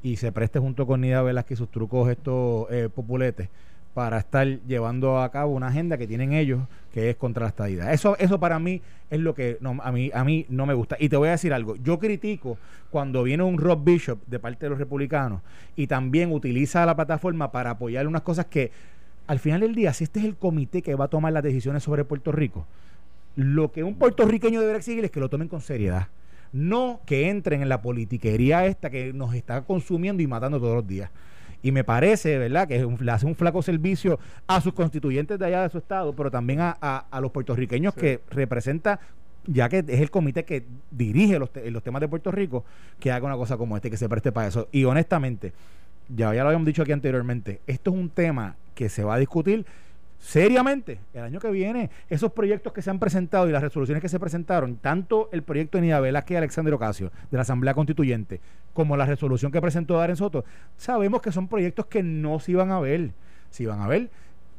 y 0.02 0.16
se 0.16 0.32
preste 0.32 0.58
junto 0.58 0.86
con 0.86 1.00
Nida 1.00 1.22
Velázquez 1.22 1.58
sus 1.58 1.70
trucos 1.70 2.08
estos 2.10 2.66
eh, 2.70 2.88
populetes 2.94 3.48
para 3.92 4.18
estar 4.18 4.46
llevando 4.66 5.20
a 5.20 5.30
cabo 5.30 5.52
una 5.54 5.68
agenda 5.68 5.96
que 5.96 6.06
tienen 6.06 6.32
ellos 6.32 6.60
que 6.92 7.08
es 7.08 7.16
contra 7.16 7.44
la 7.44 7.48
estadidad. 7.48 7.92
Eso, 7.92 8.16
eso 8.18 8.38
para 8.38 8.58
mí 8.58 8.82
es 9.10 9.20
lo 9.20 9.34
que 9.34 9.56
no, 9.60 9.78
a, 9.82 9.90
mí, 9.90 10.10
a 10.12 10.22
mí 10.22 10.44
no 10.48 10.66
me 10.66 10.74
gusta. 10.74 10.96
Y 10.98 11.08
te 11.08 11.16
voy 11.16 11.28
a 11.28 11.32
decir 11.32 11.54
algo, 11.54 11.76
yo 11.76 11.98
critico 11.98 12.58
cuando 12.90 13.22
viene 13.22 13.42
un 13.42 13.56
Rob 13.58 13.82
Bishop 13.84 14.18
de 14.26 14.38
parte 14.38 14.66
de 14.66 14.70
los 14.70 14.78
republicanos 14.78 15.40
y 15.76 15.86
también 15.86 16.30
utiliza 16.30 16.84
la 16.84 16.94
plataforma 16.94 17.50
para 17.52 17.70
apoyar 17.70 18.06
unas 18.06 18.22
cosas 18.22 18.46
que 18.46 18.70
al 19.26 19.38
final 19.38 19.60
del 19.60 19.74
día, 19.74 19.92
si 19.92 20.04
este 20.04 20.20
es 20.20 20.26
el 20.26 20.36
comité 20.36 20.82
que 20.82 20.94
va 20.94 21.06
a 21.06 21.08
tomar 21.08 21.32
las 21.32 21.42
decisiones 21.42 21.82
sobre 21.82 22.04
Puerto 22.04 22.32
Rico, 22.32 22.66
lo 23.34 23.72
que 23.72 23.82
un 23.82 23.94
puertorriqueño 23.94 24.60
debería 24.60 24.78
exigir 24.78 25.04
es 25.04 25.10
que 25.10 25.20
lo 25.20 25.28
tomen 25.28 25.48
con 25.48 25.60
seriedad. 25.60 26.08
No 26.52 27.00
que 27.06 27.28
entren 27.28 27.62
en 27.62 27.68
la 27.68 27.82
politiquería 27.82 28.66
esta 28.66 28.90
que 28.90 29.12
nos 29.12 29.34
está 29.34 29.62
consumiendo 29.62 30.22
y 30.22 30.26
matando 30.26 30.58
todos 30.58 30.76
los 30.76 30.86
días. 30.86 31.10
Y 31.62 31.72
me 31.72 31.84
parece, 31.84 32.38
¿verdad?, 32.38 32.68
que 32.68 32.84
un- 32.84 32.98
le 33.04 33.10
hace 33.12 33.26
un 33.26 33.34
flaco 33.34 33.62
servicio 33.62 34.18
a 34.46 34.60
sus 34.60 34.72
constituyentes 34.72 35.38
de 35.38 35.46
allá 35.46 35.62
de 35.62 35.68
su 35.70 35.78
estado, 35.78 36.14
pero 36.14 36.30
también 36.30 36.60
a, 36.60 36.76
a- 36.80 37.06
a 37.10 37.20
los 37.20 37.30
puertorriqueños 37.32 37.94
Sí. 37.94 38.00
que 38.00 38.20
representa, 38.30 39.00
ya 39.46 39.68
que 39.68 39.78
es 39.78 40.00
el 40.00 40.10
comité 40.10 40.44
que 40.44 40.64
dirige 40.90 41.38
los, 41.38 41.52
te- 41.52 41.70
los 41.70 41.82
temas 41.82 42.00
de 42.00 42.08
Puerto 42.08 42.30
Rico, 42.30 42.64
que 43.00 43.10
haga 43.10 43.26
una 43.26 43.36
cosa 43.36 43.56
como 43.56 43.76
este, 43.76 43.90
que 43.90 43.96
se 43.96 44.08
preste 44.08 44.32
para 44.32 44.48
eso. 44.48 44.68
Y 44.70 44.84
honestamente, 44.84 45.52
ya, 46.08 46.32
ya 46.34 46.42
lo 46.42 46.48
habíamos 46.50 46.66
dicho 46.66 46.82
aquí 46.82 46.92
anteriormente, 46.92 47.60
esto 47.66 47.90
es 47.90 47.96
un 47.96 48.10
tema 48.10 48.56
que 48.74 48.88
se 48.88 49.02
va 49.02 49.14
a 49.14 49.18
discutir 49.18 49.66
seriamente 50.18 51.00
el 51.14 51.22
año 51.22 51.40
que 51.40 51.50
viene. 51.50 51.90
Esos 52.08 52.32
proyectos 52.32 52.72
que 52.72 52.82
se 52.82 52.90
han 52.90 52.98
presentado 52.98 53.48
y 53.48 53.52
las 53.52 53.62
resoluciones 53.62 54.02
que 54.02 54.08
se 54.08 54.18
presentaron, 54.20 54.76
tanto 54.76 55.28
el 55.32 55.42
proyecto 55.42 55.78
de 55.78 55.82
Nida 55.82 56.00
Velázquez 56.00 56.34
y 56.34 56.36
Alexander 56.38 56.74
Ocasio 56.74 57.10
de 57.30 57.36
la 57.36 57.42
Asamblea 57.42 57.74
Constituyente, 57.74 58.40
como 58.72 58.96
la 58.96 59.06
resolución 59.06 59.52
que 59.52 59.60
presentó 59.60 59.96
Darren 59.96 60.16
Soto, 60.16 60.44
sabemos 60.76 61.20
que 61.22 61.32
son 61.32 61.48
proyectos 61.48 61.86
que 61.86 62.02
no 62.02 62.38
se 62.40 62.52
iban 62.52 62.70
a 62.70 62.80
ver, 62.80 63.12
se 63.50 63.62
iban 63.62 63.80
a 63.80 63.88
ver 63.88 64.10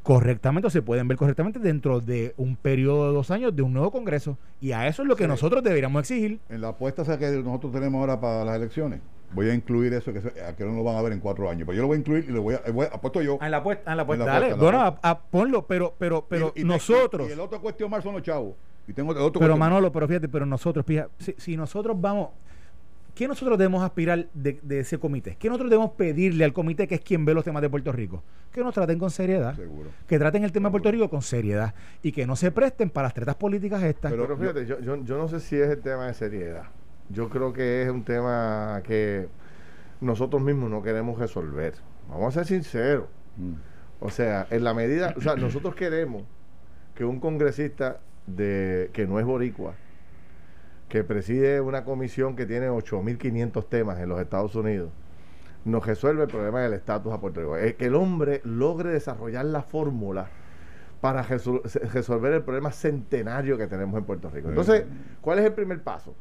correctamente 0.03 0.67
o 0.67 0.69
se 0.69 0.81
pueden 0.81 1.07
ver 1.09 1.17
correctamente 1.17 1.59
dentro 1.59 1.99
de 1.99 2.33
un 2.37 2.55
periodo 2.55 3.09
de 3.09 3.13
dos 3.13 3.29
años 3.29 3.53
de 3.53 3.61
un 3.61 3.73
nuevo 3.73 3.91
Congreso. 3.91 4.37
Y 4.61 4.71
a 4.71 4.87
eso 4.87 5.01
es 5.01 5.07
lo 5.07 5.17
que 5.17 5.25
Sí. 5.25 5.27
nosotros 5.29 5.61
deberíamos 5.61 5.99
exigir. 5.99 6.39
En 6.47 6.61
la 6.61 6.69
apuesta 6.69 7.03
que 7.19 7.29
nosotros 7.43 7.73
tenemos 7.73 7.99
ahora 7.99 8.19
para 8.21 8.45
las 8.45 8.55
elecciones, 8.55 9.01
voy 9.33 9.49
a 9.49 9.53
incluir 9.53 9.93
eso, 9.93 10.11
que, 10.13 10.19
eso- 10.19 10.31
a 10.47 10.53
que 10.55 10.63
no 10.65 10.73
lo 10.73 10.83
van 10.83 10.95
a 10.95 11.01
ver 11.01 11.13
en 11.13 11.19
cuatro 11.19 11.49
años. 11.49 11.65
Pero 11.65 11.75
yo 11.75 11.81
lo 11.81 11.87
voy 11.87 11.95
a 11.97 11.99
incluir 11.99 12.25
y 12.27 12.31
lo 12.31 12.41
voy 12.41 12.55
a, 12.55 12.71
voy 12.71 12.85
a- 12.85 12.95
apuesto 12.95 13.21
yo. 13.21 13.37
En 13.41 13.51
la 13.51 13.57
apuesta, 13.57 13.91
en 13.91 13.97
la 13.97 14.03
apuesta. 14.03 14.25
Dale, 14.25 14.53
bueno, 14.53 14.79
a- 14.81 14.99
a- 15.01 15.19
ponlo, 15.19 15.65
pero, 15.67 15.93
pero, 15.97 16.25
pero 16.27 16.53
Y- 16.55 16.59
y 16.59 16.63
te- 16.63 16.67
nosotros. 16.67 17.29
Y, 17.29 17.33
el 17.33 17.39
otro 17.39 17.61
cuestión 17.61 17.89
más 17.89 18.03
son 18.03 18.13
los 18.13 18.23
chavos. 18.23 18.55
Y 18.87 18.93
tengo 18.93 19.11
el 19.11 19.17
otro 19.17 19.39
Pero 19.39 19.51
cuestión- 19.53 19.59
Manolo, 19.59 19.91
pero 19.91 20.07
fíjate, 20.07 20.29
pero 20.29 20.45
nosotros, 20.45 20.85
fíjate, 20.85 21.09
si, 21.19 21.35
si 21.37 21.57
nosotros 21.57 21.99
vamos, 21.99 22.29
¿qué 23.13 23.27
nosotros 23.27 23.57
debemos 23.57 23.83
aspirar 23.83 24.27
de, 24.33 24.59
de 24.61 24.79
ese 24.79 24.97
comité? 24.97 25.35
¿Qué 25.37 25.49
nosotros 25.49 25.69
debemos 25.69 25.91
pedirle 25.91 26.45
al 26.45 26.53
comité 26.53 26.87
que 26.87 26.95
es 26.95 27.01
quien 27.01 27.25
ve 27.25 27.33
los 27.33 27.43
temas 27.43 27.61
de 27.61 27.69
Puerto 27.69 27.91
Rico? 27.91 28.23
Que 28.53 28.63
nos 28.63 28.73
traten 28.73 28.97
con 28.97 29.11
seriedad. 29.11 29.55
Seguro. 29.55 29.89
Que 30.07 30.17
traten 30.17 30.43
el 30.45 30.53
tema 30.53 30.69
de 30.69 30.71
Puerto 30.71 30.89
Rico 30.89 31.09
con 31.09 31.21
seriedad 31.21 31.73
y 32.01 32.13
que 32.13 32.25
no 32.25 32.37
se 32.37 32.49
presten 32.51 32.89
para 32.89 33.07
las 33.07 33.13
tretas 33.13 33.35
políticas 33.35 33.83
estas. 33.83 34.09
Pero, 34.11 34.23
Pero 34.23 34.37
fíjate, 34.37 34.65
yo, 34.65 34.79
yo, 34.79 35.03
yo 35.03 35.17
no 35.17 35.27
sé 35.27 35.41
si 35.41 35.57
es 35.57 35.67
el 35.69 35.81
tema 35.81 36.07
de 36.07 36.13
seriedad. 36.13 36.63
Yo 37.09 37.29
creo 37.29 37.53
que 37.53 37.83
es 37.83 37.89
un 37.89 38.03
tema 38.03 38.81
que 38.83 39.27
nosotros 40.01 40.41
mismos 40.41 40.69
no 40.69 40.81
queremos 40.83 41.17
resolver. 41.19 41.73
Vamos 42.09 42.35
a 42.35 42.43
ser 42.43 42.45
sinceros. 42.45 43.05
Mm. 43.37 43.53
O 43.99 44.09
sea, 44.09 44.45
en 44.49 44.63
la 44.63 44.73
medida, 44.73 45.13
o 45.17 45.21
sea, 45.21 45.35
nosotros 45.35 45.73
queremos 45.75 46.23
que 46.95 47.03
un 47.05 47.19
congresista 47.19 47.99
de 48.27 48.89
que 48.93 49.07
no 49.07 49.19
es 49.19 49.25
boricua, 49.25 49.73
que 50.89 51.03
preside 51.03 51.61
una 51.61 51.83
comisión 51.83 52.35
que 52.35 52.45
tiene 52.45 52.69
8.500 52.69 53.67
temas 53.69 53.99
en 53.99 54.09
los 54.09 54.19
Estados 54.21 54.55
Unidos, 54.55 54.89
nos 55.65 55.85
resuelve 55.85 56.23
el 56.23 56.29
problema 56.29 56.61
del 56.61 56.73
estatus 56.73 57.11
a 57.13 57.19
Puerto 57.19 57.41
Rico. 57.41 57.57
Es 57.57 57.75
que 57.75 57.85
el 57.87 57.95
hombre 57.95 58.41
logre 58.43 58.91
desarrollar 58.91 59.45
la 59.45 59.63
fórmula 59.63 60.29
para 61.01 61.23
resol- 61.25 61.61
resolver 61.91 62.33
el 62.33 62.41
problema 62.43 62.71
centenario 62.71 63.57
que 63.57 63.67
tenemos 63.67 63.97
en 63.97 64.05
Puerto 64.05 64.29
Rico. 64.29 64.49
Entonces, 64.49 64.85
¿cuál 65.21 65.39
es 65.39 65.45
el 65.45 65.53
primer 65.53 65.81
paso? 65.83 66.15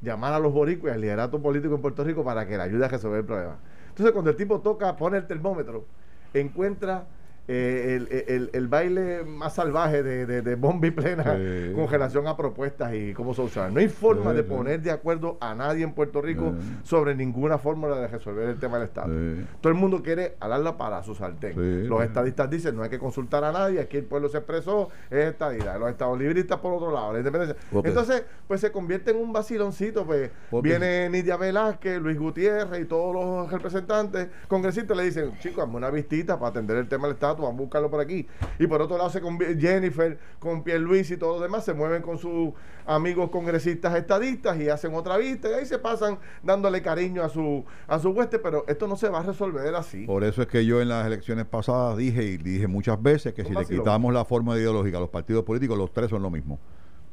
Llamar 0.00 0.32
a 0.34 0.38
los 0.38 0.52
boricuas 0.52 0.92
y 0.92 0.94
al 0.94 1.00
liderato 1.00 1.40
político 1.42 1.74
en 1.74 1.82
Puerto 1.82 2.04
Rico 2.04 2.24
para 2.24 2.46
que 2.46 2.56
le 2.56 2.62
ayude 2.62 2.84
a 2.84 2.88
resolver 2.88 3.20
el 3.20 3.26
problema. 3.26 3.58
Entonces, 3.88 4.12
cuando 4.12 4.30
el 4.30 4.36
tipo 4.36 4.60
toca, 4.60 4.96
pone 4.96 5.16
el 5.18 5.26
termómetro, 5.26 5.84
encuentra 6.32 7.06
eh, 7.48 7.96
el, 7.96 8.24
el- 8.28 8.50
el 8.52 8.68
baile 8.68 9.24
más 9.24 9.54
salvaje 9.54 10.02
de, 10.02 10.26
de, 10.26 10.42
de 10.42 10.54
bomba 10.54 10.86
y 10.86 10.90
plena 10.90 11.24
Sí. 11.24 11.72
con 11.74 11.88
relación 11.88 12.26
a 12.26 12.36
propuestas 12.36 12.92
y 12.94 13.12
cómo 13.14 13.32
solucionar. 13.34 13.72
No 13.72 13.80
hay 13.80 13.88
forma 13.88 14.30
Sí, 14.32 14.36
de 14.36 14.42
sí. 14.42 14.48
poner 14.48 14.80
de 14.82 14.90
acuerdo 14.90 15.38
a 15.40 15.54
nadie 15.54 15.82
en 15.84 15.92
Puerto 15.92 16.20
Rico 16.20 16.52
sobre 16.84 17.14
ninguna 17.14 17.58
fórmula 17.58 17.96
de 17.98 18.06
resolver 18.08 18.48
el 18.48 18.58
tema 18.58 18.78
del 18.78 18.88
Estado. 18.88 19.12
Todo 19.60 19.72
el 19.72 19.78
mundo 19.78 20.02
quiere 20.02 20.36
alarla 20.40 20.76
para 20.76 21.02
su 21.02 21.14
sartén. 21.14 21.88
Los 21.88 22.02
estadistas 22.02 22.50
dicen 22.50 22.76
no 22.76 22.82
hay 22.82 22.90
que 22.90 22.98
consultar 22.98 23.42
a 23.44 23.52
nadie, 23.52 23.80
aquí 23.80 23.96
el 23.96 24.04
pueblo 24.04 24.28
se 24.28 24.38
expresó, 24.38 24.90
es 25.10 25.24
estadidad. 25.30 25.78
Los 25.80 25.90
estados 25.90 26.18
libristas 26.18 26.58
por 26.58 26.74
otro 26.74 26.92
lado, 26.92 27.12
la 27.12 27.18
independencia. 27.18 27.56
Entonces, 27.72 28.24
pues 28.46 28.60
se 28.60 28.70
convierte 28.70 29.10
en 29.12 29.16
un 29.16 29.32
vaciloncito, 29.32 30.04
pues 30.04 30.30
Porque- 30.50 30.68
viene 30.68 31.08
Nidia 31.08 31.36
Velázquez, 31.36 32.00
Luis 32.00 32.18
Gutiérrez 32.18 32.82
y 32.82 32.84
todos 32.84 33.14
los 33.14 33.50
representantes 33.50 34.28
congresistas 34.48 34.96
le 34.96 35.04
dicen, 35.04 35.32
chicos, 35.40 35.64
hazme 35.64 35.76
una 35.76 35.90
vistita 35.90 36.38
para 36.38 36.50
atender 36.50 36.76
el 36.76 36.88
tema 36.88 37.08
del 37.08 37.16
estatus, 37.38 37.44
vamos 37.46 37.58
a 37.60 37.62
buscarlo 37.62 37.90
por 37.90 38.00
aquí. 38.00 38.26
Y 38.58 38.66
por 38.66 38.82
otro 38.82 38.96
lado 38.98 39.10
se 39.10 39.22
convi- 39.22 39.58
Jennifer 39.58 40.18
con 40.38 40.62
Luis 40.80 41.10
y 41.10 41.16
todos 41.16 41.34
los 41.34 41.42
demás 41.42 41.64
se 41.64 41.74
mueven 41.74 42.02
con 42.02 42.18
sus 42.18 42.52
amigos 42.86 43.30
congresistas 43.30 43.94
estadistas 43.96 44.58
y 44.60 44.68
hacen 44.68 44.94
otra 44.94 45.16
vista 45.16 45.48
y 45.50 45.54
ahí 45.54 45.66
se 45.66 45.78
pasan 45.78 46.18
dándole 46.42 46.82
cariño 46.82 47.22
a 47.22 47.28
su 47.28 47.64
a 47.86 47.98
su 47.98 48.10
hueste, 48.10 48.38
pero 48.38 48.64
esto 48.68 48.86
no 48.88 48.96
se 48.96 49.08
va 49.08 49.20
a 49.20 49.22
resolver 49.22 49.74
así. 49.74 50.04
Por 50.06 50.24
eso 50.24 50.42
es 50.42 50.48
que 50.48 50.64
yo 50.64 50.80
en 50.80 50.88
las 50.88 51.06
elecciones 51.06 51.44
pasadas 51.44 51.96
dije 51.96 52.22
y 52.24 52.36
dije 52.38 52.66
muchas 52.66 53.00
veces 53.02 53.34
que 53.34 53.44
si 53.44 53.52
le 53.54 53.64
quitamos 53.64 54.12
la 54.12 54.24
forma 54.24 54.56
ideológica 54.56 54.98
a 54.98 55.00
los 55.00 55.10
partidos 55.10 55.44
políticos, 55.44 55.76
los 55.78 55.92
tres 55.92 56.10
son 56.10 56.22
lo 56.22 56.30
mismo. 56.30 56.58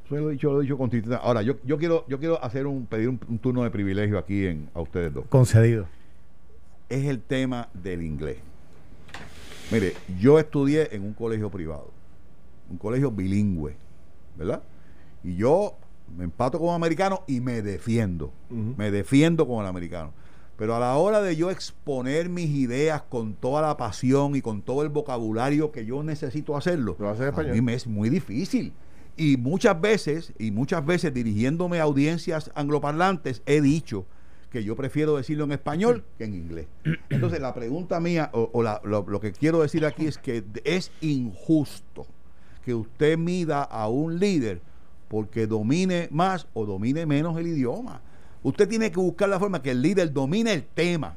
Eso 0.06 0.16
lo 0.18 0.30
he 0.30 0.34
dicho, 0.34 0.52
lo 0.54 0.60
he 0.60 0.64
dicho 0.64 0.78
consistentemente. 0.78 1.26
Ahora, 1.28 1.42
yo, 1.42 1.56
yo 1.64 1.78
quiero, 1.80 2.06
yo 2.08 2.20
quiero 2.20 2.42
hacer 2.44 2.68
un, 2.68 2.86
pedir 2.86 3.10
un, 3.10 3.20
un 3.28 3.40
turno 3.40 3.64
de 3.64 3.72
privilegio 3.72 4.20
aquí 4.20 4.46
en, 4.46 4.70
a 4.76 4.82
ustedes 4.82 5.12
dos. 5.12 5.26
Concedido. 5.30 5.88
Es 6.90 7.06
el 7.06 7.22
tema 7.22 7.70
del 7.74 8.04
inglés. 8.04 8.38
Mire, 9.72 9.94
yo 10.20 10.40
estudié 10.40 10.96
en 10.96 11.04
un 11.04 11.14
colegio 11.14 11.50
privado, 11.50 11.92
un 12.70 12.78
colegio 12.78 13.12
bilingüe, 13.12 13.76
¿verdad? 14.38 14.62
Y 15.24 15.36
yo 15.36 15.76
me 16.16 16.24
empato 16.24 16.60
como 16.60 16.74
americano 16.74 17.24
y 17.28 17.40
me 17.42 17.62
defiendo. 17.62 18.32
Me 18.50 18.92
defiendo 18.92 19.48
como 19.48 19.62
el 19.62 19.68
americano. 19.68 20.14
Pero 20.58 20.76
a 20.76 20.80
la 20.80 20.96
hora 20.96 21.22
de 21.22 21.36
yo 21.36 21.52
exponer 21.52 22.30
mis 22.30 22.50
ideas 22.52 23.02
con 23.10 23.34
toda 23.34 23.62
la 23.62 23.76
pasión 23.76 24.36
y 24.36 24.42
con 24.42 24.62
todo 24.62 24.84
el 24.84 24.90
vocabulario 24.90 25.72
que 25.72 25.86
yo 25.86 26.02
necesito 26.04 26.56
hacerlo, 26.56 26.96
Lo 26.98 27.10
haces 27.10 27.22
en 27.22 27.26
a 27.26 27.30
español. 27.32 27.52
mí 27.54 27.62
me 27.62 27.74
es 27.74 27.88
muy 27.88 28.10
difícil. 28.10 28.72
Y 29.18 29.36
muchas 29.38 29.80
veces, 29.82 30.34
y 30.40 30.52
muchas 30.52 30.86
veces 30.86 31.14
dirigiéndome 31.14 31.80
a 31.80 31.84
audiencias 31.84 32.52
angloparlantes, 32.56 33.42
he 33.46 33.60
dicho 33.62 34.06
que 34.56 34.64
yo 34.64 34.76
prefiero 34.78 35.18
decirlo 35.18 35.44
en 35.44 35.52
español 35.52 36.06
que 36.18 36.24
en 36.24 36.34
inglés. 36.34 36.68
Entonces, 37.10 37.42
la 37.42 37.54
pregunta 37.54 38.00
mía, 38.00 38.30
o, 38.32 38.50
o 38.54 38.64
la- 38.64 38.80
lo, 38.86 39.04
lo 39.06 39.20
que 39.20 39.34
quiero 39.34 39.62
decir 39.62 39.86
aquí 39.86 40.08
es 40.08 40.18
que 40.18 40.46
es 40.64 40.92
injusto 41.02 42.06
que 42.64 42.74
usted 42.74 43.18
mida 43.18 43.64
a 43.64 43.90
un 43.90 44.18
líder 44.18 44.62
porque 45.10 45.46
domine 45.46 46.08
más 46.10 46.48
o 46.54 46.66
domine 46.66 47.06
menos 47.06 47.38
el 47.38 47.48
idioma. 47.48 48.00
Usted 48.44 48.68
tiene 48.70 48.92
que 48.92 49.00
buscar 49.00 49.28
la 49.28 49.40
forma 49.40 49.62
que 49.62 49.72
el 49.72 49.82
líder 49.82 50.14
domine 50.14 50.54
el 50.54 50.64
tema 50.64 51.16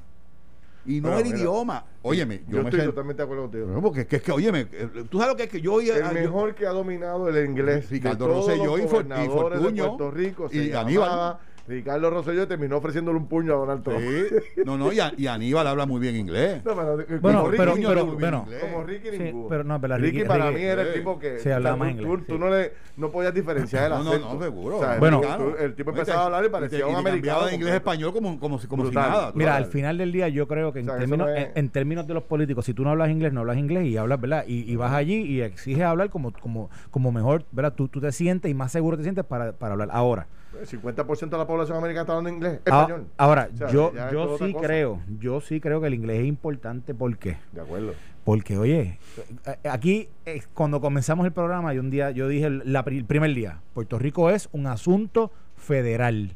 y 0.84 0.96
no 1.00 1.08
Bueno, 1.08 1.18
el 1.18 1.24
mira, 1.26 1.38
idioma. 1.38 1.84
Óyeme, 2.02 2.42
yo, 2.48 2.56
Yo, 2.56 2.62
me 2.64 2.70
estoy 2.70 2.84
totalmente 2.86 3.18
de 3.18 3.24
acuerdo 3.24 3.42
contigo. 3.44 3.66
No, 3.68 3.80
porque 3.82 4.00
es 4.00 4.06
que, 4.08 4.16
es 4.16 4.22
que, 4.22 4.32
óyeme, 4.32 4.66
eh, 4.72 4.88
tú 5.08 5.18
sabes 5.18 5.32
lo 5.32 5.36
que 5.36 5.44
es 5.44 5.48
que 5.50 5.60
yo 5.60 5.78
a- 5.78 5.82
El 5.82 6.02
yo- 6.02 6.12
mejor 6.12 6.54
que 6.56 6.66
ha 6.66 6.70
dominado 6.70 7.28
el 7.28 7.44
inglés 7.48 7.88
Ricardo 7.90 8.26
Rosselló 8.26 8.78
y 8.78 8.80
de 8.82 8.86
Puerto 8.88 10.10
Rico 10.10 10.48
se 10.48 10.56
y 10.56 10.72
Aníbal. 10.72 11.36
Ricardo 11.68 12.10
Rosselló 12.10 12.48
terminó 12.48 12.78
ofreciéndole 12.78 13.18
un 13.18 13.26
puño 13.28 13.52
a 13.52 13.56
Donald 13.58 13.82
Trump. 13.84 14.00
Sí. 14.00 14.62
No, 14.64 14.76
no, 14.78 14.92
y, 14.92 15.00
a- 15.00 15.12
y 15.16 15.26
Aníbal 15.26 15.66
habla 15.66 15.86
muy 15.86 16.00
bien 16.00 16.16
inglés. 16.16 16.62
No, 16.64 16.74
pero, 16.74 17.00
eh, 17.00 17.18
Bueno, 17.20 17.38
como 17.40 17.50
Ricky 17.50 17.58
pero- 17.58 17.74
ninguno, 17.76 17.88
pero- 17.88 18.06
como 18.06 18.18
bueno. 18.18 18.46
Ricky- 18.48 18.60
como 18.60 18.82
Ricky 18.84 19.08
Sí, 19.10 19.32
pero 19.48 19.64
no, 19.64 19.80
pero 19.80 19.96
Ricky, 19.98 20.16
Ricky- 20.18 20.28
para 20.28 20.46
Ricky- 20.50 20.58
mí 20.58 20.64
era 20.64 20.82
el 20.82 20.92
tipo 20.94 21.18
que 21.18 21.38
Sí, 21.38 21.50
hablaba 21.50 21.76
más 21.76 21.88
tú, 21.96 22.02
inglés, 22.02 22.26
tú 22.26 22.32
sí. 22.34 22.38
no 22.38 22.50
le 22.50 22.72
no 22.96 23.10
podías 23.10 23.32
diferenciar 23.32 23.84
el 23.84 23.90
No, 23.90 24.02
no, 24.02 24.10
acento. 24.10 24.34
no, 24.34 24.42
seguro. 24.42 24.76
O 24.78 24.80
sea, 24.80 24.98
Bueno. 24.98 25.20
tú- 25.20 25.54
el 25.60 25.74
tipo 25.76 25.90
empezaba 25.90 26.16
te- 26.18 26.22
a 26.22 26.24
hablar 26.26 26.44
y 26.44 26.48
parecía 26.48 26.78
te- 26.78 26.84
un 26.84 26.96
americano 26.96 27.46
de 27.46 27.54
inglés 27.54 27.74
español 27.74 28.12
como, 28.12 28.40
como, 28.40 28.58
si- 28.58 28.66
como 28.66 28.86
si 28.86 28.94
nada. 28.94 29.30
Mira, 29.34 29.54
al 29.56 29.66
final 29.66 29.98
del 29.98 30.10
día 30.10 30.28
yo 30.28 30.48
creo 30.48 30.72
que 30.72 30.80
en, 30.80 30.86
O 30.88 30.92
sea, 30.92 30.96
eso 31.02 31.08
términos, 31.08 31.28
es- 31.36 31.44
en, 31.44 31.52
en 31.54 31.68
términos 31.70 32.06
de 32.08 32.14
los 32.14 32.24
políticos, 32.24 32.64
si 32.64 32.74
tú 32.74 32.82
no 32.82 32.90
hablas 32.90 33.10
inglés, 33.10 33.32
no 33.32 33.40
hablas 33.40 33.56
inglés 33.58 33.84
y 33.86 33.96
hablas, 33.96 34.20
¿verdad? 34.20 34.44
Y, 34.48 34.70
y 34.70 34.74
vas 34.76 34.92
allí 34.92 35.14
y 35.22 35.42
exiges 35.42 35.84
hablar 35.84 36.10
como, 36.10 36.32
como, 36.32 36.70
como 36.90 37.12
mejor, 37.12 37.44
¿verdad? 37.52 37.74
Tú, 37.74 37.86
tú 37.88 38.00
te 38.00 38.10
sientes 38.10 38.50
y 38.50 38.54
más 38.54 38.72
seguro 38.72 38.96
te 38.96 39.02
sientes 39.04 39.24
para, 39.24 39.52
para 39.52 39.72
hablar. 39.74 39.90
Ahora, 39.92 40.26
El 40.60 40.66
50% 40.66 41.28
de 41.30 41.38
la 41.38 41.46
población 41.46 41.76
americana 41.78 42.02
está 42.02 42.12
hablando 42.16 42.30
inglés, 42.36 42.60
a- 42.66 42.80
español. 42.82 43.06
ahora 43.16 43.48
O 43.52 43.56
sea, 43.56 43.68
yo, 43.68 43.92
yo 44.12 44.38
sí 44.38 44.54
creo, 44.54 45.00
yo 45.20 45.40
sí 45.40 45.60
creo 45.60 45.80
que 45.80 45.86
el 45.88 45.94
inglés 45.94 46.20
es 46.20 46.26
importante. 46.26 46.94
¿Por 46.94 47.16
qué? 47.18 47.36
De 47.52 47.60
acuerdo. 47.60 47.92
Porque, 48.24 48.56
oye, 48.58 48.98
eh, 49.46 49.68
aquí 49.68 50.08
eh, 50.26 50.42
cuando 50.54 50.80
comenzamos 50.80 51.24
el 51.26 51.32
programa, 51.32 51.74
y 51.74 51.78
un 51.78 51.90
día 51.90 52.10
yo 52.10 52.28
dije 52.28 52.46
el, 52.46 52.62
la 52.72 52.84
pri- 52.84 52.98
el 52.98 53.04
primer 53.04 53.34
día, 53.34 53.60
Puerto 53.74 53.98
Rico 53.98 54.30
es 54.30 54.48
un 54.52 54.66
asunto 54.66 55.30
federal. 55.56 56.32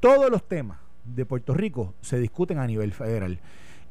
Todos 0.00 0.30
los 0.30 0.46
temas 0.46 0.78
de 1.04 1.24
Puerto 1.26 1.54
Rico 1.54 1.94
se 2.00 2.18
discuten 2.18 2.58
a 2.58 2.66
nivel 2.66 2.92
federal. 2.92 3.38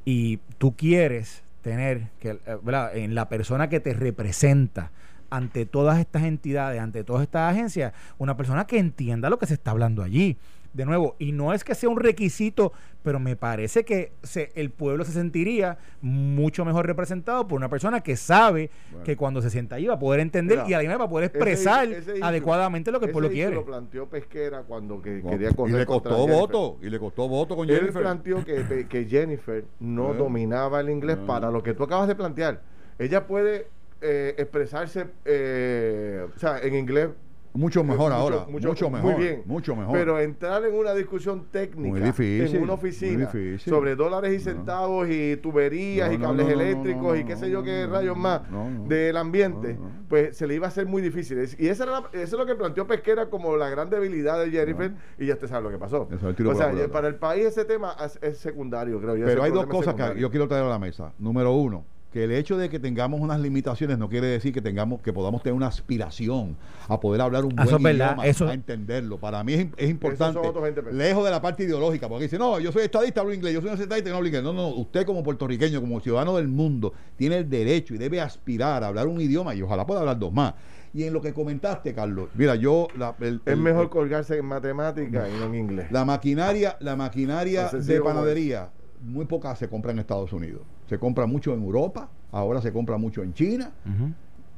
Y 0.06 0.38
tú 0.58 0.76
quieres 0.76 1.44
tener 1.62 2.08
que, 2.20 2.32
eh, 2.32 2.58
¿verdad? 2.64 2.96
en 2.96 3.14
la 3.16 3.30
persona 3.30 3.70
que 3.70 3.80
te 3.80 3.94
representa 3.94 4.92
ante 5.32 5.66
todas 5.66 5.98
estas 6.00 6.24
entidades, 6.24 6.80
ante 6.80 7.04
todas 7.04 7.24
estas 7.24 7.52
agencias, 7.52 7.94
una 8.20 8.38
persona 8.38 8.68
que 8.68 8.78
entienda 8.78 9.30
lo 9.30 9.40
que 9.40 9.48
se 9.48 9.56
está 9.56 9.72
hablando 9.72 10.04
allí. 10.04 10.38
De 10.74 10.86
nuevo, 10.86 11.18
y 11.20 11.34
no 11.34 11.54
es 11.54 11.66
que 11.66 11.76
sea 11.76 11.90
un 11.90 12.00
requisito, 12.00 12.72
pero 13.04 13.20
me 13.20 13.36
parece 13.36 13.84
que 13.84 14.14
se- 14.24 14.52
el 14.56 14.70
pueblo 14.70 15.04
se 15.04 15.12
sentiría 15.12 15.78
mucho 16.02 16.64
mejor 16.64 16.86
representado 16.88 17.46
por 17.46 17.58
una 17.58 17.68
persona 17.68 18.00
que 18.00 18.16
sabe 18.16 18.70
Bueno. 18.90 19.04
que 19.04 19.18
cuando 19.18 19.42
se 19.42 19.50
sienta 19.50 19.76
allí 19.76 19.88
va 19.88 19.96
a 19.96 20.00
poder 20.00 20.22
entender 20.22 20.60
Mira, 20.60 20.70
y 20.70 20.74
además 20.74 21.02
va 21.02 21.04
a 21.06 21.10
poder 21.10 21.26
ese- 21.30 21.38
expresar 21.38 21.88
ese 21.90 22.14
adecuadamente 22.22 22.90
lo 22.90 23.00
que 23.00 23.06
el 23.06 23.10
ese 23.10 23.14
pueblo 23.14 23.28
issue 23.28 23.36
quiere. 23.36 23.56
lo 23.56 23.66
planteó 23.66 24.08
Pesquera 24.08 24.62
cuando 24.64 25.02
que 25.02 25.22
quería 25.22 25.52
correr 25.52 25.76
y 25.76 25.78
le 25.80 25.86
contra 25.86 26.12
costó 26.12 26.26
Jennifer. 26.26 26.40
voto. 26.40 26.78
Y 26.82 26.90
le 26.90 27.00
costó 27.00 27.28
voto 27.28 27.56
con 27.58 27.70
Él 27.70 27.76
Jennifer. 27.76 28.02
planteó 28.02 28.46
que, 28.46 28.88
que 28.90 29.06
Jennifer 29.10 29.66
no 29.82 30.14
dominaba 30.14 30.80
el 30.80 30.90
inglés 30.90 31.18
para 31.28 31.52
lo 31.52 31.62
que 31.64 31.74
tú 31.74 31.84
acabas 31.84 32.08
de 32.08 32.16
plantear. 32.16 32.62
Ella 32.98 33.28
puede 33.28 33.68
eh, 34.02 34.36
expresarse 34.38 35.06
eh, 35.26 36.26
o 36.36 36.40
sea, 36.40 36.60
en 36.60 36.76
inglés 36.76 37.10
Mucho 37.54 37.84
mejor 37.84 38.12
mucho- 38.12 38.14
ahora. 38.14 38.46
mucho- 38.50 38.70
Mucho, 38.70 38.90
muy 38.90 39.02
mejor. 39.02 39.20
bien. 39.20 39.44
Mucho 39.46 39.76
mejor. 39.76 39.92
Pero 39.98 40.18
entrar 40.22 40.64
en 40.64 40.74
una 40.74 40.94
discusión 40.94 41.48
técnica 41.52 41.90
Muy 41.90 42.00
difícil, 42.00 42.56
en 42.56 42.64
una 42.64 42.74
oficina 42.76 43.30
sobre 43.58 43.96
dólares 43.98 44.32
y 44.32 44.38
No. 44.38 44.42
centavos 44.54 45.10
y 45.10 45.36
tuberías 45.36 46.08
No, 46.08 46.16
y 46.16 46.18
cables 46.18 46.46
no, 46.46 46.52
eléctricos 46.54 47.20
y 47.20 47.26
qué 47.26 47.36
sé 47.36 47.50
yo 47.50 47.62
qué 47.62 47.88
rayos 47.88 48.16
más 48.16 48.44
del 48.88 49.18
ambiente, 49.18 49.78
pues 50.08 50.38
se 50.38 50.48
le 50.48 50.56
iba 50.56 50.68
a 50.68 50.70
hacer 50.70 50.86
muy 50.86 51.02
difícil. 51.02 51.46
Y 51.60 51.68
esa 51.68 51.84
era 51.84 51.92
la- 52.00 52.10
eso 52.14 52.24
es 52.24 52.32
lo 52.40 52.46
que 52.46 52.56
planteó 52.56 52.88
Pesquera 52.88 53.30
como 53.30 53.58
la 53.58 53.70
gran 53.70 53.90
debilidad 53.90 54.40
de 54.42 54.50
Jennifer 54.50 54.94
y 55.20 55.26
ya 55.26 55.34
usted 55.34 55.48
sabe 55.50 55.64
lo 55.64 55.72
que 55.72 55.78
pasó. 55.78 56.08
O 56.10 56.56
sea, 56.56 56.72
para 56.90 57.10
el 57.10 57.16
país 57.16 57.48
ese 57.48 57.66
tema 57.66 57.98
es, 58.02 58.18
es 58.22 58.38
secundario, 58.38 58.98
creo 59.02 59.18
yo. 59.18 59.26
Pero 59.26 59.44
hay 59.44 59.52
dos 59.52 59.66
cosas 59.68 59.94
que 59.96 60.18
yo 60.22 60.30
quiero 60.32 60.48
traer 60.48 60.64
a 60.64 60.70
la 60.70 60.80
mesa. 60.80 61.12
Número 61.20 61.52
uno, 61.52 61.84
que 62.12 62.26
el 62.26 62.32
hecho 62.32 62.58
de 62.58 62.70
que 62.70 62.78
tengamos 62.78 63.22
unas 63.22 63.40
limitaciones 63.40 63.98
no 63.98 64.10
quiere 64.10 64.28
decir 64.28 64.54
que 64.54 64.62
tengamos 64.62 65.00
que 65.02 65.14
podamos 65.14 65.42
tener 65.44 65.56
una 65.56 65.68
aspiración 65.68 66.58
a 66.90 67.00
poder 67.00 67.22
hablar 67.22 67.46
un 67.46 67.58
Eso 67.58 67.72
buen 67.72 67.84
verdad, 67.84 68.08
idioma, 68.08 68.26
eso- 68.28 68.48
a 68.48 68.54
entenderlo. 68.54 69.18
Para 69.18 69.44
mí 69.46 69.54
es, 69.54 69.68
es 69.78 69.90
importante, 69.90 70.34
son 70.40 70.46
otros 70.50 70.62
20 70.64 70.82
pesos. 70.84 70.98
lejos 70.98 71.24
de 71.24 71.32
la 71.32 71.42
parte 71.42 71.64
ideológica, 71.64 72.10
porque 72.10 72.24
dice, 72.24 72.38
no, 72.38 72.60
yo 72.60 72.72
soy 72.74 72.84
estadista, 72.84 73.22
hablo 73.22 73.34
inglés, 73.34 73.54
yo 73.54 73.62
soy 73.62 73.70
un 73.70 73.80
estadista 73.82 74.10
y 74.10 74.12
no 74.12 74.18
hablo 74.18 74.28
inglés. 74.28 74.44
No, 74.44 74.52
no, 74.52 74.68
usted 74.70 75.06
como 75.06 75.24
puertorriqueño, 75.24 75.80
como 75.80 76.02
ciudadano 76.02 76.36
del 76.36 76.50
mundo, 76.50 76.94
tiene 77.16 77.38
el 77.38 77.50
derecho 77.50 77.96
y 77.96 77.98
debe 77.98 78.20
aspirar 78.20 78.84
a 78.84 78.88
hablar 78.88 79.08
un 79.08 79.22
idioma 79.22 79.56
y 79.56 79.62
ojalá 79.62 79.86
pueda 79.86 80.02
hablar 80.02 80.20
dos 80.20 80.34
más. 80.34 80.54
Y 80.94 81.04
en 81.06 81.14
lo 81.14 81.22
que 81.22 81.34
comentaste, 81.34 81.94
Carlos, 81.94 82.28
mira, 82.36 82.56
yo... 82.56 82.90
La, 82.98 83.16
el- 83.22 83.42
Es 83.46 83.54
el- 83.54 83.60
mejor 83.62 83.84
el- 83.84 83.90
colgarse 83.90 84.38
en 84.38 84.46
matemáticas 84.46 85.30
y 85.34 85.40
no 85.40 85.46
en 85.46 85.56
inglés. 85.56 85.88
la 85.92 86.04
maquinaria, 86.04 86.76
la 86.82 86.98
maquinaria 86.98 87.70
de 87.70 88.02
panadería, 88.02 88.70
muy 89.02 89.24
poca 89.26 89.56
se 89.56 89.70
compra 89.70 89.94
en 89.94 90.00
Estados 90.00 90.34
Unidos. 90.34 90.62
Se 90.92 91.00
compra 91.00 91.26
mucho 91.26 91.54
en 91.54 91.64
Europa, 91.64 92.10
ahora 92.34 92.60
se 92.62 92.74
compra 92.74 92.98
mucho 92.98 93.24
en 93.24 93.34
China. 93.34 93.72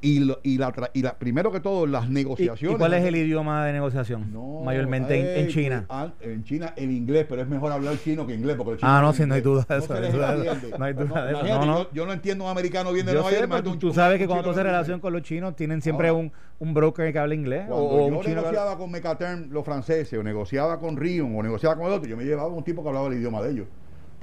Y, 0.02 0.20
lo- 0.20 0.40
y, 0.42 0.58
la, 0.58 0.74
tra- 0.74 0.90
y 0.94 1.04
la, 1.04 1.14
primero 1.14 1.52
que 1.52 1.60
todo, 1.60 1.86
las 1.86 2.08
¿Y, 2.10 2.12
negociaciones. 2.12 2.76
y 2.76 2.80
cuál 2.80 2.94
es 2.96 3.06
el 3.06 3.16
idioma 3.16 3.64
de 3.68 3.72
negociación? 3.72 4.34
No, 4.34 4.62
Mayormente 4.66 5.14
en, 5.18 5.28
en 5.42 5.46
ey, 5.46 5.54
China. 5.54 5.86
en 6.22 6.44
China 6.44 6.74
el 6.76 6.90
inglés, 6.90 7.28
pero 7.30 7.44
es 7.44 7.48
mejor 7.48 7.72
hablar 7.72 7.96
chino 8.04 8.26
que 8.26 8.34
inglés. 8.34 8.56
Porque 8.58 8.72
el 8.72 8.78
chino 8.80 8.90
Ah, 8.92 9.00
no, 9.00 9.14
sí, 9.14 9.28
no 9.28 9.36
hay 9.36 9.42
duda 9.42 9.64
de 9.70 9.78
eso, 9.78 9.94
no 9.94 10.86
hay 10.86 10.94
duda 10.94 11.26
de 11.28 11.34
eso. 11.34 11.66
No. 11.66 11.88
Yo, 11.94 12.06
no 12.08 12.12
entiendo 12.14 12.46
un 12.46 12.50
americano 12.50 12.92
bien 12.92 13.06
de 13.06 13.14
Nueva 13.14 13.30
York. 13.32 13.64
tú, 13.64 13.78
tú 13.78 13.94
sabes 13.94 14.18
que 14.18 14.26
cuando 14.26 14.44
tú 14.44 14.50
haces 14.50 14.64
relación 14.64 15.00
con 15.00 15.14
los 15.14 15.22
chinos, 15.22 15.56
tienen 15.56 15.84
siempre 15.84 16.08
Ahora, 16.08 16.20
un, 16.20 16.32
un 16.58 16.74
broker 16.74 17.14
que 17.14 17.20
habla 17.20 17.36
inglés. 17.36 17.66
Cuando 17.68 17.86
o 17.86 18.00
yo 18.10 18.16
un 18.18 18.22
chino 18.24 18.40
habla- 18.40 18.42
negociaba 18.52 18.78
con 18.80 18.90
Mecaterm 18.92 19.52
los 19.52 19.64
franceses, 19.64 20.20
o 20.20 20.24
negociaba 20.24 20.80
con 20.80 20.98
Rion, 20.98 21.34
o 21.38 21.44
negociaba 21.44 21.76
con 21.78 21.86
el 21.86 21.94
otro, 21.94 22.10
yo 22.10 22.18
me 22.18 22.24
llevaba 22.26 22.50
un 22.50 22.64
tipo 22.64 22.82
que 22.82 22.90
hablaba 22.90 23.08
el 23.08 23.14
idioma 23.14 23.42
de 23.44 23.52
ellos. 23.52 23.68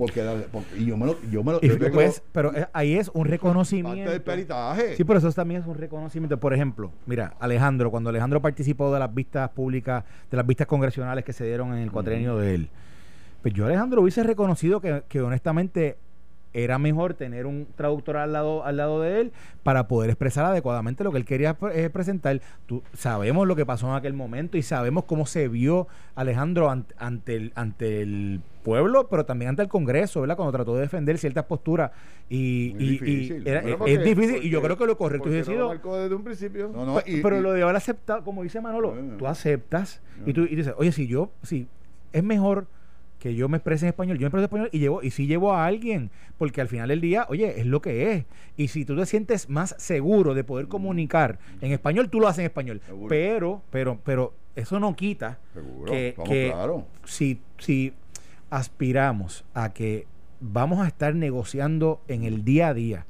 Porque, 0.06 0.22
y 0.78 0.86
yo 0.86 0.96
me 0.96 1.06
lo, 1.06 1.20
yo 1.30 1.44
me 1.44 1.52
lo 1.52 1.58
Y 1.62 1.68
yo 1.68 1.78
creo- 1.78 1.92
pues, 1.92 2.22
pero 2.32 2.54
eh, 2.56 2.66
ahí 2.72 2.94
es 2.96 3.08
un 3.08 3.14
parte 3.22 3.30
reconocimiento. 3.32 4.10
del 4.10 4.22
peritaje. 4.22 4.96
Sí, 4.96 5.04
pero 5.04 5.18
eso 5.18 5.30
también 5.32 5.60
es 5.60 5.66
un 5.66 5.76
reconocimiento. 5.76 6.40
Por 6.40 6.54
ejemplo, 6.54 6.90
mira, 7.06 7.34
Alejandro, 7.38 7.90
cuando 7.90 8.08
Alejandro 8.10 8.40
participó 8.40 8.92
de 8.92 8.98
las 8.98 9.14
vistas 9.14 9.50
públicas, 9.50 10.04
de 10.30 10.36
las 10.36 10.46
vistas 10.46 10.66
congresionales 10.66 11.24
que 11.24 11.32
se 11.32 11.44
dieron 11.44 11.72
en 11.74 11.80
el 11.80 11.92
cuatrenio 11.92 12.36
de 12.38 12.54
él, 12.54 12.68
pues 13.42 13.52
yo, 13.54 13.66
Alejandro, 13.66 14.02
hubiese 14.02 14.22
reconocido 14.22 14.80
que, 14.80 15.02
que 15.08 15.20
honestamente 15.20 15.98
era 16.52 16.78
mejor 16.78 17.14
tener 17.14 17.46
un 17.46 17.66
traductor 17.76 18.16
al 18.16 18.32
lado, 18.32 18.64
al 18.64 18.76
lado 18.76 19.00
de 19.00 19.20
él 19.20 19.32
para 19.62 19.86
poder 19.86 20.10
expresar 20.10 20.44
adecuadamente 20.46 21.04
lo 21.04 21.12
que 21.12 21.18
él 21.18 21.24
quería 21.24 21.54
pre- 21.54 21.84
eh, 21.84 21.90
presentar. 21.90 22.40
Tú, 22.66 22.82
sabemos 22.92 23.46
lo 23.46 23.54
que 23.54 23.64
pasó 23.64 23.88
en 23.88 23.94
aquel 23.94 24.14
momento 24.14 24.58
y 24.58 24.62
sabemos 24.62 25.04
cómo 25.04 25.26
se 25.26 25.46
vio 25.48 25.86
Alejandro 26.16 26.68
ante, 26.70 26.94
ante, 26.98 27.36
el, 27.36 27.52
ante 27.54 28.02
el 28.02 28.40
pueblo, 28.64 29.06
pero 29.08 29.24
también 29.24 29.50
ante 29.50 29.62
el 29.62 29.68
Congreso, 29.68 30.20
¿verdad? 30.22 30.36
Cuando 30.36 30.52
trató 30.52 30.74
de 30.74 30.80
defender 30.82 31.18
ciertas 31.18 31.44
posturas 31.44 31.92
y, 32.28 32.36
y- 32.36 32.74
y 32.78 32.90
difícil. 32.90 33.46
era- 33.46 33.60
Bueno, 33.62 33.74
es 33.86 33.98
porque- 33.98 34.14
difícil 34.14 34.44
y 34.44 34.50
yo 34.50 34.60
creo 34.60 34.76
que 34.76 34.86
lo 34.86 34.96
correcto 34.98 35.28
hubiese 35.28 35.50
no 35.50 35.56
sido 35.56 35.68
marcó 35.68 35.96
desde 35.98 36.14
un 36.14 36.24
principio. 36.24 36.68
No, 36.74 36.84
no, 36.84 36.98
y- 37.06 37.22
pero 37.22 37.38
y- 37.38 37.42
lo 37.42 37.52
de 37.52 37.62
haber 37.62 37.76
aceptado, 37.76 38.24
como 38.24 38.42
dice 38.42 38.60
Manolo, 38.60 38.92
tú 39.18 39.26
aceptas 39.28 40.02
y 40.26 40.32
tú 40.32 40.42
y 40.42 40.56
dices, 40.56 40.74
oye, 40.76 40.90
si 40.92 41.06
yo, 41.06 41.30
si 41.42 41.68
es 42.12 42.24
mejor 42.24 42.66
que 43.20 43.34
yo 43.34 43.48
me 43.48 43.58
exprese 43.58 43.84
en 43.84 43.90
español, 43.90 44.16
yo 44.16 44.22
me 44.22 44.26
expreso 44.28 44.44
en 44.44 44.46
español 44.46 44.70
y 44.72 44.78
llevo, 44.78 45.02
y 45.02 45.10
si 45.10 45.26
llevo 45.26 45.52
a 45.52 45.66
alguien, 45.66 46.10
porque 46.38 46.60
al 46.60 46.68
final 46.68 46.88
del 46.88 47.00
día, 47.00 47.26
oye, 47.28 47.60
es 47.60 47.66
lo 47.66 47.80
que 47.82 48.12
es. 48.14 48.24
Y 48.56 48.68
si 48.68 48.84
tú 48.84 48.96
te 48.96 49.06
sientes 49.06 49.48
más 49.48 49.76
seguro 49.78 50.34
de 50.34 50.42
poder 50.42 50.66
comunicar 50.66 51.38
en 51.60 51.70
español, 51.70 52.08
tú 52.08 52.18
lo 52.18 52.26
haces 52.26 52.40
en 52.40 52.46
español. 52.46 52.80
Seguro. 52.84 53.08
Pero, 53.08 53.62
pero, 53.70 54.00
pero 54.02 54.34
eso 54.56 54.80
no 54.80 54.96
quita 54.96 55.38
Seguro, 55.52 55.92
que, 55.92 56.14
vamos, 56.16 56.28
que 56.30 56.50
claro. 56.52 56.86
si, 57.04 57.40
si 57.58 57.92
aspiramos 58.48 59.44
a 59.54 59.72
que 59.72 60.06
vamos 60.40 60.80
a 60.80 60.88
estar 60.88 61.14
negociando 61.14 62.00
en 62.08 62.24
el 62.24 62.44
día 62.44 62.68
a 62.68 62.74
día 62.74 63.06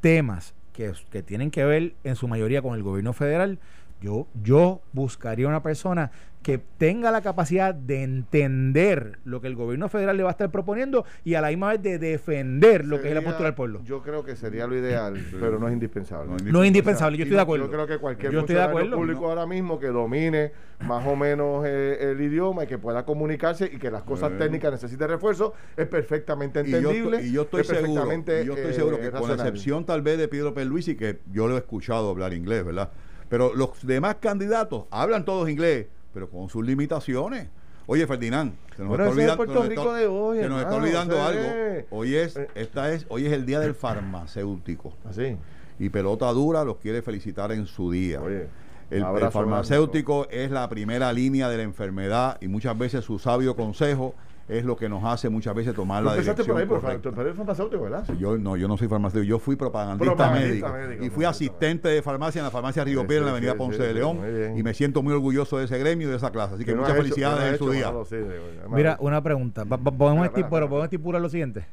temas 0.00 0.54
que, 0.72 0.92
que 1.10 1.22
tienen 1.22 1.50
que 1.50 1.64
ver 1.64 1.94
en 2.04 2.16
su 2.16 2.28
mayoría 2.28 2.62
con 2.62 2.74
el 2.74 2.82
gobierno 2.82 3.12
federal, 3.12 3.58
yo, 4.02 4.26
yo 4.42 4.80
buscaría 4.92 5.46
una 5.48 5.62
persona 5.62 6.10
que 6.42 6.58
tenga 6.58 7.12
la 7.12 7.20
capacidad 7.20 7.72
de 7.72 8.02
entender 8.02 9.20
lo 9.24 9.40
que 9.40 9.46
el 9.46 9.54
gobierno 9.54 9.88
federal 9.88 10.16
le 10.16 10.24
va 10.24 10.30
a 10.30 10.32
estar 10.32 10.50
proponiendo 10.50 11.04
y 11.22 11.34
a 11.34 11.40
la 11.40 11.50
misma 11.50 11.68
vez 11.68 11.82
de 11.82 12.00
defender 12.00 12.84
lo 12.84 13.00
que 13.00 13.10
es 13.10 13.14
la 13.14 13.22
postura 13.22 13.44
del 13.44 13.54
pueblo. 13.54 13.80
Yo 13.84 14.02
creo 14.02 14.24
que 14.24 14.34
sería 14.34 14.66
lo 14.66 14.76
ideal, 14.76 15.14
pero 15.38 15.60
no 15.60 15.68
es 15.68 15.72
indispensable. 15.72 16.28
No 16.30 16.36
es 16.36 16.42
No 16.42 16.62
es 16.64 16.66
indispensable, 16.66 17.16
yo 17.16 17.22
Y 17.22 17.26
estoy 17.26 17.36
de 17.36 17.42
acuerdo. 17.42 17.66
Yo 17.66 17.70
creo 17.70 17.86
que 17.86 17.98
cualquier 17.98 18.32
Yo 18.32 18.40
estoy 18.40 18.56
de 18.56 18.60
funcionario 18.62 18.86
acuerdo. 18.88 18.96
público 19.06 19.28
ahora 19.30 19.46
mismo 19.46 19.78
que 19.78 19.86
domine 19.86 20.50
más 20.84 21.06
o 21.06 21.14
menos 21.14 21.64
eh, 21.64 22.10
el 22.10 22.20
idioma 22.20 22.64
y 22.64 22.66
que 22.66 22.76
pueda 22.78 23.04
comunicarse 23.04 23.70
y 23.72 23.78
que 23.78 23.92
las 23.92 24.02
cosas 24.02 24.30
Bueno. 24.30 24.44
técnicas 24.44 24.72
necesiten 24.72 25.08
refuerzo 25.10 25.54
es 25.76 25.86
perfectamente 25.86 26.62
Y 26.66 26.72
yo, 26.72 26.78
entendible. 26.78 27.16
estoy- 27.18 27.30
y 27.30 27.32
yo 27.34 27.42
estoy 27.42 27.60
es 27.60 27.66
seguro, 27.68 28.12
y 28.12 28.44
yo 28.44 28.54
estoy 28.54 28.70
eh, 28.70 28.74
seguro 28.74 28.98
que 29.00 29.10
con 29.12 29.28
la 29.28 29.34
excepción 29.34 29.86
tal 29.86 30.02
vez 30.02 30.18
de 30.18 30.26
Pedro 30.26 30.52
Perluisi, 30.54 30.96
que 30.96 31.20
yo 31.32 31.46
lo 31.46 31.54
he 31.54 31.58
escuchado 31.58 32.10
hablar 32.10 32.34
inglés, 32.34 32.64
¿verdad? 32.64 32.90
Pero 33.32 33.54
los 33.54 33.70
demás 33.86 34.16
candidatos 34.20 34.84
hablan 34.90 35.24
todos 35.24 35.48
inglés, 35.48 35.86
pero 36.12 36.28
con 36.28 36.50
sus 36.50 36.62
limitaciones. 36.66 37.48
Oye, 37.86 38.06
Ferdinand, 38.06 38.52
se 38.76 38.82
nos 38.82 38.88
Bueno, 38.90 39.04
está 39.04 39.14
olvidando, 39.14 39.36
Puerto 39.38 39.52
se 39.54 39.58
nos 39.60 39.68
Rico 39.70 39.82
está- 39.84 39.94
de 39.96 40.06
hoy, 40.06 40.36
se 40.38 40.48
nos 40.50 40.58
está 40.58 40.68
hermano, 40.74 40.84
olvidando 40.84 41.22
algo. 41.22 41.86
Hoy 41.92 42.14
es, 42.14 42.36
eh. 42.36 42.48
esta 42.54 42.92
es, 42.92 43.06
hoy 43.08 43.24
es 43.24 43.32
el 43.32 43.46
día 43.46 43.58
del 43.60 43.74
farmacéutico. 43.74 44.92
Así. 45.08 45.38
Y 45.78 45.88
Pelota 45.88 46.30
Dura 46.32 46.62
los 46.62 46.76
quiere 46.76 47.00
felicitar 47.00 47.52
en 47.52 47.64
su 47.64 47.90
día. 47.90 48.20
Oye, 48.20 48.48
el 48.90 49.02
farmacéutico 49.30 50.28
es 50.28 50.50
la 50.50 50.68
primera 50.68 51.10
línea 51.10 51.48
de 51.48 51.56
la 51.56 51.62
enfermedad 51.62 52.36
y 52.42 52.48
muchas 52.48 52.76
veces 52.76 53.02
su 53.02 53.18
sabio 53.18 53.56
consejo 53.56 54.14
es 54.48 54.64
lo 54.64 54.76
que 54.76 54.88
nos 54.88 55.04
hace 55.04 55.28
muchas 55.28 55.54
veces 55.54 55.74
tomar 55.74 56.02
la 56.02 56.12
empezaste 56.12 56.42
dirección 56.42 56.54
por 56.54 56.60
ahí, 56.62 56.68
por 56.68 57.00
correcta. 57.00 57.20
eres 57.20 57.36
farmacéutico, 57.36 57.82
¿verdad? 57.82 58.04
Yo 58.18 58.36
no, 58.38 58.56
yo 58.56 58.68
no 58.68 58.76
soy 58.76 58.88
farmacéutico, 58.88 59.28
yo 59.28 59.38
fui 59.38 59.56
propagandista, 59.56 60.04
Propagandista 60.04 60.68
médico, 60.68 60.88
médico, 60.88 61.04
y 61.04 61.10
fui 61.10 61.24
asistente 61.24 61.88
de 61.88 62.02
farmacia 62.02 62.40
en 62.40 62.44
la 62.44 62.50
farmacia 62.50 62.84
Río 62.84 63.00
Sí, 63.02 63.06
Piedra 63.06 63.20
en 63.22 63.26
la 63.26 63.32
avenida 63.32 63.52
sí, 63.52 63.58
Ponce 63.58 63.76
sí, 63.78 63.82
de 63.82 63.94
León 63.94 64.18
y 64.56 64.62
me 64.62 64.74
siento 64.74 65.02
muy 65.02 65.12
orgulloso 65.12 65.58
de 65.58 65.64
ese 65.64 65.78
gremio 65.78 66.08
y 66.08 66.10
de 66.10 66.16
esa 66.16 66.30
clase. 66.30 66.54
Así 66.54 66.64
que 66.64 66.72
¿Qué 66.72 66.76
no 66.76 66.82
muchas 66.82 66.96
felicidades 66.96 67.58
¿Qué 67.58 67.64
no 67.64 67.70
has 67.70 68.12
en 68.12 68.12
su 68.12 68.16
día. 68.16 68.68
Mira, 68.68 68.96
una 69.00 69.22
pregunta. 69.22 69.64
Podemos, 69.64 70.26
estipular 70.26 71.20
lo 71.20 71.28
siguiente. 71.28 71.66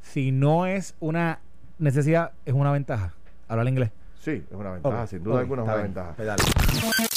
Si 0.00 0.32
no 0.32 0.66
es 0.66 0.94
una 1.00 1.40
necesidad, 1.78 2.32
es 2.44 2.54
una 2.54 2.72
ventaja. 2.72 3.14
Hablar 3.48 3.68
inglés. 3.68 3.90
Sí, 4.20 4.42
es 4.50 4.56
una 4.56 4.72
ventaja, 4.72 5.06
sin 5.06 5.22
duda 5.22 5.40
alguna 5.40 5.62
es 5.62 5.66
una 5.68 5.74
bien. 5.76 5.86
ventaja. 5.86 6.14
Pues 6.16 6.26
dale. 6.26 6.42